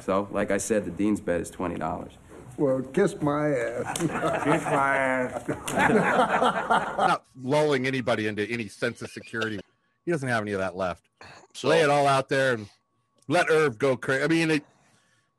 So, 0.00 0.28
like 0.30 0.50
I 0.50 0.58
said, 0.58 0.84
the 0.84 0.90
dean's 0.90 1.20
bet 1.20 1.40
is 1.40 1.50
$20. 1.50 2.10
Well, 2.58 2.82
kiss 2.92 3.14
my 3.22 3.50
ass. 3.50 3.98
Kiss 3.98 4.10
my 4.10 4.96
ass. 4.96 5.48
not 6.98 7.24
lulling 7.40 7.86
anybody 7.86 8.26
into 8.26 8.44
any 8.50 8.66
sense 8.68 9.00
of 9.00 9.10
security. 9.10 9.60
He 10.04 10.10
doesn't 10.10 10.28
have 10.28 10.42
any 10.42 10.52
of 10.52 10.58
that 10.58 10.76
left. 10.76 11.08
So 11.54 11.68
Lay 11.68 11.82
it 11.82 11.90
all 11.90 12.06
out 12.06 12.28
there 12.28 12.54
and 12.54 12.68
let 13.28 13.48
Irv 13.48 13.78
go 13.78 13.96
crazy. 13.96 14.24
I 14.24 14.26
mean, 14.26 14.50
it, 14.50 14.64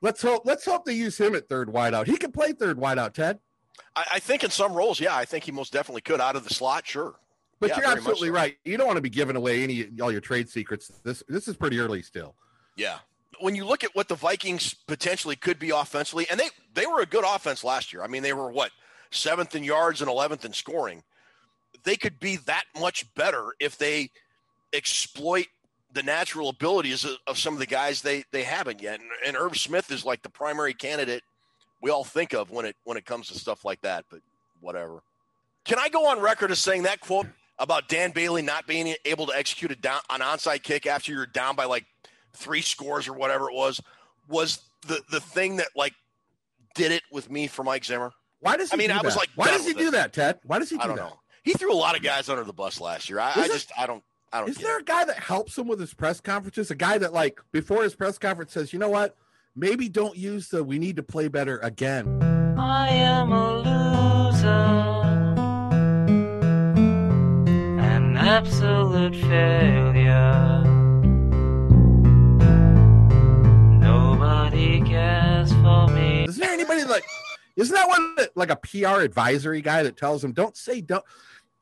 let's 0.01 0.21
hope 0.21 0.43
let's 0.45 0.65
hope 0.65 0.85
they 0.85 0.93
use 0.93 1.17
him 1.17 1.35
at 1.35 1.49
third 1.49 1.69
wideout. 1.69 2.07
He 2.07 2.17
can 2.17 2.31
play 2.31 2.53
third 2.53 2.77
wideout, 2.77 3.13
Ted. 3.13 3.39
I, 3.95 4.05
I 4.15 4.19
think 4.19 4.43
in 4.43 4.49
some 4.49 4.73
roles, 4.73 4.99
yeah, 4.99 5.15
I 5.15 5.25
think 5.25 5.43
he 5.43 5.51
most 5.51 5.73
definitely 5.73 6.01
could 6.01 6.21
out 6.21 6.35
of 6.35 6.43
the 6.43 6.53
slot, 6.53 6.87
sure. 6.87 7.15
But 7.59 7.69
Yeah, 7.71 7.79
you're 7.79 7.87
absolutely 7.91 8.29
so. 8.29 8.33
right. 8.33 8.57
You 8.63 8.77
don't 8.77 8.87
want 8.87 8.97
to 8.97 9.01
be 9.01 9.09
giving 9.09 9.35
away 9.35 9.63
any 9.63 9.89
all 10.01 10.11
your 10.11 10.21
trade 10.21 10.49
secrets. 10.49 10.91
This 11.03 11.23
this 11.27 11.47
is 11.47 11.55
pretty 11.57 11.79
early 11.79 12.01
still. 12.01 12.35
Yeah. 12.75 12.99
When 13.41 13.55
you 13.55 13.65
look 13.65 13.83
at 13.83 13.93
what 13.95 14.07
the 14.07 14.15
Vikings 14.15 14.73
potentially 14.73 15.35
could 15.35 15.59
be 15.59 15.69
offensively, 15.69 16.25
and 16.29 16.39
they 16.39 16.49
they 16.73 16.85
were 16.85 17.01
a 17.01 17.05
good 17.05 17.25
offense 17.25 17.63
last 17.63 17.91
year. 17.91 18.01
I 18.01 18.07
mean, 18.07 18.23
they 18.23 18.33
were 18.33 18.51
what 18.51 18.71
seventh 19.11 19.55
in 19.55 19.63
yards 19.63 20.01
and 20.01 20.09
eleventh 20.09 20.45
in 20.45 20.53
scoring. 20.53 21.03
They 21.83 21.95
could 21.95 22.19
be 22.19 22.37
that 22.37 22.63
much 22.79 23.13
better 23.13 23.53
if 23.59 23.77
they 23.77 24.09
exploit 24.73 25.47
the 25.91 26.03
natural 26.03 26.49
abilities 26.49 27.03
of, 27.03 27.17
of 27.25 27.37
some 27.37 27.53
of 27.53 27.59
the 27.59 27.65
guys 27.65 28.01
they 28.01 28.23
they 28.31 28.43
haven't 28.43 28.81
yet. 28.81 28.99
And, 28.99 29.09
and 29.25 29.35
Irv 29.35 29.57
Smith 29.57 29.91
is 29.91 30.05
like 30.05 30.21
the 30.21 30.29
primary 30.29 30.73
candidate 30.73 31.23
we 31.81 31.89
all 31.91 32.03
think 32.03 32.33
of 32.33 32.51
when 32.51 32.65
it 32.65 32.75
when 32.83 32.97
it 32.97 33.05
comes 33.05 33.27
to 33.29 33.35
stuff 33.35 33.63
like 33.65 33.81
that. 33.81 34.05
But 34.09 34.21
whatever. 34.61 35.01
Can 35.65 35.77
I 35.79 35.89
go 35.89 36.07
on 36.07 36.19
record 36.19 36.51
as 36.51 36.59
saying 36.59 36.83
that 36.83 36.99
quote 36.99 37.27
about 37.57 37.87
Dan 37.89 38.11
Bailey 38.11 38.41
not 38.41 38.65
being 38.67 38.95
able 39.05 39.27
to 39.27 39.33
execute 39.35 39.71
a 39.71 39.75
down 39.75 39.99
an 40.09 40.21
onside 40.21 40.63
kick 40.63 40.85
after 40.87 41.11
you're 41.11 41.25
down 41.25 41.55
by 41.55 41.65
like 41.65 41.85
three 42.33 42.61
scores 42.61 43.07
or 43.07 43.13
whatever 43.13 43.49
it 43.49 43.55
was 43.55 43.81
was 44.27 44.61
the 44.87 45.01
the 45.11 45.19
thing 45.19 45.57
that 45.57 45.67
like 45.75 45.93
did 46.75 46.91
it 46.91 47.03
with 47.11 47.29
me 47.29 47.47
for 47.47 47.63
Mike 47.63 47.83
Zimmer? 47.85 48.11
Why 48.39 48.55
does 48.55 48.69
he 48.71 48.75
I 48.75 48.77
mean, 48.77 48.89
do 48.89 48.95
I 48.95 49.01
was 49.01 49.15
that? 49.15 49.19
like, 49.19 49.29
why 49.35 49.47
does 49.47 49.65
he 49.67 49.73
do 49.73 49.89
it. 49.89 49.91
that, 49.91 50.13
Ted? 50.13 50.39
Why 50.45 50.59
does 50.59 50.69
he 50.69 50.77
do 50.77 50.83
I 50.83 50.87
don't 50.87 50.95
that? 50.95 51.01
know. 51.09 51.19
He 51.43 51.53
threw 51.53 51.73
a 51.73 51.75
lot 51.75 51.97
of 51.97 52.03
guys 52.03 52.29
under 52.29 52.43
the 52.43 52.53
bus 52.53 52.79
last 52.79 53.09
year. 53.09 53.19
I, 53.19 53.33
I 53.35 53.47
just 53.47 53.71
I 53.77 53.85
don't 53.87 54.03
I 54.31 54.39
don't 54.39 54.49
Is 54.49 54.57
there 54.57 54.77
it. 54.77 54.81
a 54.83 54.85
guy 54.85 55.03
that 55.03 55.17
helps 55.17 55.57
him 55.57 55.67
with 55.67 55.79
his 55.79 55.93
press 55.93 56.21
conferences? 56.21 56.71
A 56.71 56.75
guy 56.75 56.97
that 56.99 57.11
like 57.11 57.39
before 57.51 57.83
his 57.83 57.95
press 57.95 58.17
conference 58.17 58.53
says, 58.53 58.71
you 58.71 58.79
know 58.79 58.89
what? 58.89 59.15
Maybe 59.55 59.89
don't 59.89 60.15
use 60.15 60.49
the 60.49 60.63
we 60.63 60.79
need 60.79 60.95
to 60.97 61.03
play 61.03 61.27
better 61.27 61.57
again. 61.59 62.21
I 62.57 62.89
am 62.89 63.31
a 63.31 63.57
loser, 63.57 64.47
an 67.79 68.15
absolute 68.15 69.15
failure. 69.15 70.63
Nobody 73.79 74.81
cares 74.81 75.51
for 75.53 75.87
me. 75.87 76.25
Is 76.25 76.37
there 76.37 76.51
anybody 76.51 76.83
like 76.83 77.05
isn't 77.55 77.73
that 77.73 77.89
one 77.89 78.15
that 78.15 78.29
like 78.37 78.51
a 78.51 78.55
PR 78.55 79.01
advisory 79.01 79.61
guy 79.61 79.83
that 79.83 79.97
tells 79.97 80.23
him 80.23 80.31
don't 80.31 80.55
say 80.55 80.79
don't 80.79 81.03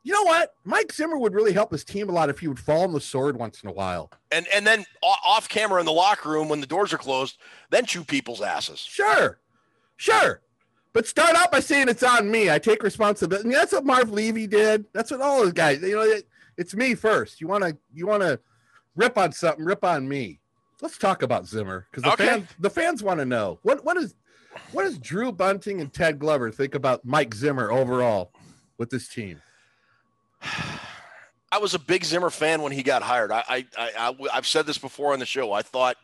you 0.07 0.13
know 0.13 0.23
what? 0.23 0.53
Mike 0.63 0.93
Zimmer 0.93 1.17
would 1.17 1.33
really 1.33 1.51
help 1.51 1.69
his 1.69 1.83
team 1.83 2.07
a 2.07 2.13
lot 2.13 2.29
if 2.29 2.39
he 2.39 2.47
would 2.47 2.59
fall 2.59 2.83
on 2.83 2.93
the 2.93 3.01
sword 3.01 3.35
once 3.35 3.61
in 3.61 3.67
a 3.67 3.73
while. 3.73 4.09
And 4.31 4.47
and 4.55 4.65
then 4.65 4.85
off 5.03 5.49
camera 5.49 5.81
in 5.81 5.85
the 5.85 5.91
locker 5.91 6.29
room 6.29 6.47
when 6.47 6.61
the 6.61 6.65
doors 6.65 6.93
are 6.93 6.97
closed, 6.97 7.37
then 7.71 7.85
chew 7.85 8.05
people's 8.05 8.41
asses. 8.41 8.79
Sure. 8.79 9.37
Sure. 9.97 10.39
But 10.93 11.07
start 11.07 11.35
out 11.35 11.51
by 11.51 11.59
saying 11.59 11.89
it's 11.89 12.03
on 12.03 12.31
me. 12.31 12.49
I 12.49 12.57
take 12.57 12.83
responsibility. 12.83 13.49
That's 13.49 13.73
what 13.73 13.85
Marv 13.85 14.09
Levy 14.09 14.47
did. 14.47 14.85
That's 14.93 15.11
what 15.11 15.19
all 15.19 15.43
those 15.43 15.51
guys. 15.51 15.81
You 15.81 15.97
know, 15.97 16.03
it, 16.03 16.25
it's 16.55 16.73
me 16.73 16.95
first. 16.95 17.41
You 17.41 17.47
want 17.47 17.65
to 17.65 17.77
you 17.93 18.07
want 18.07 18.23
to 18.23 18.39
rip 18.95 19.17
on 19.17 19.33
something, 19.33 19.65
rip 19.65 19.83
on 19.83 20.07
me. 20.07 20.39
Let's 20.81 20.97
talk 20.97 21.21
about 21.21 21.45
Zimmer 21.45 21.85
because 21.91 22.03
the 22.03 22.13
Okay. 22.13 22.27
fans 22.27 22.47
the 22.59 22.69
fans 22.69 23.03
want 23.03 23.19
to 23.19 23.25
know 23.25 23.59
what 23.63 23.83
what 23.83 23.97
is 23.97 24.15
what 24.71 24.83
does 24.83 24.97
Drew 24.99 25.33
Bunting 25.33 25.81
and 25.81 25.91
Ted 25.91 26.17
Glover 26.17 26.49
think 26.49 26.75
about 26.75 27.03
Mike 27.03 27.33
Zimmer 27.33 27.69
overall 27.71 28.31
with 28.77 28.89
this 28.89 29.09
team? 29.09 29.41
I 31.51 31.59
was 31.59 31.73
a 31.73 31.79
big 31.79 32.03
Zimmer 32.03 32.29
fan 32.29 32.61
when 32.61 32.71
he 32.71 32.83
got 32.83 33.01
hired. 33.01 33.31
I, 33.31 33.43
I, 33.49 33.65
I, 33.77 34.13
have 34.33 34.45
said 34.45 34.65
this 34.65 34.77
before 34.77 35.13
on 35.13 35.19
the 35.19 35.25
show. 35.25 35.53
I 35.53 35.61
thought 35.61 35.95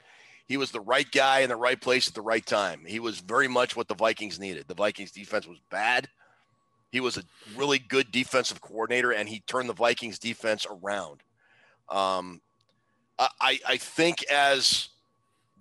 he 0.47 0.57
was 0.57 0.71
the 0.71 0.79
right 0.79 1.09
guy 1.11 1.39
in 1.39 1.49
the 1.49 1.55
right 1.55 1.79
place 1.79 2.07
at 2.07 2.13
the 2.13 2.21
right 2.21 2.45
time. 2.45 2.85
He 2.85 2.99
was 2.99 3.19
very 3.19 3.47
much 3.47 3.75
what 3.75 3.87
the 3.87 3.95
Vikings 3.95 4.39
needed. 4.39 4.65
The 4.67 4.73
Vikings 4.73 5.11
defense 5.11 5.45
was 5.45 5.59
bad. 5.69 6.07
He 6.91 6.99
was 6.99 7.17
a 7.17 7.23
really 7.55 7.79
good 7.79 8.11
defensive 8.11 8.61
coordinator, 8.61 9.11
and 9.11 9.27
he 9.27 9.39
turned 9.41 9.67
the 9.67 9.73
Vikings 9.73 10.19
defense 10.19 10.65
around. 10.69 11.21
Um, 11.89 12.41
I, 13.19 13.59
I 13.67 13.77
think 13.77 14.23
as 14.31 14.89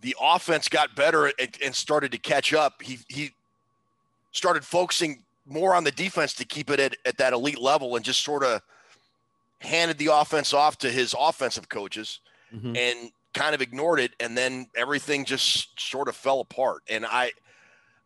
the 0.00 0.16
offense 0.20 0.68
got 0.68 0.94
better 0.94 1.32
and, 1.38 1.56
and 1.64 1.74
started 1.74 2.12
to 2.12 2.18
catch 2.18 2.52
up, 2.52 2.82
he 2.82 2.98
he 3.08 3.30
started 4.32 4.64
focusing 4.64 5.22
more 5.47 5.74
on 5.74 5.84
the 5.84 5.90
defense 5.90 6.34
to 6.34 6.45
keep 6.45 6.70
it 6.70 6.78
at, 6.80 6.97
at 7.05 7.16
that 7.18 7.32
elite 7.32 7.61
level 7.61 7.97
and 7.97 8.05
just 8.05 8.22
sort 8.24 8.45
of 8.45 8.61
handed 9.61 9.99
the 9.99 10.07
offense 10.12 10.53
off 10.53 10.78
to 10.78 10.90
his 10.90 11.14
offensive 11.18 11.68
coaches 11.68 12.20
Mhm. 12.55 12.76
and 12.76 13.11
kind 13.34 13.55
of 13.55 13.62
ignored 13.62 13.99
it 14.01 14.12
and 14.20 14.36
then 14.36 14.66
everything 14.76 15.24
just 15.24 15.80
sort 15.80 16.07
of 16.09 16.14
fell 16.14 16.40
apart 16.40 16.82
and 16.88 17.07
i 17.07 17.30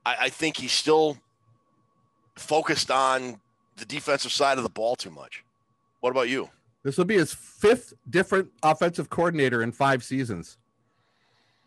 i, 0.05 0.17
I 0.21 0.29
think 0.29 0.57
he's 0.57 0.71
still 0.73 1.19
focused 2.37 2.91
on 2.91 3.41
the 3.77 3.85
defensive 3.85 4.31
side 4.33 4.57
of 4.59 4.63
the 4.65 4.71
ball 4.71 4.95
too 4.97 5.11
much 5.11 5.43
what 6.01 6.11
about 6.11 6.29
you 6.29 6.49
This 6.85 6.97
will 6.97 7.07
be 7.07 7.17
his 7.17 7.35
fifth 7.35 7.93
different 8.09 8.51
offensive 8.63 9.11
coordinator 9.11 9.63
in 9.63 9.73
five 9.73 10.05
seasons. 10.05 10.59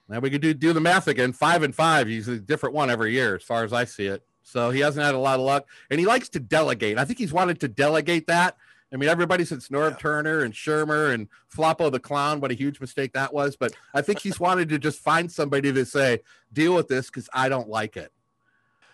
Now 0.07 0.19
we 0.19 0.29
could 0.29 0.41
do 0.41 0.53
do 0.53 0.71
the 0.71 0.79
math 0.79 1.07
again. 1.07 1.33
Five 1.33 1.61
and 1.63 1.75
five. 1.75 2.07
He's 2.07 2.27
a 2.29 2.39
different 2.39 2.73
one 2.73 2.89
every 2.89 3.11
year, 3.11 3.35
as 3.35 3.43
far 3.43 3.63
as 3.65 3.73
I 3.73 3.83
see 3.83 4.05
it. 4.05 4.23
So 4.49 4.71
he 4.71 4.79
hasn't 4.79 5.05
had 5.05 5.15
a 5.15 5.19
lot 5.19 5.39
of 5.39 5.45
luck, 5.45 5.67
and 5.89 5.99
he 5.99 6.05
likes 6.05 6.29
to 6.29 6.39
delegate. 6.39 6.97
I 6.97 7.05
think 7.05 7.19
he's 7.19 7.33
wanted 7.33 7.59
to 7.61 7.67
delegate 7.67 8.27
that. 8.27 8.57
I 8.91 8.95
mean, 8.95 9.07
everybody 9.07 9.45
since 9.45 9.69
Norv 9.69 9.99
Turner 9.99 10.39
and 10.39 10.53
Shurmur 10.53 11.13
and 11.13 11.27
Floppo 11.55 11.91
the 11.91 11.99
Clown, 11.99 12.41
what 12.41 12.49
a 12.49 12.55
huge 12.55 12.81
mistake 12.81 13.13
that 13.13 13.31
was. 13.31 13.55
But 13.55 13.73
I 13.93 14.01
think 14.01 14.19
he's 14.19 14.39
wanted 14.39 14.69
to 14.69 14.79
just 14.79 14.99
find 14.99 15.31
somebody 15.31 15.71
to 15.71 15.85
say, 15.85 16.21
deal 16.51 16.73
with 16.73 16.87
this 16.87 17.07
because 17.07 17.29
I 17.31 17.49
don't 17.49 17.69
like 17.69 17.97
it. 17.97 18.11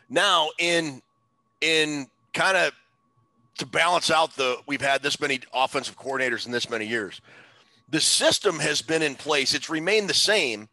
now 0.09 0.49
in 0.59 1.01
in 1.61 2.07
kind 2.33 2.57
of 2.57 2.73
to 3.57 3.65
balance 3.65 4.11
out 4.11 4.35
the 4.35 4.57
we've 4.67 4.81
had 4.81 5.01
this 5.01 5.21
many 5.21 5.39
offensive 5.53 5.97
coordinators 5.97 6.45
in 6.45 6.51
this 6.51 6.69
many 6.69 6.85
years 6.85 7.21
the 7.89 8.01
system 8.01 8.59
has 8.59 8.81
been 8.81 9.01
in 9.01 9.15
place. 9.15 9.53
It's 9.53 9.69
remained 9.69 10.09
the 10.09 10.13
same 10.13 10.69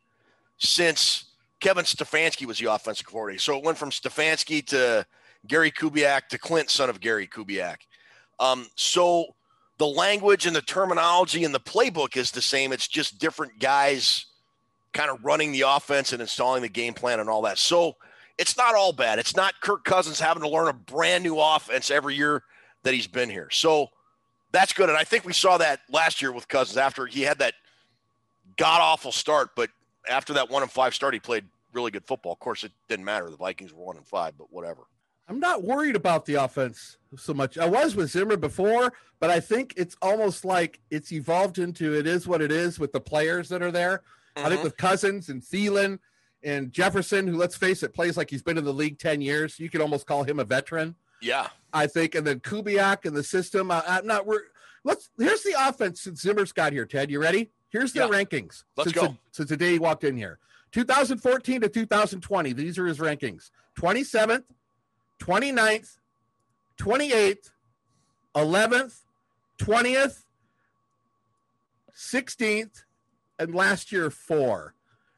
since 0.59 1.25
Kevin 1.63 1.85
Stefanski 1.85 2.45
was 2.45 2.59
the 2.59 2.67
offensive 2.67 3.07
coordinator. 3.07 3.41
So 3.41 3.57
it 3.57 3.65
went 3.65 3.79
from 3.79 3.91
Stefanski 3.91 4.67
to 4.67 5.07
Gary 5.47 5.71
Kubiak 5.71 6.27
to 6.31 6.39
Clint, 6.39 6.69
son 6.69 6.91
of 6.91 7.01
Gary 7.01 7.29
Kubiak. 7.29 7.77
Um, 8.41 8.67
so 8.75 9.27
the 9.79 9.87
language 9.87 10.45
and 10.45 10.57
the 10.57 10.63
terminology 10.63 11.45
and 11.45 11.55
the 11.55 11.61
playbook 11.61 12.17
is 12.17 12.33
the 12.33 12.43
same. 12.43 12.73
It's 12.73 12.89
just 12.89 13.21
different 13.21 13.61
guys 13.61 14.27
kind 14.93 15.09
of 15.09 15.25
running 15.25 15.53
the 15.53 15.61
offense 15.63 16.13
and 16.13 16.21
installing 16.21 16.63
the 16.63 16.69
game 16.69 16.95
plan 16.95 17.21
and 17.21 17.31
all 17.31 17.43
that. 17.43 17.59
So 17.59 17.95
it's 18.39 18.57
not 18.57 18.75
all 18.75 18.93
bad. 18.93 19.21
It's 19.21 19.37
not 19.37 19.61
Kirk 19.61 19.85
Cousins 19.85 20.19
having 20.19 20.43
to 20.43 20.49
learn 20.49 20.67
a 20.67 20.73
brand 20.73 21.23
new 21.23 21.39
offense 21.39 21.93
every 21.93 22.17
year 22.17 22.43
that 22.83 22.93
he's 22.93 23.07
been 23.07 23.31
here. 23.31 23.49
So 23.51 23.87
that's 24.51 24.73
good. 24.73 24.89
And 24.89 24.99
I 24.99 25.05
think 25.05 25.25
we 25.25 25.33
saw 25.33 25.59
that 25.59 25.81
last 25.89 26.21
year 26.21 26.33
with 26.33 26.49
Cousins 26.49 26.77
after 26.77 27.07
he 27.07 27.23
had 27.23 27.39
that 27.39 27.55
god 28.57 28.81
awful 28.81 29.13
start, 29.13 29.51
but 29.55 29.71
after 30.09 30.33
that 30.35 30.51
one 30.51 30.63
and 30.63 30.71
five 30.71 30.95
start, 30.95 31.15
he 31.15 31.21
played 31.21 31.45
really 31.73 31.91
good 31.91 32.05
football. 32.07 32.33
Of 32.33 32.39
course, 32.41 32.65
it 32.65 32.73
didn't 32.89 33.05
matter. 33.05 33.31
The 33.31 33.37
Vikings 33.37 33.73
were 33.73 33.85
one 33.85 33.97
and 33.97 34.07
five, 34.07 34.37
but 34.37 34.53
whatever. 34.53 34.83
I'm 35.29 35.39
not 35.41 35.63
worried 35.63 35.97
about 35.97 36.27
the 36.27 36.35
offense 36.35 36.99
so 37.17 37.33
much. 37.33 37.57
I 37.57 37.67
was 37.67 37.95
with 37.95 38.11
Zimmer 38.11 38.37
before, 38.37 38.93
but 39.21 39.31
I 39.31 39.41
think 39.41 39.73
it's 39.77 39.97
almost 40.03 40.45
like 40.45 40.81
it's 40.91 41.13
evolved 41.13 41.59
into 41.59 41.95
it 41.97 42.07
is 42.07 42.27
what 42.27 42.43
it 42.43 42.51
is 42.53 42.79
with 42.79 42.93
the 42.93 43.01
players 43.01 43.49
that 43.51 43.63
are 43.63 43.71
there. 43.71 44.03
I 44.37 44.49
think 44.49 44.61
Mhm. 44.61 44.65
with 44.65 44.77
Cousins 44.77 45.29
and 45.29 45.41
Thielen 45.43 45.99
and 46.43 46.73
Jefferson, 46.73 47.29
who 47.29 47.37
let's 47.37 47.57
face 47.57 47.83
it, 47.83 47.95
plays 47.95 48.17
like 48.17 48.31
he's 48.31 48.43
been 48.43 48.59
in 48.59 48.65
the 48.65 48.73
league 48.75 48.99
10 48.99 49.21
years. 49.21 49.59
You 49.61 49.71
could 49.71 49.81
almost 49.81 50.07
call 50.07 50.25
him 50.25 50.39
a 50.41 50.45
veteran. 50.45 50.97
Yeah. 51.21 51.49
I 51.73 51.87
think, 51.87 52.15
and 52.15 52.27
then 52.27 52.41
Kubiak 52.41 53.05
and 53.05 53.17
the 53.17 53.23
system. 53.23 53.71
I, 53.71 53.83
I'm 53.87 54.07
not. 54.07 54.27
We're 54.27 54.41
let's. 54.85 55.09
Here's 55.19 55.43
the 55.45 55.55
offense 55.59 56.03
since 56.03 56.21
Zimmer's 56.21 56.53
got 56.53 56.73
here. 56.73 56.85
Ted, 56.85 57.11
you 57.11 57.21
ready? 57.21 57.53
Here's 57.73 57.93
the 57.93 58.01
Yeah. 58.01 58.09
rankings. 58.09 58.65
Let's 58.77 58.91
since 58.91 58.93
go. 58.93 59.09
The, 59.09 59.19
since 59.33 59.49
the 59.49 59.57
day 59.57 59.73
he 59.73 59.79
walked 59.79 60.05
in 60.05 60.17
here, 60.17 60.39
2014 60.73 61.63
to 61.63 61.69
2020. 61.69 62.53
These 62.53 62.79
are 62.79 62.87
his 62.87 62.99
rankings: 62.99 63.51
27th, 63.77 64.45
29th, 65.19 65.99
28th, 66.79 67.51
11th, 68.37 69.01
20th, 69.59 70.25
16th, 71.97 72.85
and 73.39 73.55
last 73.55 73.93
year 73.93 74.11
four. 74.11 74.75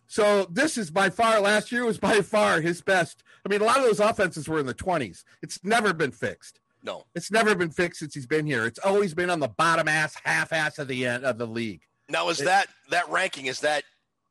So 0.06 0.46
this 0.50 0.78
is 0.78 0.90
by 0.90 1.10
far 1.10 1.40
last 1.40 1.72
year 1.72 1.84
was 1.84 1.98
by 1.98 2.20
far 2.20 2.60
his 2.60 2.80
best. 2.80 3.22
I 3.44 3.48
mean, 3.48 3.60
a 3.60 3.64
lot 3.64 3.78
of 3.78 3.84
those 3.84 4.00
offenses 4.00 4.48
were 4.48 4.60
in 4.60 4.66
the 4.66 4.74
20s. 4.74 5.24
It's 5.42 5.62
never 5.64 5.92
been 5.92 6.12
fixed. 6.12 6.60
No. 6.82 7.04
It's 7.14 7.30
never 7.30 7.54
been 7.54 7.70
fixed 7.70 8.00
since 8.00 8.14
he's 8.14 8.26
been 8.26 8.46
here. 8.46 8.64
It's 8.66 8.78
always 8.78 9.14
been 9.14 9.30
on 9.30 9.40
the 9.40 9.48
bottom 9.48 9.88
ass, 9.88 10.16
half 10.22 10.52
ass 10.52 10.78
of 10.78 10.86
the 10.88 11.06
end 11.06 11.24
of 11.24 11.38
the 11.38 11.46
league. 11.46 11.80
Now 12.08 12.28
is 12.28 12.40
It- 12.40 12.44
that 12.44 12.68
that 12.90 13.08
ranking 13.08 13.46
is 13.46 13.60
that 13.60 13.84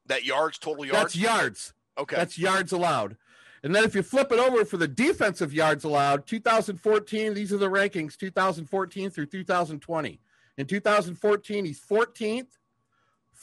that 0.06 0.24
yards 0.24 0.58
total 0.58 0.86
yards? 0.86 1.00
That's 1.00 1.16
yards. 1.16 1.74
Okay. 1.98 2.16
That's 2.16 2.38
yards 2.38 2.72
allowed. 2.72 3.18
And 3.64 3.74
then 3.74 3.86
if 3.86 3.96
you 3.96 4.04
flip 4.04 4.32
it 4.32 4.40
over 4.40 4.66
for 4.66 4.76
the 4.78 4.88
defensive 4.88 5.54
yards 5.54 5.84
allowed, 5.86 6.28
2014, 6.28 7.34
these 7.34 7.54
are 7.54 7.58
the 7.58 7.70
rankings 7.70 8.18
2014 8.18 9.10
through 9.10 9.28
2020. 9.28 10.20
In 10.58 10.68
2014, 10.68 11.66
he's 11.66 11.80
14th, 11.80 12.58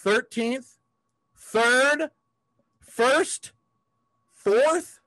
13th, 0.04 0.76
third, 1.34 2.10
first, 2.80 3.52
fourth, 4.30 5.00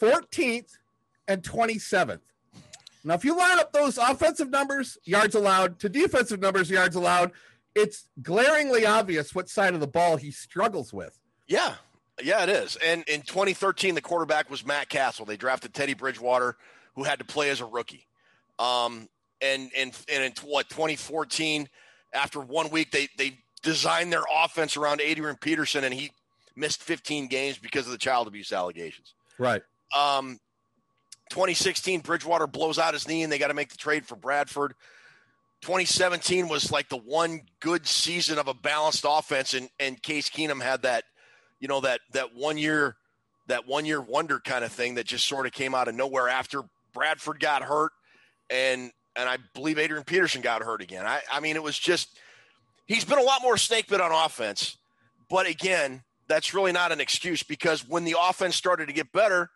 14th, 0.00 0.78
and 1.26 1.42
27th. 1.42 2.20
Now, 3.04 3.14
if 3.14 3.24
you 3.24 3.36
line 3.36 3.58
up 3.58 3.72
those 3.72 3.98
offensive 3.98 4.50
numbers, 4.50 4.98
yards 5.04 5.34
allowed, 5.34 5.80
to 5.80 5.88
defensive 5.88 6.40
numbers, 6.40 6.70
yards 6.70 6.94
allowed, 6.96 7.32
it's 7.74 8.08
glaringly 8.22 8.86
obvious 8.86 9.34
what 9.34 9.48
side 9.48 9.74
of 9.74 9.80
the 9.80 9.86
ball 9.86 10.16
he 10.16 10.30
struggles 10.30 10.92
with. 10.92 11.18
Yeah. 11.46 11.74
Yeah, 12.22 12.42
it 12.42 12.48
is. 12.48 12.76
And 12.84 13.04
in 13.08 13.22
2013, 13.22 13.94
the 13.94 14.00
quarterback 14.00 14.50
was 14.50 14.66
Matt 14.66 14.88
Cassel. 14.88 15.24
They 15.24 15.36
drafted 15.36 15.72
Teddy 15.72 15.94
Bridgewater, 15.94 16.56
who 16.96 17.04
had 17.04 17.20
to 17.20 17.24
play 17.24 17.50
as 17.50 17.60
a 17.60 17.64
rookie. 17.64 18.06
Um, 18.58 19.08
and 19.40 19.70
and 19.76 19.96
and 20.12 20.24
in 20.24 20.32
what 20.44 20.68
2014, 20.68 21.68
after 22.12 22.40
one 22.40 22.70
week, 22.70 22.90
they 22.90 23.08
they 23.16 23.38
designed 23.62 24.12
their 24.12 24.24
offense 24.44 24.76
around 24.76 25.00
Adrian 25.00 25.36
Peterson, 25.36 25.84
and 25.84 25.94
he 25.94 26.10
missed 26.56 26.82
15 26.82 27.28
games 27.28 27.56
because 27.58 27.86
of 27.86 27.92
the 27.92 27.98
child 27.98 28.26
abuse 28.26 28.52
allegations. 28.52 29.14
Right. 29.38 29.62
Um, 29.96 30.40
2016, 31.30 32.00
Bridgewater 32.00 32.46
blows 32.46 32.78
out 32.78 32.94
his 32.94 33.06
knee, 33.06 33.22
and 33.22 33.32
they 33.32 33.38
got 33.38 33.48
to 33.48 33.54
make 33.54 33.70
the 33.70 33.78
trade 33.78 34.06
for 34.06 34.16
Bradford. 34.16 34.74
2017 35.62 36.48
was 36.48 36.70
like 36.70 36.88
the 36.88 36.96
one 36.96 37.42
good 37.60 37.86
season 37.86 38.38
of 38.38 38.48
a 38.48 38.54
balanced 38.54 39.04
offense, 39.08 39.54
and 39.54 39.68
and 39.80 40.00
Case 40.02 40.30
Keenum 40.30 40.62
had 40.62 40.82
that, 40.82 41.04
you 41.60 41.68
know, 41.68 41.80
that 41.80 42.00
that 42.12 42.34
one 42.34 42.58
year, 42.58 42.96
that 43.48 43.66
one 43.66 43.84
year 43.84 44.00
wonder 44.00 44.40
kind 44.40 44.64
of 44.64 44.72
thing 44.72 44.94
that 44.94 45.06
just 45.06 45.26
sort 45.26 45.46
of 45.46 45.52
came 45.52 45.74
out 45.74 45.88
of 45.88 45.94
nowhere 45.94 46.28
after 46.28 46.62
Bradford 46.92 47.40
got 47.40 47.62
hurt, 47.62 47.92
and 48.50 48.92
and 49.16 49.28
I 49.28 49.38
believe 49.54 49.78
Adrian 49.78 50.04
Peterson 50.04 50.42
got 50.42 50.62
hurt 50.62 50.80
again. 50.80 51.06
I 51.06 51.20
I 51.30 51.40
mean, 51.40 51.56
it 51.56 51.62
was 51.62 51.78
just 51.78 52.18
he's 52.86 53.04
been 53.04 53.18
a 53.18 53.22
lot 53.22 53.42
more 53.42 53.56
snake 53.56 53.88
bit 53.88 54.00
on 54.00 54.12
offense, 54.12 54.76
but 55.28 55.46
again, 55.46 56.02
that's 56.28 56.54
really 56.54 56.72
not 56.72 56.92
an 56.92 57.00
excuse 57.00 57.42
because 57.42 57.88
when 57.88 58.04
the 58.04 58.16
offense 58.20 58.54
started 58.54 58.86
to 58.86 58.92
get 58.92 59.12
better, 59.12 59.50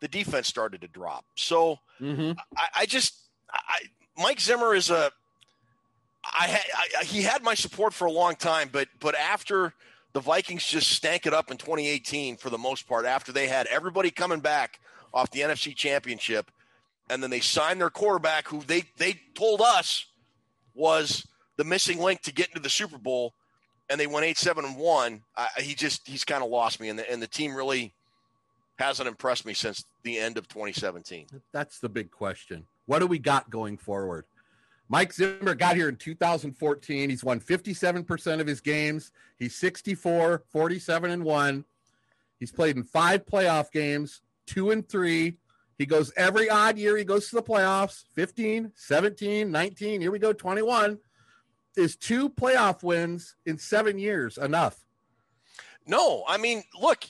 the 0.00 0.08
defense 0.08 0.48
started 0.48 0.80
to 0.80 0.88
drop. 0.88 1.24
So 1.36 1.78
mm-hmm. 2.00 2.32
I, 2.56 2.68
I 2.80 2.86
just, 2.86 3.14
I, 3.52 3.82
Mike 4.16 4.40
Zimmer 4.40 4.74
is 4.74 4.90
a, 4.90 5.12
I, 6.32 6.60
I, 7.00 7.04
he 7.04 7.22
had 7.22 7.42
my 7.42 7.54
support 7.54 7.94
for 7.94 8.06
a 8.06 8.12
long 8.12 8.36
time, 8.36 8.68
but 8.72 8.88
but 9.00 9.14
after 9.14 9.74
the 10.12 10.20
Vikings 10.20 10.66
just 10.66 10.90
stank 10.90 11.26
it 11.26 11.34
up 11.34 11.50
in 11.50 11.56
2018 11.56 12.36
for 12.36 12.50
the 12.50 12.58
most 12.58 12.88
part, 12.88 13.06
after 13.06 13.32
they 13.32 13.46
had 13.46 13.66
everybody 13.66 14.10
coming 14.10 14.40
back 14.40 14.80
off 15.14 15.30
the 15.30 15.40
NFC 15.40 15.74
Championship, 15.74 16.50
and 17.08 17.22
then 17.22 17.30
they 17.30 17.40
signed 17.40 17.80
their 17.80 17.90
quarterback, 17.90 18.48
who 18.48 18.62
they 18.62 18.84
they 18.96 19.20
told 19.34 19.60
us 19.60 20.06
was 20.74 21.26
the 21.56 21.64
missing 21.64 21.98
link 21.98 22.22
to 22.22 22.32
get 22.32 22.48
into 22.48 22.60
the 22.60 22.70
Super 22.70 22.98
Bowl, 22.98 23.34
and 23.88 24.00
they 24.00 24.06
went 24.06 24.26
eight 24.26 24.38
seven 24.38 24.64
and 24.64 24.76
one. 24.76 25.22
He 25.58 25.74
just 25.74 26.06
he's 26.08 26.24
kind 26.24 26.42
of 26.42 26.50
lost 26.50 26.80
me, 26.80 26.88
and 26.88 26.98
the, 26.98 27.10
and 27.10 27.22
the 27.22 27.26
team 27.26 27.54
really 27.54 27.92
hasn't 28.78 29.06
impressed 29.06 29.44
me 29.44 29.52
since 29.52 29.84
the 30.02 30.18
end 30.18 30.38
of 30.38 30.48
2017. 30.48 31.26
That's 31.52 31.78
the 31.80 31.88
big 31.88 32.10
question. 32.10 32.66
What 32.86 33.00
do 33.00 33.06
we 33.06 33.18
got 33.18 33.50
going 33.50 33.76
forward? 33.76 34.24
Mike 34.90 35.12
Zimmer 35.12 35.54
got 35.54 35.76
here 35.76 35.88
in 35.88 35.94
2014. 35.94 37.10
He's 37.10 37.22
won 37.22 37.38
57% 37.38 38.40
of 38.40 38.46
his 38.46 38.60
games. 38.60 39.12
He's 39.38 39.54
64, 39.54 40.42
47 40.50 41.10
and 41.12 41.24
1. 41.24 41.64
He's 42.40 42.50
played 42.50 42.76
in 42.76 42.82
5 42.82 43.24
playoff 43.24 43.70
games, 43.70 44.20
2 44.46 44.72
and 44.72 44.88
3. 44.88 45.36
He 45.78 45.86
goes 45.86 46.12
every 46.16 46.50
odd 46.50 46.76
year 46.76 46.96
he 46.96 47.04
goes 47.04 47.30
to 47.30 47.36
the 47.36 47.42
playoffs, 47.42 48.02
15, 48.14 48.72
17, 48.74 49.50
19, 49.50 50.00
here 50.00 50.10
we 50.10 50.18
go 50.18 50.32
21. 50.32 50.98
Is 51.76 51.94
two 51.94 52.28
playoff 52.28 52.82
wins 52.82 53.36
in 53.46 53.58
7 53.58 53.96
years 53.96 54.38
enough? 54.38 54.84
No, 55.86 56.24
I 56.26 56.36
mean, 56.36 56.64
look, 56.80 57.04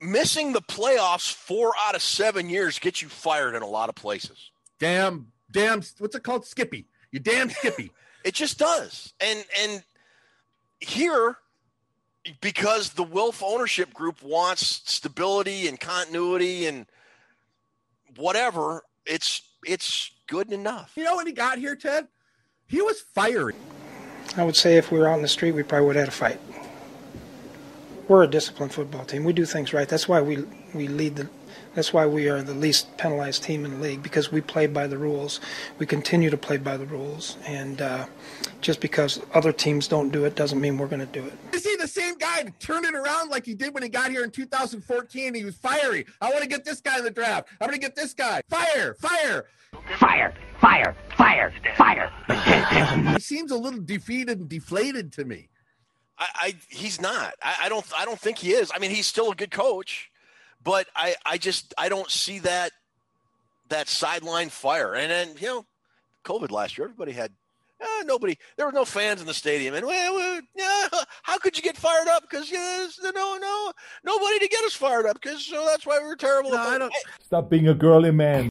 missing 0.00 0.52
the 0.52 0.62
playoffs 0.62 1.32
four 1.32 1.72
out 1.80 1.96
of 1.96 2.02
seven 2.02 2.48
years 2.48 2.78
gets 2.78 3.02
you 3.02 3.08
fired 3.08 3.56
in 3.56 3.62
a 3.62 3.66
lot 3.66 3.88
of 3.88 3.96
places. 3.96 4.52
Damn, 4.78 5.31
damn, 5.52 5.82
what's 5.98 6.16
it 6.16 6.22
called? 6.22 6.46
Skippy. 6.46 6.86
You 7.10 7.20
damn 7.20 7.50
Skippy. 7.50 7.92
It 8.24 8.34
just 8.34 8.56
does. 8.56 9.14
And 9.20 9.44
and 9.60 9.82
here, 10.78 11.38
because 12.40 12.90
the 12.90 13.02
Wilf 13.02 13.42
ownership 13.42 13.92
group 13.92 14.22
wants 14.22 14.80
stability 14.84 15.66
and 15.66 15.80
continuity 15.80 16.66
and 16.66 16.86
whatever, 18.16 18.84
it's 19.04 19.42
it's 19.66 20.12
good 20.28 20.52
enough. 20.52 20.92
You 20.94 21.02
know 21.02 21.16
when 21.16 21.26
he 21.26 21.32
got 21.32 21.58
here, 21.58 21.74
Ted? 21.74 22.06
He 22.66 22.80
was 22.80 23.00
fiery. 23.00 23.54
I 24.36 24.44
would 24.44 24.56
say 24.56 24.76
if 24.76 24.90
we 24.90 24.98
were 24.98 25.08
out 25.08 25.16
in 25.16 25.22
the 25.22 25.28
street, 25.28 25.52
we 25.52 25.62
probably 25.62 25.88
would 25.88 25.96
have 25.96 26.06
had 26.06 26.08
a 26.08 26.16
fight. 26.16 26.40
We're 28.08 28.22
a 28.24 28.28
disciplined 28.28 28.72
football 28.72 29.04
team. 29.04 29.24
We 29.24 29.32
do 29.32 29.44
things 29.44 29.72
right. 29.72 29.88
That's 29.88 30.08
why 30.08 30.20
we 30.20 30.44
we 30.74 30.88
lead 30.88 31.16
the. 31.16 31.28
That's 31.74 31.92
why 31.92 32.06
we 32.06 32.28
are 32.28 32.42
the 32.42 32.54
least 32.54 32.96
penalized 32.96 33.42
team 33.42 33.64
in 33.64 33.72
the 33.72 33.78
league 33.78 34.02
because 34.02 34.30
we 34.30 34.40
play 34.40 34.66
by 34.66 34.86
the 34.86 34.98
rules. 34.98 35.40
We 35.78 35.86
continue 35.86 36.30
to 36.30 36.36
play 36.36 36.58
by 36.58 36.76
the 36.76 36.86
rules, 36.86 37.36
and 37.46 37.80
uh, 37.80 38.06
just 38.60 38.80
because 38.80 39.20
other 39.32 39.52
teams 39.52 39.88
don't 39.88 40.10
do 40.10 40.24
it 40.24 40.34
doesn't 40.34 40.60
mean 40.60 40.78
we're 40.78 40.86
going 40.86 41.00
to 41.00 41.20
do 41.20 41.24
it. 41.24 41.32
Is 41.54 41.64
he 41.64 41.76
the 41.76 41.88
same 41.88 42.16
guy 42.18 42.42
to 42.42 42.50
turn 42.52 42.84
it 42.84 42.94
around 42.94 43.30
like 43.30 43.46
he 43.46 43.54
did 43.54 43.72
when 43.74 43.82
he 43.82 43.88
got 43.88 44.10
here 44.10 44.24
in 44.24 44.30
2014? 44.30 45.34
He 45.34 45.44
was 45.44 45.56
fiery. 45.56 46.06
I 46.20 46.30
want 46.30 46.42
to 46.42 46.48
get 46.48 46.64
this 46.64 46.80
guy 46.80 46.98
in 46.98 47.04
the 47.04 47.10
draft. 47.10 47.48
I'm 47.60 47.68
going 47.68 47.80
to 47.80 47.86
get 47.86 47.96
this 47.96 48.12
guy. 48.12 48.42
Fire, 48.48 48.94
fire, 48.94 49.46
Fire, 49.98 50.34
fire, 50.60 50.94
fire, 51.16 51.52
fire. 51.76 52.12
he 53.14 53.20
seems 53.20 53.50
a 53.50 53.56
little 53.56 53.80
defeated 53.80 54.40
and 54.40 54.48
deflated 54.48 55.12
to 55.12 55.24
me. 55.24 55.48
I, 56.18 56.26
I 56.34 56.54
he's 56.68 57.00
not. 57.00 57.34
I, 57.42 57.56
I 57.62 57.68
don't 57.68 57.84
I 57.96 58.04
don't 58.04 58.18
think 58.20 58.38
he 58.38 58.52
is. 58.52 58.70
I 58.74 58.78
mean, 58.78 58.90
he's 58.90 59.06
still 59.06 59.32
a 59.32 59.34
good 59.34 59.50
coach, 59.50 60.10
but 60.62 60.86
I 60.94 61.16
I 61.24 61.38
just 61.38 61.74
I 61.78 61.88
don't 61.88 62.10
see 62.10 62.40
that 62.40 62.72
that 63.68 63.88
sideline 63.88 64.48
fire. 64.48 64.94
And 64.94 65.10
then 65.10 65.34
you 65.38 65.46
know, 65.46 65.66
COVID 66.24 66.50
last 66.50 66.76
year, 66.78 66.86
everybody 66.86 67.12
had 67.12 67.32
Uh, 67.80 68.04
nobody, 68.04 68.36
there 68.56 68.64
were 68.66 68.72
no 68.72 68.84
fans 68.84 69.20
in 69.20 69.26
the 69.26 69.34
stadium, 69.34 69.74
and 69.74 69.84
well, 69.84 70.14
well, 70.14 70.40
yeah, 70.54 70.88
how 71.24 71.36
could 71.38 71.56
you 71.56 71.62
get 71.64 71.76
fired 71.76 72.06
up? 72.06 72.22
Because 72.22 72.48
yeah, 72.50 72.86
no, 73.02 73.36
no, 73.38 73.72
nobody 74.04 74.38
to 74.38 74.48
get 74.48 74.62
us 74.64 74.74
fired 74.74 75.04
up. 75.06 75.20
Because 75.20 75.44
so 75.44 75.66
that's 75.66 75.84
why 75.84 75.98
we 75.98 76.06
were 76.06 76.16
terrible. 76.16 76.54
I 76.54 76.78
don't. 76.78 76.94
Stop 77.24 77.50
being 77.50 77.68
a 77.68 77.74
girly 77.74 78.12
man. 78.12 78.48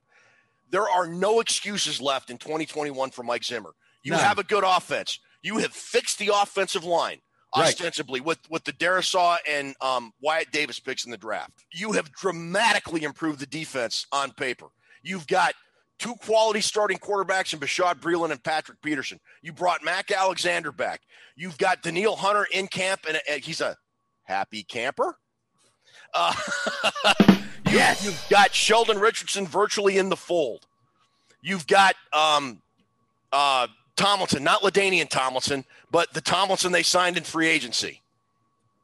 There 0.69 0.89
are 0.89 1.07
no 1.07 1.39
excuses 1.39 2.01
left 2.01 2.29
in 2.29 2.37
2021 2.37 3.11
for 3.11 3.23
Mike 3.23 3.43
Zimmer. 3.43 3.71
You 4.03 4.11
None. 4.11 4.21
have 4.21 4.39
a 4.39 4.43
good 4.43 4.63
offense. 4.65 5.19
You 5.41 5.59
have 5.59 5.71
fixed 5.71 6.17
the 6.19 6.31
offensive 6.33 6.83
line 6.83 7.19
Right. 7.55 7.67
ostensibly 7.67 8.21
with 8.21 8.39
with 8.49 8.63
the 8.63 8.71
Darrisaw 8.71 9.37
and 9.49 9.75
um, 9.81 10.13
Wyatt 10.21 10.51
Davis 10.51 10.79
picks 10.79 11.03
in 11.03 11.11
the 11.11 11.17
draft. 11.17 11.51
You 11.73 11.91
have 11.91 12.09
dramatically 12.13 13.03
improved 13.03 13.39
the 13.39 13.45
defense 13.45 14.05
on 14.13 14.31
paper. 14.31 14.67
You've 15.03 15.27
got 15.27 15.53
two 15.99 16.15
quality 16.15 16.61
starting 16.61 16.97
quarterbacks 16.97 17.53
in 17.53 17.59
Bashad 17.59 17.99
Breeland 17.99 18.31
and 18.31 18.43
Patrick 18.43 18.81
Peterson. 18.81 19.19
You 19.41 19.51
brought 19.53 19.83
Mac 19.83 20.11
Alexander 20.11 20.71
back. 20.71 21.01
You've 21.35 21.57
got 21.57 21.81
Danielle 21.81 22.15
Hunter 22.15 22.47
in 22.51 22.67
camp, 22.67 23.01
and 23.07 23.19
he's 23.43 23.61
a 23.61 23.75
happy 24.23 24.63
camper. 24.63 25.17
Uh, 26.13 26.33
yes. 27.69 28.03
You've 28.03 28.23
got 28.29 28.53
Sheldon 28.53 28.99
Richardson 28.99 29.45
virtually 29.45 29.97
in 29.97 30.09
the 30.09 30.15
fold. 30.15 30.65
You've 31.41 31.67
got 31.67 31.95
um, 32.13 32.61
uh, 33.31 33.67
Tomlinson, 33.95 34.43
not 34.43 34.61
LaDainian 34.61 35.09
Tomlinson, 35.09 35.65
but 35.91 36.13
the 36.13 36.21
Tomlinson 36.21 36.71
they 36.71 36.83
signed 36.83 37.17
in 37.17 37.23
free 37.23 37.47
agency. 37.47 38.01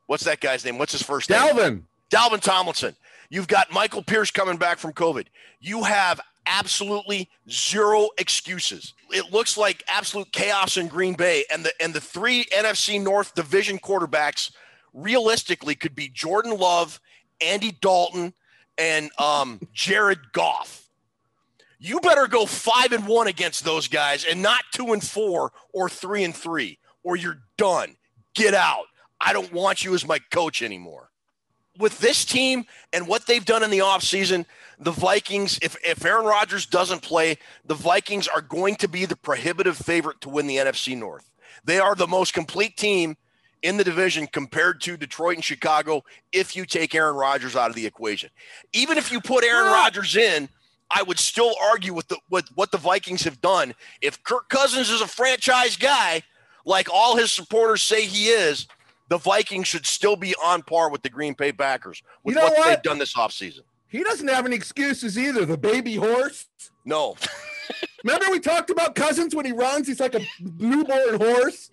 What's 0.07 0.23
that 0.25 0.39
guy's 0.39 0.63
name? 0.63 0.77
What's 0.77 0.91
his 0.91 1.03
first 1.03 1.29
name? 1.29 1.39
Dalvin. 1.39 1.81
Dalvin 2.09 2.41
Tomlinson. 2.41 2.95
You've 3.29 3.47
got 3.47 3.71
Michael 3.71 4.03
Pierce 4.03 4.31
coming 4.31 4.57
back 4.57 4.77
from 4.77 4.93
COVID. 4.93 5.25
You 5.59 5.83
have 5.83 6.21
absolutely 6.45 7.29
zero 7.49 8.09
excuses. 8.17 8.93
It 9.11 9.31
looks 9.31 9.57
like 9.57 9.83
absolute 9.87 10.31
chaos 10.31 10.77
in 10.77 10.87
Green 10.87 11.13
Bay, 11.13 11.43
and 11.51 11.63
the 11.65 11.73
and 11.81 11.93
the 11.93 12.01
three 12.01 12.45
NFC 12.45 13.01
North 13.01 13.35
division 13.35 13.79
quarterbacks 13.79 14.51
realistically 14.93 15.75
could 15.75 15.95
be 15.95 16.07
Jordan 16.09 16.57
Love, 16.57 16.99
Andy 17.41 17.71
Dalton, 17.81 18.33
and 18.77 19.11
um, 19.19 19.59
Jared 19.73 20.31
Goff. 20.31 20.89
You 21.79 21.99
better 21.99 22.27
go 22.27 22.45
five 22.45 22.91
and 22.91 23.05
one 23.05 23.27
against 23.27 23.63
those 23.63 23.87
guys, 23.87 24.25
and 24.25 24.41
not 24.41 24.61
two 24.71 24.93
and 24.93 25.03
four 25.03 25.51
or 25.73 25.89
three 25.89 26.23
and 26.23 26.35
three, 26.35 26.79
or 27.07 27.15
you're 27.15 27.39
done. 27.57 27.95
Get 28.35 28.53
out. 28.53 28.83
I 29.21 29.31
don't 29.31 29.51
want 29.53 29.85
you 29.85 29.95
as 29.95 30.05
my 30.05 30.19
coach 30.29 30.61
anymore 30.61 31.09
with 31.79 31.99
this 31.99 32.25
team 32.25 32.65
and 32.91 33.07
what 33.07 33.25
they've 33.25 33.45
done 33.45 33.63
in 33.63 33.69
the 33.69 33.79
offseason, 33.79 34.45
the 34.79 34.91
Vikings, 34.91 35.59
if, 35.61 35.77
if 35.85 36.03
Aaron 36.05 36.25
Rodgers 36.25 36.65
doesn't 36.65 37.01
play, 37.01 37.37
the 37.65 37.75
Vikings 37.75 38.27
are 38.27 38.41
going 38.41 38.75
to 38.75 38.87
be 38.87 39.05
the 39.05 39.15
prohibitive 39.15 39.77
favorite 39.77 40.19
to 40.21 40.29
win 40.29 40.47
the 40.47 40.57
NFC 40.57 40.97
North. 40.97 41.29
They 41.63 41.79
are 41.79 41.95
the 41.95 42.07
most 42.07 42.33
complete 42.33 42.77
team 42.77 43.15
in 43.63 43.77
the 43.77 43.83
division 43.83 44.27
compared 44.27 44.81
to 44.81 44.97
Detroit 44.97 45.35
and 45.35 45.43
Chicago 45.43 46.03
if 46.31 46.55
you 46.55 46.65
take 46.65 46.93
Aaron 46.93 47.15
Rodgers 47.15 47.55
out 47.55 47.69
of 47.69 47.75
the 47.75 47.85
equation. 47.85 48.29
Even 48.73 48.97
if 48.97 49.11
you 49.11 49.21
put 49.21 49.43
Aaron 49.43 49.71
Rodgers 49.71 50.15
in, 50.15 50.49
I 50.89 51.03
would 51.03 51.19
still 51.19 51.53
argue 51.61 51.93
with 51.93 52.07
the 52.07 52.17
with 52.29 52.47
what 52.55 52.71
the 52.71 52.77
Vikings 52.77 53.23
have 53.23 53.41
done. 53.41 53.73
If 54.01 54.23
Kirk 54.23 54.47
Cousins 54.47 54.89
is 54.89 55.01
a 55.01 55.07
franchise 55.07 55.75
guy, 55.75 56.23
like 56.67 56.87
all 56.93 57.15
his 57.15 57.31
supporters 57.31 57.81
say 57.81 58.05
he 58.05 58.27
is, 58.27 58.67
the 59.09 59.17
Vikings 59.17 59.67
should 59.67 59.85
still 59.85 60.17
be 60.17 60.35
on 60.43 60.61
par 60.61 60.91
with 60.91 61.01
the 61.01 61.09
Green 61.09 61.33
Bay 61.33 61.51
Packers 61.53 62.03
with 62.23 62.35
You 62.35 62.41
know 62.41 62.47
what, 62.47 62.57
what? 62.57 62.67
they've 62.67 62.81
done 62.83 62.99
this 62.99 63.13
offseason. 63.13 63.61
He 63.87 64.03
doesn't 64.03 64.27
have 64.27 64.45
any 64.45 64.57
excuses 64.57 65.17
either. 65.17 65.45
The 65.45 65.57
baby 65.57 65.95
horse. 65.95 66.45
No. 66.83 67.15
Remember 68.03 68.25
we 68.29 68.39
talked 68.39 68.69
about 68.69 68.95
Cousins 68.95 69.33
when 69.33 69.45
he 69.45 69.53
runs? 69.53 69.87
He's 69.87 70.01
like 70.01 70.13
a 70.13 70.21
newborn 70.39 71.15
horse. 71.15 71.71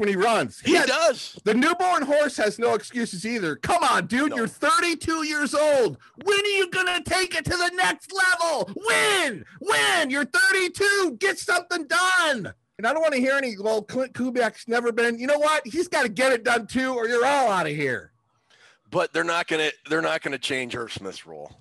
When 0.00 0.08
he 0.08 0.16
runs. 0.16 0.60
He 0.60 0.74
has- 0.74 0.86
does. 0.86 1.38
The 1.44 1.54
newborn 1.54 2.02
horse 2.02 2.36
has 2.38 2.58
no 2.58 2.74
excuses 2.74 3.24
either. 3.26 3.54
Come 3.56 3.84
on, 3.84 4.06
dude. 4.06 4.32
You're 4.34 4.48
32 4.48 5.24
years 5.24 5.54
old. 5.54 5.98
When 6.24 6.40
are 6.40 6.48
you 6.48 6.70
going 6.70 6.86
to 6.86 7.08
take 7.08 7.36
it 7.36 7.44
to 7.44 7.50
the 7.50 7.70
next 7.74 8.10
level? 8.12 8.70
When? 8.74 9.44
When? 9.60 10.10
You're 10.10 10.24
32. 10.24 11.16
Get 11.20 11.38
something 11.38 11.86
done. 11.86 12.52
And 12.78 12.86
I 12.86 12.92
don't 12.94 13.02
want 13.02 13.12
to 13.12 13.20
hear 13.20 13.34
any, 13.34 13.56
well, 13.58 13.82
Clint 13.82 14.14
Kubiak's 14.14 14.66
never 14.66 14.90
been. 14.90 15.18
You 15.18 15.26
know 15.26 15.38
what? 15.38 15.66
He's 15.66 15.86
got 15.86 16.04
to 16.04 16.08
get 16.08 16.32
it 16.32 16.44
done 16.44 16.66
too, 16.66 16.94
or 16.94 17.06
you're 17.06 17.26
all 17.26 17.50
out 17.52 17.66
of 17.66 17.72
here. 17.76 18.12
But 18.90 19.12
they're 19.12 19.22
not 19.22 19.46
gonna 19.46 19.70
they're 19.88 20.02
not 20.02 20.20
gonna 20.20 20.38
change 20.38 20.74
Irv 20.74 20.92
Smith's 20.92 21.24
role. 21.24 21.52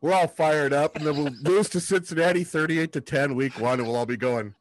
We're 0.00 0.12
all 0.14 0.26
fired 0.26 0.72
up, 0.72 0.96
and 0.96 1.06
then 1.06 1.16
we'll 1.16 1.32
lose 1.42 1.68
to 1.70 1.80
Cincinnati 1.80 2.42
38 2.42 2.92
to 2.94 3.00
10 3.00 3.34
week 3.34 3.60
one, 3.60 3.78
and 3.78 3.86
we'll 3.86 3.96
all 3.96 4.06
be 4.06 4.16
going, 4.16 4.54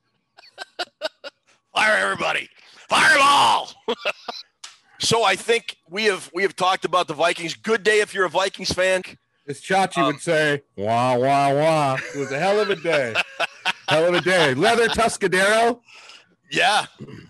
Fire 1.76 1.98
everybody. 1.98 2.50
Fire 2.90 3.14
them 3.14 3.22
all. 3.24 3.72
so 5.00 5.24
I 5.24 5.36
think 5.36 5.78
we 5.90 6.06
have 6.06 6.30
we 6.34 6.44
have 6.44 6.56
talked 6.56 6.86
about 6.86 7.08
the 7.08 7.14
Vikings. 7.14 7.54
Good 7.56 7.84
day 7.84 8.00
if 8.00 8.14
you're 8.14 8.26
a 8.26 8.30
Vikings 8.30 8.72
fan. 8.72 9.02
as 9.48 9.62
Chachi 9.62 9.98
Um, 9.98 10.08
would 10.08 10.22
say, 10.22 10.64
wah, 10.78 11.16
wah, 11.18 11.54
wah. 11.54 11.98
It 12.16 12.18
was 12.20 12.32
a 12.32 12.40
hell 12.40 12.60
of 12.60 12.70
a 12.70 12.76
day. 12.76 13.14
hell 13.90 14.06
of 14.08 14.14
a 14.16 14.22
day. 14.22 14.54
Leather 14.54 14.88
Tuscadero. 14.88 15.80
Yeah. 16.52 16.86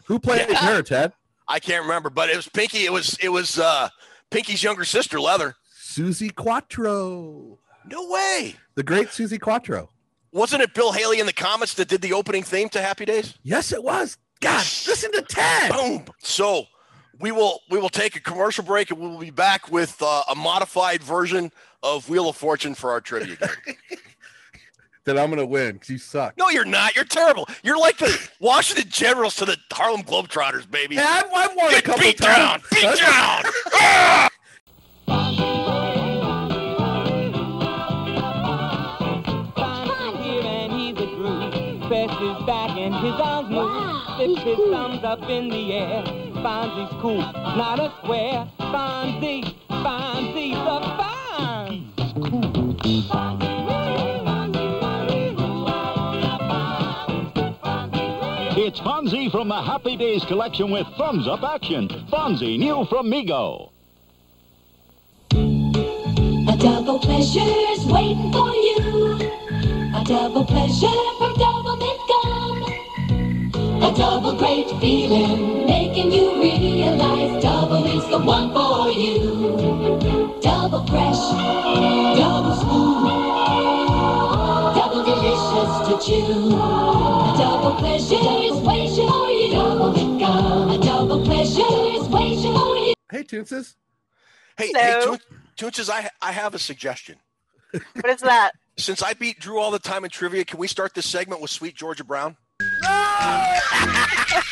Who 0.06 0.20
played 0.20 0.48
Yeah. 0.50 0.58
her, 0.58 0.82
Ted? 0.84 1.14
I 1.48 1.60
can't 1.60 1.84
remember, 1.84 2.10
but 2.10 2.30
it 2.30 2.36
was 2.36 2.48
Pinky. 2.48 2.86
It 2.86 2.92
was 2.94 3.18
it 3.22 3.30
was 3.30 3.58
uh 3.60 3.90
Pinky's 4.32 4.62
younger 4.64 4.86
sister, 4.86 5.20
Leather. 5.20 5.56
Suzi 5.82 6.34
Quatro. 6.34 7.60
No 7.88 8.10
way. 8.10 8.56
The 8.76 8.84
great 8.84 9.08
Suzi 9.10 9.40
Quatro. 9.40 9.90
Wasn't 10.32 10.62
it 10.62 10.74
Bill 10.74 10.92
Haley 10.92 11.20
in 11.20 11.26
the 11.28 11.34
comments 11.34 11.76
that 11.76 11.88
did 11.88 12.02
the 12.02 12.12
opening 12.12 12.44
theme 12.44 12.68
to 12.70 12.82
Happy 12.82 13.06
Days? 13.06 13.36
Yes, 13.44 13.72
it 13.72 13.82
was. 13.82 14.18
God, 14.42 14.60
listen 14.88 15.12
to 15.14 15.22
Ted. 15.22 15.72
Boom. 15.72 16.06
So 16.20 16.66
we 17.20 17.32
will 17.32 17.62
we 17.70 17.80
will 17.80 17.90
take 17.90 18.16
a 18.16 18.20
commercial 18.20 18.64
break 18.64 18.92
and 18.92 19.00
we 19.00 19.08
will 19.08 19.18
be 19.20 19.30
back 19.32 19.72
with 19.72 20.02
uh, 20.02 20.24
a 20.30 20.36
modified 20.36 21.02
version 21.02 21.52
of 21.84 22.10
Wheel 22.10 22.30
of 22.30 22.36
Fortune 22.36 22.76
for 22.76 22.92
our 22.92 23.02
trivia 23.02 23.36
game. 23.38 23.50
That 25.06 25.20
I'm 25.20 25.28
going 25.28 25.38
to 25.38 25.46
win 25.46 25.74
because 25.74 25.90
you 25.92 26.00
suck. 26.00 26.36
no, 26.36 26.50
you're 26.50 26.66
not. 26.66 26.96
You're 26.96 27.06
terrible. 27.06 27.48
You're 27.62 27.78
like 27.78 27.98
the 28.00 28.30
Washington 28.40 28.90
Generals 28.90 29.36
to 29.36 29.46
the 29.46 29.56
Harlem 29.72 30.02
Globetrotters, 30.02 30.68
baby. 30.72 30.96
Yeah, 30.96 31.22
I've, 31.24 31.32
I've 31.52 31.56
won 31.56 31.68
a 31.68 31.76
Get 31.76 31.84
couple 31.84 32.02
beat 32.02 32.18
times. 32.18 32.36
down. 32.36 32.62
Beat 32.72 32.98
down. 32.98 33.44
Ah! 33.74 34.30
here 40.24 40.42
and 40.44 40.72
he's 40.74 40.98
a 40.98 41.06
groove. 41.16 41.82
Pressed 41.88 42.20
his 42.20 42.46
back 42.48 42.72
and 42.78 42.94
his 42.96 43.14
arms 43.22 43.35
move. 44.18 44.38
His 44.38 44.58
thumbs 44.58 45.04
up 45.04 45.22
in 45.30 45.50
the 45.50 45.74
air. 45.74 46.04
Fonzie's 46.04 47.02
cool, 47.02 47.18
not 47.18 47.80
a 47.80 47.92
square. 48.02 48.48
Fonzie, 48.60 49.56
Fonzie, 49.70 50.52
the 50.52 50.80
Fonz. 50.98 51.16
It's 58.58 58.80
Fonzie 58.80 59.30
from 59.32 59.50
the 59.50 59.62
Happy 59.62 59.96
Days 59.98 60.24
collection 60.26 60.72
with 60.72 60.88
thumbs 60.98 61.28
up 61.28 61.44
action. 61.44 61.88
Fonzie, 62.12 62.58
new 62.58 62.86
from 62.86 63.08
Mego. 63.08 63.70
A 65.32 66.58
double 66.58 67.00
pleasure's 67.00 67.86
waiting 67.86 68.32
for 68.32 68.50
you. 68.50 69.20
A 69.96 70.04
double 70.04 70.46
pleasure 70.46 70.88
from 71.18 71.34
Double 71.38 71.78
Mint 71.78 72.00
Gum. 72.08 72.65
A 73.86 73.94
double 73.96 74.36
great 74.38 74.68
feeling, 74.82 75.66
making 75.68 76.12
you 76.12 76.42
realize 76.42 77.44
Double 77.44 77.86
is 77.86 78.08
the 78.10 78.18
one 78.20 78.52
for 78.52 78.90
you. 78.90 80.40
Double 80.42 80.86
fresh, 80.88 81.22
double 82.18 82.56
smooth, 82.56 83.08
double 84.76 85.04
delicious 85.06 85.88
to 85.88 85.94
chew. 86.06 86.56
A 86.56 87.36
double 87.38 87.76
pleasure 87.76 88.16
is 88.16 88.58
waiting 88.66 89.08
for 89.08 89.30
you. 89.30 89.52
Double 89.54 89.92
Mint 89.94 90.22
A 90.24 90.84
double 90.84 91.24
pleasure 91.24 91.62
is 92.02 92.08
waiting 92.10 92.54
for 92.54 92.78
you. 92.78 92.94
Hey, 93.12 93.24
Toonses. 93.24 93.76
Hey, 94.58 94.72
Hello. 94.74 94.82
hey, 94.82 95.06
Toon- 95.06 95.20
Toonses, 95.72 95.90
I 95.92 96.10
I 96.24 96.32
have 96.32 96.56
a 96.56 96.60
suggestion. 96.60 97.18
What 97.72 98.10
is 98.10 98.22
that? 98.22 98.54
Since 98.78 99.04
I 99.04 99.14
beat 99.14 99.40
Drew 99.40 99.60
all 99.60 99.70
the 99.70 99.80
time 99.80 100.04
in 100.06 100.10
trivia, 100.10 100.44
can 100.44 100.58
we 100.60 100.68
start 100.68 100.96
this 100.96 101.06
segment 101.06 101.40
with 101.42 101.52
Sweet 101.52 101.76
Georgia 101.76 102.04
Brown? 102.04 102.36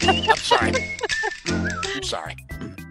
I'm 0.00 0.36
sorry. 0.36 0.72
I'm 1.46 2.02
sorry. 2.02 2.36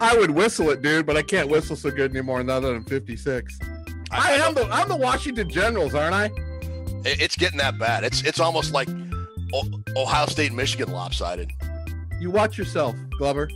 I 0.02 0.18
would 0.18 0.32
whistle 0.32 0.70
it, 0.72 0.82
dude, 0.82 1.06
but 1.06 1.18
I 1.18 1.22
can't 1.22 1.50
whistle 1.50 1.76
so 1.76 1.92
good 1.92 2.12
anymore 2.12 2.44
now 2.44 2.60
that 2.60 2.70
I'm 2.74 2.84
56. 2.84 3.60
I 4.12 4.34
am 4.34 4.54
the 4.54 4.68
I'm 4.72 4.88
the 4.90 4.96
Washington 4.96 5.50
Generals, 5.50 5.96
aren't 5.96 6.14
I? 6.14 6.30
It's 7.06 7.36
getting 7.36 7.58
that 7.58 7.78
bad. 7.80 8.04
It's 8.04 8.22
it's 8.24 8.40
almost 8.40 8.74
like 8.74 8.88
O- 9.54 9.70
Ohio 9.96 10.26
State, 10.28 10.48
and 10.48 10.58
Michigan 10.58 10.92
lopsided. 10.92 11.52
You 12.20 12.32
watch 12.32 12.58
yourself, 12.58 12.96
Glover. 13.18 13.50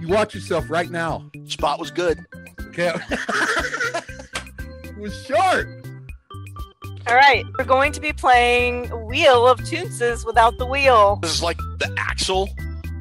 you 0.00 0.08
watch 0.08 0.34
yourself 0.34 0.70
right 0.70 0.90
now. 0.90 1.30
Spot 1.46 1.78
was 1.78 1.90
good. 1.90 2.24
Okay. 2.68 2.92
it 3.10 4.96
was 4.98 5.24
short. 5.26 5.68
All 7.10 7.16
right, 7.16 7.44
we're 7.58 7.64
going 7.64 7.90
to 7.90 8.00
be 8.00 8.12
playing 8.12 8.86
Wheel 9.06 9.48
of 9.48 9.58
Toonses 9.60 10.24
without 10.24 10.58
the 10.58 10.66
wheel. 10.66 11.18
This 11.22 11.32
is 11.34 11.42
like 11.42 11.56
the 11.78 11.92
axle 11.98 12.48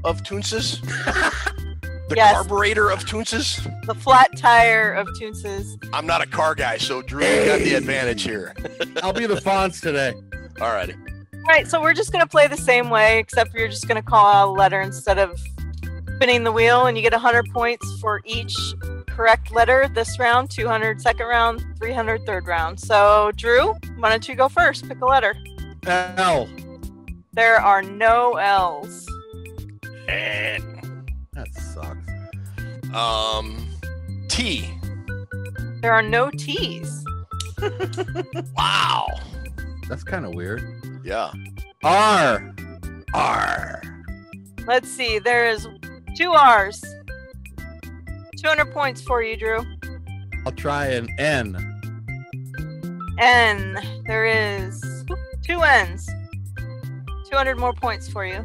of 0.04 0.24
Toonses. 0.24 0.82
the 2.10 2.16
Yes. 2.16 2.34
carburetor 2.34 2.90
of 2.90 3.06
Toonses. 3.06 3.62
The 3.86 3.94
flat 3.94 4.36
tire 4.36 4.94
of 4.94 5.06
Toonses. 5.10 5.78
I'm 5.94 6.08
not 6.08 6.24
a 6.24 6.26
car 6.26 6.56
guy, 6.56 6.78
so 6.80 7.04
Drew, 7.04 7.24
you 7.24 7.46
got 7.46 7.60
the 7.60 7.76
advantage 7.76 8.24
here. 8.24 8.56
I'll 9.04 9.14
be 9.14 9.28
the 9.28 9.40
fonts 9.42 9.80
today. 9.80 10.14
Alrighty. 10.56 10.96
All 11.36 11.42
right, 11.44 11.68
so 11.68 11.80
we're 11.80 11.94
just 11.94 12.12
going 12.12 12.24
to 12.26 12.30
play 12.30 12.48
the 12.48 12.58
same 12.58 12.90
way, 12.90 13.20
except 13.20 13.54
you're 13.54 13.68
just 13.68 13.88
going 13.88 14.02
to 14.02 14.08
call 14.08 14.26
out 14.26 14.48
a 14.48 14.52
letter 14.54 14.82
instead 14.82 15.20
of 15.20 15.40
spinning 16.16 16.44
the 16.44 16.52
wheel, 16.52 16.88
and 16.88 16.98
you 16.98 17.04
get 17.04 17.14
100 17.14 17.46
points 17.54 17.86
for 18.02 18.22
each 18.26 18.56
correct 19.20 19.52
letter 19.52 19.90
this 19.94 20.18
round, 20.18 20.50
200 20.50 21.02
second 21.02 21.28
round, 21.28 21.62
300 21.78 22.26
third 22.26 22.48
round. 22.48 22.80
So, 22.80 23.34
Drew, 23.36 23.76
why 23.98 24.08
don't 24.08 24.26
you 24.30 24.34
go 24.34 24.48
first? 24.48 24.88
Pick 24.88 25.02
a 25.02 25.06
letter. 25.06 25.36
L. 25.86 26.48
There 27.34 27.58
are 27.58 27.82
no 27.82 28.38
L's. 28.38 29.06
That 30.08 31.48
sucks. 31.52 32.96
Um, 32.96 33.68
T. 34.30 34.70
There 35.82 35.92
are 35.92 36.02
no 36.02 36.32
T's. 36.32 37.04
Wow. 38.56 39.06
That's 39.90 40.06
kind 40.06 40.26
of 40.26 40.34
weird. 40.34 40.62
Yeah. 41.04 41.34
R. 41.84 42.56
R. 43.14 43.82
Let's 44.66 44.90
see, 44.90 45.20
there 45.20 45.50
is 45.50 45.68
two 46.16 46.32
R's. 46.32 46.82
200 48.42 48.72
points 48.72 49.02
for 49.02 49.22
you, 49.22 49.36
Drew. 49.38 49.60
I'll 50.46 50.52
try 50.54 50.88
an 50.88 51.10
N. 51.20 51.56
N. 53.20 53.78
There 54.08 54.26
is 54.26 54.82
two 55.46 55.62
N's. 55.62 56.08
200 57.30 57.58
more 57.60 57.74
points 57.74 58.08
for 58.10 58.26
you. 58.26 58.44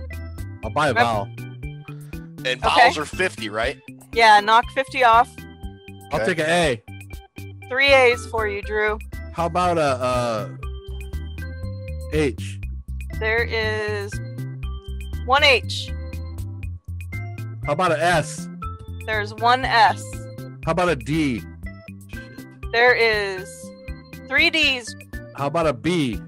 I'll 0.64 0.70
buy 0.70 0.88
a 0.88 0.94
vowel. 0.94 1.28
And 2.44 2.60
vowels 2.60 2.98
are 2.98 3.04
50, 3.06 3.48
right? 3.48 3.80
Yeah, 4.12 4.40
knock 4.40 4.64
50 4.74 5.04
off. 5.04 5.30
I'll 6.12 6.20
Okay. 6.20 6.34
take 6.34 6.38
an 6.40 6.50
A. 6.50 6.82
Three 7.68 7.92
A's 7.92 8.26
for 8.26 8.46
you, 8.46 8.62
Drew. 8.62 8.98
How 9.32 9.46
about 9.46 9.78
a 9.78 9.80
uh, 9.82 10.48
H? 12.12 12.60
There 13.18 13.44
is 13.44 14.12
one 15.24 15.42
H. 15.42 15.90
How 17.64 17.72
about 17.72 17.92
a 17.92 18.02
S? 18.04 18.48
There's 19.06 19.34
one 19.34 19.64
S. 19.64 20.02
How 20.64 20.72
about 20.72 20.88
a 20.88 20.96
D? 20.96 21.42
There 22.72 22.94
is 22.94 23.48
three 24.28 24.50
D's. 24.50 24.94
How 25.36 25.46
about 25.48 25.66
a 25.66 25.72
B? 25.72 26.20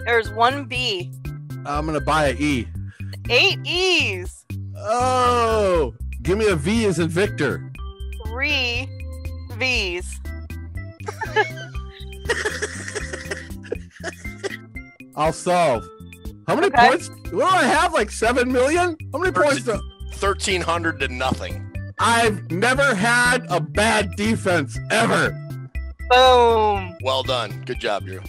There's 0.00 0.30
one 0.30 0.64
B. 0.64 1.12
I'm 1.64 1.86
gonna 1.86 2.00
buy 2.00 2.28
a 2.28 2.34
E. 2.34 2.66
Eight 3.28 3.58
E's. 3.64 4.44
Oh, 4.78 5.94
give 6.22 6.38
me 6.38 6.48
a 6.48 6.56
V 6.56 6.86
as 6.86 6.98
in 6.98 7.08
Victor. 7.08 7.70
Three 8.26 8.88
V's. 9.56 10.20
I'll 15.16 15.32
solve. 15.32 15.84
How 16.46 16.54
many 16.54 16.66
Okay. 16.68 16.88
points? 16.88 17.08
What 17.08 17.30
do 17.32 17.42
I 17.42 17.64
have? 17.64 17.92
Like 17.92 18.10
seven 18.10 18.52
million? 18.52 18.96
How 19.12 19.18
many 19.18 19.32
points? 19.32 19.62
Do, 19.62 19.72
1300 20.20 21.00
to 21.00 21.08
nothing. 21.08 21.65
I've 21.98 22.50
never 22.50 22.94
had 22.94 23.46
a 23.48 23.60
bad 23.60 24.10
defense 24.16 24.78
ever. 24.90 25.30
Boom. 26.10 26.96
Well 27.02 27.22
done. 27.22 27.62
Good 27.64 27.80
job, 27.80 28.04
Drew. 28.04 28.20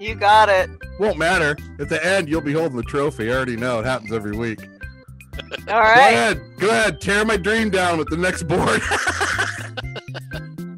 You 0.00 0.14
got 0.14 0.48
it. 0.48 0.70
Won't 0.98 1.18
matter. 1.18 1.56
At 1.78 1.88
the 1.88 2.04
end, 2.04 2.28
you'll 2.28 2.40
be 2.40 2.52
holding 2.52 2.76
the 2.76 2.82
trophy. 2.82 3.30
I 3.30 3.34
already 3.34 3.56
know 3.56 3.80
it 3.80 3.86
happens 3.86 4.12
every 4.12 4.36
week. 4.36 4.60
All 5.68 5.80
right. 5.80 5.94
Go 5.96 6.16
ahead. 6.16 6.40
Go 6.58 6.68
ahead. 6.70 7.00
Tear 7.00 7.24
my 7.24 7.36
dream 7.36 7.70
down 7.70 7.98
with 7.98 8.08
the 8.08 8.16
next 8.16 8.44
board. 8.44 8.80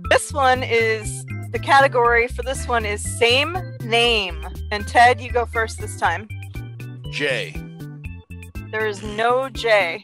This 0.08 0.32
one 0.32 0.62
is 0.62 1.26
the 1.50 1.58
category 1.58 2.28
for 2.28 2.42
this 2.42 2.68
one 2.68 2.86
is 2.86 3.02
same 3.18 3.56
name. 3.82 4.46
And 4.70 4.86
Ted, 4.86 5.20
you 5.20 5.32
go 5.32 5.46
first 5.46 5.80
this 5.80 5.98
time. 5.98 6.28
J. 7.10 7.54
There 8.70 8.86
is 8.86 9.02
no 9.02 9.48
J. 9.48 10.02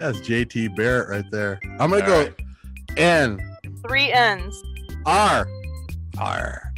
That's 0.00 0.18
JT 0.20 0.74
Barrett 0.76 1.10
right 1.10 1.30
there. 1.30 1.60
I'm 1.78 1.90
gonna 1.90 2.00
All 2.02 2.06
go 2.06 2.18
right. 2.22 2.34
N 2.96 3.38
Three 3.86 4.10
N's. 4.10 4.62
R 5.04 5.46
R 6.18 6.72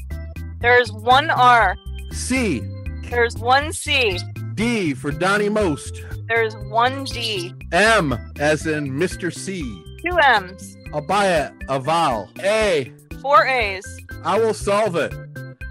There's 0.60 0.90
one 0.92 1.30
R. 1.30 1.76
C 2.10 2.62
There's 3.08 3.36
one 3.38 3.72
C. 3.72 4.18
D 4.54 4.92
for 4.92 5.12
Donnie 5.12 5.48
Most. 5.48 6.02
There's 6.26 6.56
one 6.56 7.04
D. 7.04 7.54
M 7.70 8.12
as 8.40 8.66
in 8.66 8.90
Mr. 8.90 9.32
C. 9.32 9.62
Two 10.04 10.18
M's. 10.18 10.76
I'll 10.92 11.00
buy 11.00 11.26
a, 11.26 11.52
a 11.68 11.78
vowel. 11.78 12.28
A. 12.40 12.92
Four 13.20 13.46
A's. 13.46 13.86
I 14.24 14.36
will 14.36 14.52
solve 14.54 14.96
it. 14.96 15.14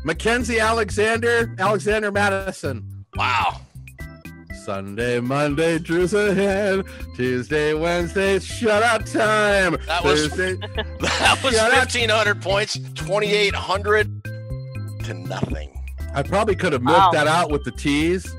Mackenzie 0.06 0.62
Alexander, 0.62 1.54
Alexander 1.60 2.14
Madison. 2.14 3.06
Wow. 3.16 3.60
Sunday, 4.66 5.20
Monday, 5.20 5.80
Drew's 5.80 6.14
ahead. 6.14 6.86
Tuesday, 7.16 7.74
Wednesday, 7.74 8.38
shutout 8.40 9.12
time. 9.12 9.78
That 9.88 10.04
was- 10.04 10.28
Thursday, 10.28 10.56
That 11.00 11.40
was 11.44 11.56
Shut 11.56 11.72
up. 11.72 11.78
1500 11.80 12.42
points, 12.42 12.78
2800 12.96 14.24
to 15.06 15.14
nothing. 15.14 15.70
I 16.14 16.24
probably 16.24 16.56
could 16.56 16.74
have 16.74 16.84
milked 16.84 17.00
Wow. 17.00 17.12
that 17.12 17.28
out 17.28 17.52
with 17.52 17.64
the 17.64 17.72
T's. 17.72 18.30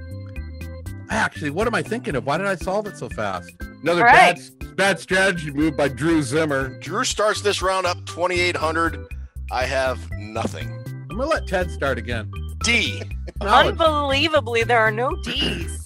Actually, 1.11 1.51
what 1.51 1.67
am 1.67 1.75
I 1.75 1.83
thinking 1.83 2.15
of? 2.17 2.25
Why 2.27 2.39
did 2.39 2.47
I 2.47 2.55
solve 2.55 2.87
it 2.87 2.97
so 2.97 3.09
fast? 3.09 3.51
Another 3.83 4.01
All 4.07 4.13
right. 4.13 4.39
bad, 4.61 4.77
bad 4.77 5.01
strategy 5.01 5.51
move 5.51 5.77
by 5.77 5.89
Drew 5.89 6.23
Zimmer. 6.23 6.79
Drew 6.81 7.05
starts 7.05 7.41
this 7.43 7.61
round 7.63 7.85
up 7.87 7.99
2800. 8.07 9.07
I 9.51 9.65
have 9.65 9.99
nothing. 10.13 10.71
I'm 11.11 11.19
gonna 11.19 11.27
let 11.27 11.47
Ted 11.47 11.71
start 11.71 11.99
again. 11.99 12.31
D. 12.65 13.03
No, 13.43 13.49
Unbelievably, 13.49 14.63
there 14.65 14.81
are 14.81 14.91
no 14.93 15.15
D's. 15.25 15.82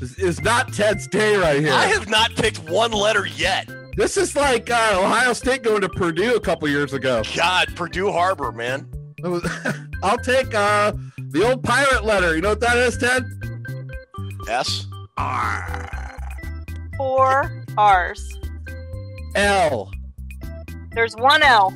It's, 0.00 0.18
it's 0.18 0.40
not 0.42 0.72
Ted's 0.72 1.06
day 1.06 1.36
right 1.36 1.60
here. 1.60 1.72
I 1.72 1.86
have 1.86 2.08
not 2.08 2.34
picked 2.34 2.58
one 2.68 2.92
letter 2.92 3.26
yet. 3.26 3.68
This 3.96 4.16
is 4.16 4.34
like 4.34 4.70
uh, 4.70 4.98
Ohio 5.00 5.32
State 5.32 5.62
going 5.62 5.80
to 5.82 5.88
Purdue 5.88 6.34
a 6.34 6.40
couple 6.40 6.68
years 6.68 6.92
ago. 6.94 7.22
God, 7.36 7.74
Purdue 7.76 8.10
Harbor, 8.10 8.50
man. 8.52 8.88
Was- 9.22 9.48
I'll 10.02 10.18
take 10.18 10.54
uh, 10.54 10.92
the 11.18 11.48
old 11.48 11.62
pirate 11.62 12.04
letter. 12.04 12.34
You 12.34 12.42
know 12.42 12.50
what 12.50 12.60
that 12.60 12.76
is, 12.76 12.96
Ted? 12.98 13.24
S. 14.48 14.86
Four 16.96 17.64
R's. 17.78 18.38
L. 19.36 19.90
There's 20.92 21.14
one 21.16 21.42
L. 21.42 21.72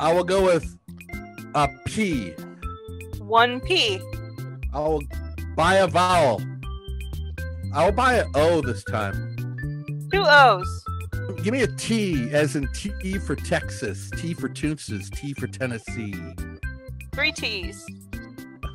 I 0.00 0.12
will 0.12 0.24
go 0.24 0.44
with 0.44 0.76
a 1.54 1.68
P. 1.86 2.30
One 3.18 3.60
P. 3.60 4.00
I 4.72 4.78
will 4.80 5.02
buy 5.54 5.76
a 5.76 5.86
vowel. 5.86 6.42
I 7.72 7.84
will 7.84 7.92
buy 7.92 8.14
an 8.14 8.30
O 8.34 8.60
this 8.60 8.84
time. 8.84 9.36
Two 10.12 10.24
O's. 10.24 10.84
Give 11.42 11.52
me 11.52 11.62
a 11.62 11.66
T, 11.66 12.30
as 12.30 12.56
in 12.56 12.68
T 12.72 13.18
for 13.18 13.36
Texas, 13.36 14.10
T 14.16 14.34
for 14.34 14.48
Toonses, 14.48 15.10
T 15.10 15.34
for 15.34 15.46
Tennessee. 15.46 16.14
Three 17.12 17.32
T's. 17.32 17.84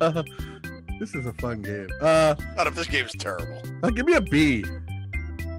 this 1.00 1.14
is 1.14 1.26
a 1.26 1.32
fun 1.34 1.62
game. 1.62 1.88
Uh, 2.00 2.34
God, 2.56 2.66
if 2.68 2.74
this 2.74 2.86
game 2.86 3.06
is 3.06 3.12
terrible. 3.12 3.60
uh, 3.82 3.90
give 3.90 4.06
me 4.06 4.14
a 4.14 4.20
B. 4.20 4.64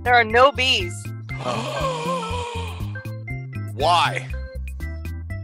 There 0.03 0.15
are 0.15 0.23
no 0.23 0.51
B's. 0.51 0.93
Why? 3.73 4.27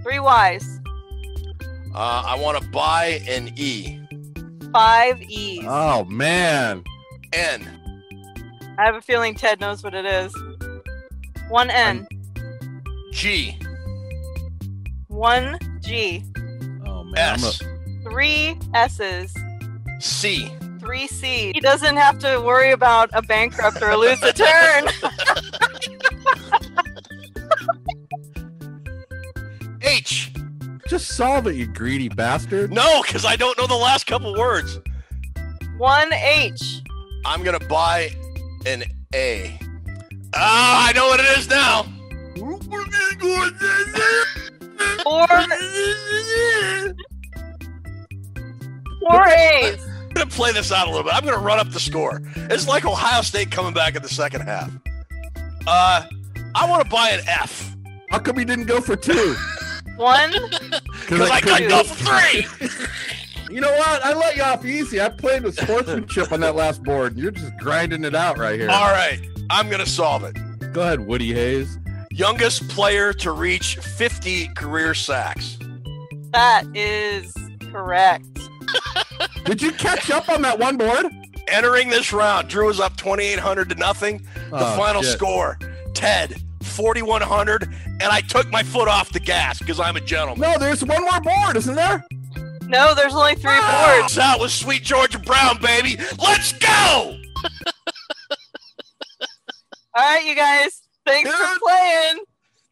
Three 0.03 0.19
Y's. 0.19 0.79
Uh, 1.93 2.23
I 2.25 2.35
want 2.39 2.61
to 2.61 2.67
buy 2.69 3.21
an 3.27 3.51
E. 3.55 4.06
Five 4.77 5.23
E's. 5.23 5.63
Oh 5.65 6.05
man, 6.05 6.83
N. 7.33 7.67
I 8.77 8.85
have 8.85 8.93
a 8.93 9.01
feeling 9.01 9.33
Ted 9.33 9.59
knows 9.59 9.81
what 9.81 9.95
it 9.95 10.05
is. 10.05 10.31
One 11.49 11.71
N. 11.71 12.07
G. 13.11 13.57
One 15.07 15.57
G. 15.79 16.23
oh 16.85 17.03
man. 17.05 17.39
I'm 17.43 18.03
Three 18.03 18.59
S's. 18.75 19.33
C. 19.99 20.51
Three 20.79 21.07
C. 21.07 21.53
He 21.55 21.59
doesn't 21.59 21.97
have 21.97 22.19
to 22.19 22.39
worry 22.39 22.69
about 22.69 23.09
a 23.13 23.23
bankrupt 23.23 23.81
or 23.81 23.97
lose 23.97 24.21
a 24.21 24.31
turn. 24.31 24.85
Just 30.87 31.17
solve 31.17 31.47
it, 31.47 31.55
you 31.55 31.67
greedy 31.67 32.07
bastard. 32.07 32.71
No, 32.71 33.01
because 33.01 33.25
I 33.25 33.35
don't 33.35 33.57
know 33.57 33.67
the 33.67 33.75
last 33.75 34.07
couple 34.07 34.33
words. 34.33 34.79
One 35.77 36.13
H. 36.13 36.81
I'm 37.25 37.43
gonna 37.43 37.59
buy 37.59 38.09
an 38.65 38.83
A. 39.13 39.59
Ah, 40.33 40.87
I 40.87 40.93
know 40.93 41.07
what 41.07 41.19
it 41.19 41.37
is 41.37 41.49
now. 41.49 41.83
Four. 45.03 45.27
Four 48.99 49.27
A's. 49.27 49.85
I'm 49.85 50.09
gonna 50.13 50.29
play 50.29 50.53
this 50.53 50.71
out 50.71 50.87
a 50.87 50.89
little 50.89 51.03
bit. 51.03 51.13
I'm 51.13 51.25
gonna 51.25 51.37
run 51.37 51.59
up 51.59 51.69
the 51.71 51.81
score. 51.81 52.21
It's 52.35 52.67
like 52.67 52.85
Ohio 52.85 53.21
State 53.23 53.51
coming 53.51 53.73
back 53.73 53.97
in 53.97 54.01
the 54.01 54.09
second 54.09 54.41
half. 54.41 54.71
Uh, 55.67 56.07
I 56.55 56.69
want 56.69 56.85
to 56.85 56.89
buy 56.89 57.09
an 57.09 57.27
F. 57.27 57.75
How 58.09 58.19
come 58.19 58.39
you 58.39 58.45
didn't 58.45 58.65
go 58.65 58.79
for 58.79 58.95
two? 58.95 59.35
One. 59.97 60.33
Because 61.07 61.29
I 61.29 61.39
couldn't 61.39 61.69
go 61.69 61.83
three. 61.83 62.45
You 63.49 63.61
know 63.61 63.71
what? 63.71 64.03
I 64.03 64.13
let 64.13 64.35
you 64.35 64.43
off 64.43 64.65
easy. 64.65 64.99
I 64.99 65.07
played 65.07 65.43
with 65.43 65.57
sportsmanship 65.57 66.33
on 66.33 66.41
that 66.41 66.53
last 66.55 66.83
board. 66.83 67.17
You're 67.17 67.31
just 67.31 67.55
grinding 67.59 68.03
it 68.03 68.13
out 68.13 68.37
right 68.37 68.59
here. 68.59 68.69
All 68.69 68.91
right, 68.91 69.21
I'm 69.49 69.69
gonna 69.69 69.85
solve 69.85 70.25
it. 70.25 70.35
Go 70.73 70.81
ahead, 70.81 70.99
Woody 71.07 71.33
Hayes. 71.33 71.79
Youngest 72.11 72.67
player 72.67 73.13
to 73.13 73.31
reach 73.31 73.77
50 73.77 74.49
career 74.49 74.93
sacks. 74.93 75.57
That 76.33 76.65
is 76.75 77.33
correct. 77.71 78.27
Did 79.45 79.61
you 79.61 79.71
catch 79.71 80.11
up 80.11 80.27
on 80.27 80.41
that 80.41 80.59
one 80.59 80.75
board? 80.75 81.05
Entering 81.47 81.87
this 81.87 82.11
round, 82.11 82.49
Drew 82.49 82.67
is 82.67 82.81
up 82.81 82.97
2,800 82.97 83.69
to 83.69 83.75
nothing. 83.75 84.17
The 84.49 84.57
Oh, 84.73 84.75
final 84.75 85.01
shit. 85.01 85.13
score, 85.13 85.57
Ted 85.93 86.35
4,100, 86.77 87.63
and 87.63 88.03
I 88.03 88.21
took 88.21 88.49
my 88.51 88.61
foot 88.61 88.87
off 88.87 89.11
the 89.11 89.19
gas 89.19 89.57
because 89.59 89.79
I'm 89.79 89.95
a 89.95 90.01
gentleman. 90.01 90.49
No, 90.49 90.57
there's 90.59 90.85
one 90.85 91.01
more 91.01 91.19
board, 91.19 91.57
isn't 91.57 91.73
there? 91.75 92.05
No, 92.67 92.93
there's 92.93 93.15
only 93.15 93.33
three 93.35 93.49
Ah, 93.51 93.97
boards. 93.99 94.17
Out 94.19 94.39
with 94.39 94.51
Sweet 94.51 94.83
Georgia 94.83 95.17
Brown, 95.17 95.59
baby. 95.59 95.97
Let's 96.19 96.53
go! 96.53 97.17
All 99.95 100.03
right, 100.03 100.23
you 100.25 100.35
guys. 100.35 100.81
Thanks 101.05 101.31
for 101.31 101.59
playing. 101.67 102.19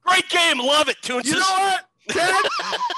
Great 0.05 0.29
game, 0.29 0.59
love 0.59 0.87
it, 0.89 0.97
Toonses. 1.01 1.25
You 1.25 1.33
know 1.39 1.39
what, 1.39 1.85
Ted? 2.09 2.45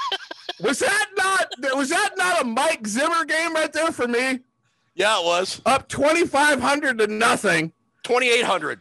was 0.60 0.78
that 0.80 1.06
not 1.16 1.46
was 1.76 1.88
that 1.88 2.10
not 2.18 2.42
a 2.42 2.44
Mike 2.44 2.86
Zimmer 2.86 3.24
game 3.24 3.54
right 3.54 3.72
there 3.72 3.92
for 3.92 4.06
me? 4.06 4.40
Yeah, 4.94 5.18
it 5.20 5.24
was 5.24 5.62
Up 5.64 5.88
twenty 5.88 6.26
five 6.26 6.60
hundred 6.60 6.98
to 6.98 7.06
nothing. 7.06 7.72
2,800. 8.04 8.80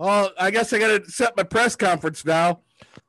Well, 0.00 0.30
I 0.38 0.50
guess 0.50 0.72
I 0.72 0.78
got 0.78 1.04
to 1.04 1.10
set 1.10 1.36
my 1.36 1.42
press 1.42 1.76
conference 1.76 2.24
now. 2.24 2.60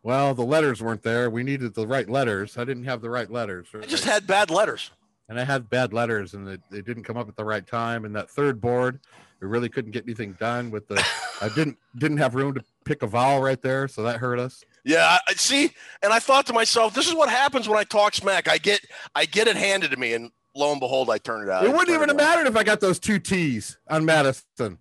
Well, 0.04 0.34
the 0.34 0.44
letters 0.44 0.82
weren't 0.82 1.04
there. 1.04 1.30
We 1.30 1.42
needed 1.42 1.74
the 1.74 1.88
right 1.88 2.10
letters. 2.10 2.58
I 2.58 2.66
didn't 2.66 2.84
have 2.84 3.00
the 3.02 3.10
right 3.10 3.32
letters. 3.32 3.70
I 3.74 3.86
just 3.86 4.04
had 4.04 4.28
bad 4.28 4.50
letters. 4.50 4.92
and 5.30 5.40
I 5.40 5.46
had 5.46 5.70
bad 5.70 5.94
letters, 5.94 6.34
and 6.34 6.46
they, 6.46 6.58
they 6.70 6.82
didn't 6.82 7.04
come 7.06 7.16
up 7.16 7.30
at 7.30 7.38
the 7.38 7.46
right 7.46 7.66
time. 7.66 8.04
And 8.04 8.14
that 8.18 8.30
third 8.30 8.60
board, 8.60 9.00
we 9.40 9.48
really 9.48 9.70
couldn't 9.70 9.92
get 9.92 10.04
anything 10.04 10.34
done 10.34 10.70
with 10.70 10.86
the. 10.90 11.02
I 11.42 11.48
didn't 11.56 11.78
didn't 11.98 12.18
have 12.18 12.36
room 12.36 12.54
to 12.56 12.64
pick 12.84 13.04
a 13.04 13.08
vowel 13.08 13.42
right 13.42 13.62
there, 13.62 13.88
so 13.88 14.04
that 14.04 14.18
hurt 14.18 14.38
us. 14.38 14.62
Yeah, 14.84 15.18
I- 15.30 15.34
see, 15.36 15.72
and 16.04 16.12
I 16.12 16.20
thought 16.20 16.46
to 16.48 16.54
myself, 16.54 16.94
this 16.94 17.08
is 17.08 17.14
what 17.16 17.30
happens 17.30 17.70
when 17.70 17.78
I 17.80 17.86
talk 17.86 18.16
smack. 18.16 18.50
I 18.50 18.58
get 18.58 18.82
I 19.16 19.24
get 19.24 19.48
it 19.48 19.56
handed 19.56 19.92
to 19.92 19.98
me, 19.98 20.12
and 20.14 20.30
lo 20.58 20.72
and 20.74 20.82
behold, 20.82 21.10
I 21.10 21.20
turn 21.20 21.48
it 21.48 21.50
out. 21.50 21.64
it 21.64 21.70
wouldn't 21.72 21.88
even 21.96 22.10
have 22.10 22.18
mattered 22.18 22.48
if 22.48 22.58
I 22.58 22.64
got 22.64 22.82
those 22.82 23.00
two 23.00 23.18
T's 23.18 23.78
on 23.90 24.04
Madison. 24.04 24.78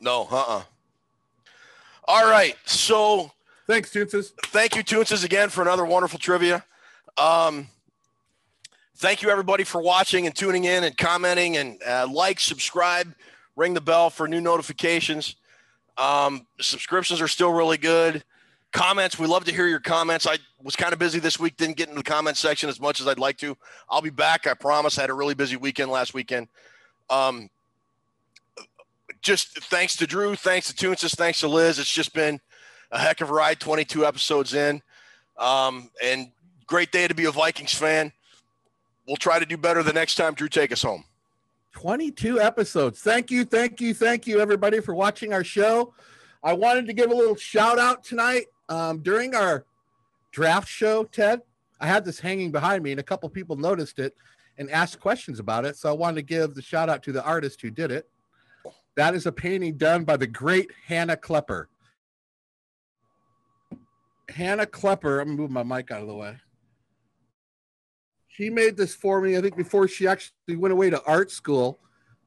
No, 0.00 0.26
uh-uh. 0.28 0.62
All 2.10 2.24
right, 2.24 2.56
so 2.64 3.30
thanks, 3.66 3.90
Toonses. 3.92 4.32
Thank 4.46 4.74
you, 4.74 4.82
Toonses, 4.82 5.26
again 5.26 5.50
for 5.50 5.60
another 5.60 5.84
wonderful 5.84 6.18
trivia. 6.18 6.64
Um, 7.18 7.68
thank 8.96 9.20
you 9.20 9.28
everybody 9.28 9.62
for 9.62 9.82
watching 9.82 10.24
and 10.24 10.34
tuning 10.34 10.64
in 10.64 10.84
and 10.84 10.96
commenting 10.96 11.58
and 11.58 11.78
uh, 11.86 12.08
like, 12.10 12.40
subscribe, 12.40 13.14
ring 13.56 13.74
the 13.74 13.82
bell 13.82 14.08
for 14.08 14.26
new 14.26 14.40
notifications. 14.40 15.36
Um, 15.98 16.46
subscriptions 16.58 17.20
are 17.20 17.28
still 17.28 17.52
really 17.52 17.76
good. 17.76 18.24
Comments, 18.72 19.18
we 19.18 19.26
love 19.26 19.44
to 19.44 19.52
hear 19.52 19.66
your 19.66 19.78
comments. 19.78 20.26
I 20.26 20.38
was 20.62 20.76
kind 20.76 20.94
of 20.94 20.98
busy 20.98 21.18
this 21.18 21.38
week, 21.38 21.58
didn't 21.58 21.76
get 21.76 21.90
into 21.90 22.00
the 22.00 22.10
comment 22.10 22.38
section 22.38 22.70
as 22.70 22.80
much 22.80 23.02
as 23.02 23.06
I'd 23.06 23.18
like 23.18 23.36
to. 23.38 23.54
I'll 23.90 24.00
be 24.00 24.08
back, 24.08 24.46
I 24.46 24.54
promise. 24.54 24.96
I 24.96 25.02
had 25.02 25.10
a 25.10 25.14
really 25.14 25.34
busy 25.34 25.56
weekend 25.56 25.90
last 25.90 26.14
weekend. 26.14 26.48
Um, 27.10 27.50
just 29.22 29.58
thanks 29.64 29.96
to 29.96 30.06
Drew, 30.06 30.34
thanks 30.34 30.72
to 30.72 30.86
Toonses, 30.86 31.14
thanks 31.14 31.40
to 31.40 31.48
Liz. 31.48 31.78
It's 31.78 31.92
just 31.92 32.14
been 32.14 32.40
a 32.90 32.98
heck 32.98 33.20
of 33.20 33.30
a 33.30 33.32
ride, 33.32 33.60
22 33.60 34.06
episodes 34.06 34.54
in. 34.54 34.82
Um, 35.36 35.90
and 36.02 36.30
great 36.66 36.90
day 36.92 37.08
to 37.08 37.14
be 37.14 37.26
a 37.26 37.30
Vikings 37.30 37.74
fan. 37.74 38.12
We'll 39.06 39.16
try 39.16 39.38
to 39.38 39.46
do 39.46 39.56
better 39.56 39.82
the 39.82 39.92
next 39.92 40.16
time 40.16 40.34
Drew 40.34 40.48
take 40.48 40.72
us 40.72 40.82
home. 40.82 41.04
22 41.72 42.40
episodes. 42.40 43.00
Thank 43.00 43.30
you, 43.30 43.44
thank 43.44 43.80
you, 43.80 43.94
thank 43.94 44.26
you, 44.26 44.40
everybody, 44.40 44.80
for 44.80 44.94
watching 44.94 45.32
our 45.32 45.44
show. 45.44 45.94
I 46.42 46.52
wanted 46.52 46.86
to 46.86 46.92
give 46.92 47.10
a 47.10 47.14
little 47.14 47.36
shout 47.36 47.78
out 47.78 48.04
tonight 48.04 48.46
um, 48.68 48.98
during 48.98 49.34
our 49.34 49.64
draft 50.32 50.68
show, 50.68 51.04
Ted. 51.04 51.42
I 51.80 51.86
had 51.86 52.04
this 52.04 52.20
hanging 52.20 52.50
behind 52.50 52.82
me, 52.82 52.90
and 52.90 53.00
a 53.00 53.04
couple 53.04 53.28
people 53.28 53.56
noticed 53.56 53.98
it 53.98 54.14
and 54.58 54.70
asked 54.70 55.00
questions 55.00 55.38
about 55.38 55.64
it. 55.64 55.76
So 55.76 55.88
I 55.88 55.92
wanted 55.92 56.16
to 56.16 56.22
give 56.22 56.54
the 56.54 56.62
shout 56.62 56.88
out 56.88 57.02
to 57.04 57.12
the 57.12 57.24
artist 57.24 57.60
who 57.62 57.70
did 57.70 57.90
it. 57.90 58.08
That 58.98 59.14
is 59.14 59.26
a 59.26 59.32
painting 59.32 59.76
done 59.76 60.02
by 60.02 60.16
the 60.16 60.26
great 60.26 60.72
Hannah 60.84 61.16
Klepper. 61.16 61.68
Hannah 64.28 64.66
Klepper, 64.66 65.20
I'm 65.20 65.36
move 65.36 65.52
my 65.52 65.62
mic 65.62 65.92
out 65.92 66.02
of 66.02 66.08
the 66.08 66.16
way. 66.16 66.34
She 68.26 68.50
made 68.50 68.76
this 68.76 68.96
for 68.96 69.20
me, 69.20 69.36
I 69.36 69.40
think, 69.40 69.56
before 69.56 69.86
she 69.86 70.08
actually 70.08 70.56
went 70.56 70.72
away 70.72 70.90
to 70.90 71.00
art 71.04 71.30
school. 71.30 71.78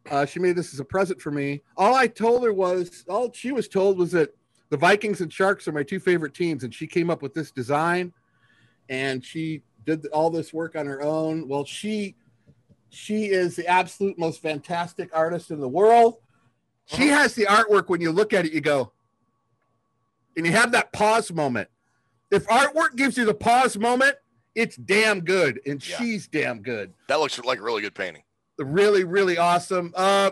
Uh, 0.10 0.26
she 0.26 0.40
made 0.40 0.56
this 0.56 0.74
as 0.74 0.80
a 0.80 0.86
present 0.86 1.22
for 1.22 1.30
me. 1.30 1.62
All 1.76 1.94
I 1.94 2.08
told 2.08 2.42
her 2.46 2.54
was, 2.54 3.04
all 3.10 3.34
she 3.34 3.52
was 3.52 3.68
told 3.68 3.98
was 3.98 4.14
that 4.14 4.34
the 4.70 4.78
Vikings 4.78 5.20
and 5.20 5.32
Sharks 5.32 5.68
are 5.68 5.74
my 5.74 5.84
two 5.84 6.00
favorite 6.00 6.34
teams, 6.34 6.64
and 6.64 6.74
she 6.74 6.88
came 6.88 7.10
up 7.10 7.22
with 7.22 7.34
this 7.34 7.52
design, 7.52 8.14
and 8.88 9.26
she 9.26 9.62
did 9.86 10.06
all 10.14 10.30
this 10.30 10.54
work 10.54 10.78
on 10.78 10.86
her 10.86 11.02
own. 11.02 11.50
Well, 11.50 11.66
she 11.66 12.16
she 12.92 13.26
is 13.26 13.58
the 13.58 13.68
absolute 13.68 14.18
most 14.18 14.42
fantastic 14.42 15.10
artist 15.14 15.52
in 15.52 15.60
the 15.60 15.68
world. 15.68 16.20
She 16.96 17.08
has 17.08 17.36
the 17.36 17.46
artwork 17.46 17.88
when 17.88 18.02
you 18.02 18.12
look 18.12 18.34
at 18.34 18.46
it, 18.46 18.52
you 18.54 18.62
go, 18.62 18.92
and 20.36 20.46
you 20.46 20.52
have 20.52 20.72
that 20.74 20.92
pause 20.92 21.32
moment. 21.32 21.70
If 22.32 22.48
artwork 22.48 22.96
gives 22.96 23.18
you 23.18 23.26
the 23.26 23.34
pause 23.34 23.78
moment, 23.78 24.16
it's 24.56 24.76
damn 24.76 25.22
good, 25.22 25.62
and 25.66 25.82
she's 25.82 26.28
damn 26.28 26.62
good. 26.62 26.94
That 27.08 27.20
looks 27.20 27.40
like 27.40 27.60
a 27.60 27.62
really 27.62 27.82
good 27.82 27.96
painting. 27.96 28.24
really 28.58 29.04
really 29.04 29.38
awesome. 29.38 29.94
Uh 29.96 30.32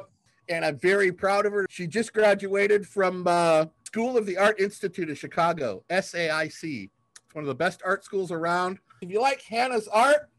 and 0.50 0.66
i'm 0.66 0.78
very 0.80 1.12
proud 1.12 1.46
of 1.46 1.54
her. 1.54 1.66
She 1.70 1.88
just 1.88 2.14
graduated 2.14 2.88
from 2.88 3.26
uh 3.28 3.66
school 3.86 4.18
of 4.18 4.26
the 4.26 4.38
art 4.38 4.60
institute 4.60 5.10
of 5.10 5.18
chicago 5.18 5.84
saic 5.90 6.90
it's 7.26 7.36
one 7.36 7.44
of 7.44 7.48
the 7.48 7.56
best 7.56 7.82
art 7.86 8.04
schools 8.04 8.32
around. 8.32 8.80
If 9.02 9.10
you 9.10 9.22
like 9.22 9.42
hannah's 9.42 9.88
art 9.88 10.30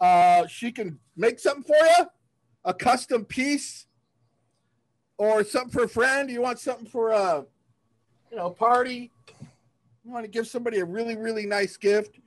uh 0.00 0.46
she 0.46 0.72
can 0.72 0.98
make 1.16 1.38
something 1.38 1.62
for 1.62 1.76
you. 1.76 2.06
A 2.64 2.74
custom 2.74 3.24
piece 3.24 3.86
or 5.18 5.44
something 5.44 5.70
for 5.70 5.84
a 5.84 5.88
friend 5.88 6.30
you 6.30 6.40
want 6.40 6.58
something 6.58 6.86
for 6.86 7.10
a 7.10 7.44
you 8.30 8.36
know 8.36 8.50
party 8.50 9.10
you 10.04 10.10
want 10.10 10.24
to 10.24 10.30
give 10.30 10.46
somebody 10.46 10.78
a 10.78 10.84
really 10.84 11.16
really 11.16 11.46
nice 11.46 11.76
gift 11.76 12.18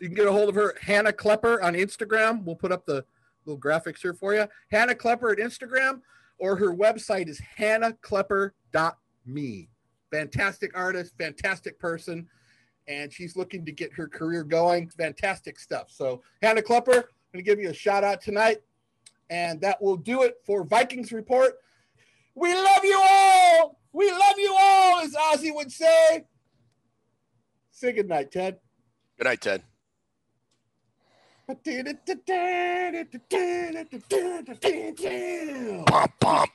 you 0.00 0.08
can 0.08 0.16
get 0.16 0.26
a 0.26 0.32
hold 0.32 0.48
of 0.48 0.54
her 0.54 0.74
hannah 0.80 1.12
klepper 1.12 1.62
on 1.62 1.74
instagram 1.74 2.44
we'll 2.44 2.56
put 2.56 2.72
up 2.72 2.86
the 2.86 3.04
little 3.48 3.60
graphics 3.60 4.00
here 4.00 4.14
for 4.14 4.34
you. 4.34 4.46
Hannah 4.70 4.94
Klepper 4.94 5.32
at 5.32 5.38
Instagram, 5.38 6.02
or 6.38 6.54
her 6.56 6.74
website 6.74 7.28
is 7.28 7.40
hannahklepper.me. 7.58 9.68
Fantastic 10.10 10.76
artist, 10.76 11.14
fantastic 11.18 11.78
person, 11.78 12.26
and 12.86 13.12
she's 13.12 13.36
looking 13.36 13.64
to 13.64 13.72
get 13.72 13.92
her 13.92 14.06
career 14.06 14.44
going. 14.44 14.88
Fantastic 14.90 15.58
stuff. 15.58 15.90
So, 15.90 16.22
Hannah 16.42 16.62
Klepper, 16.62 16.92
I'm 16.92 17.32
going 17.32 17.44
to 17.44 17.50
give 17.50 17.58
you 17.58 17.70
a 17.70 17.74
shout 17.74 18.04
out 18.04 18.22
tonight, 18.22 18.58
and 19.30 19.60
that 19.60 19.82
will 19.82 19.96
do 19.96 20.22
it 20.22 20.36
for 20.46 20.62
Vikings 20.64 21.12
Report. 21.12 21.54
We 22.38 22.54
love 22.54 22.84
you 22.84 23.00
all. 23.02 23.80
We 23.92 24.10
love 24.12 24.38
you 24.38 24.54
all, 24.56 25.00
as 25.00 25.12
Ozzy 25.12 25.52
would 25.52 25.72
say. 25.72 26.24
Say 27.72 27.92
good 27.92 28.08
night, 28.08 28.30
Ted. 28.30 28.58
Good 29.18 29.24
night, 29.24 29.40
Ted. 29.40 29.62
Pump, 35.86 36.12
pump. 36.20 36.50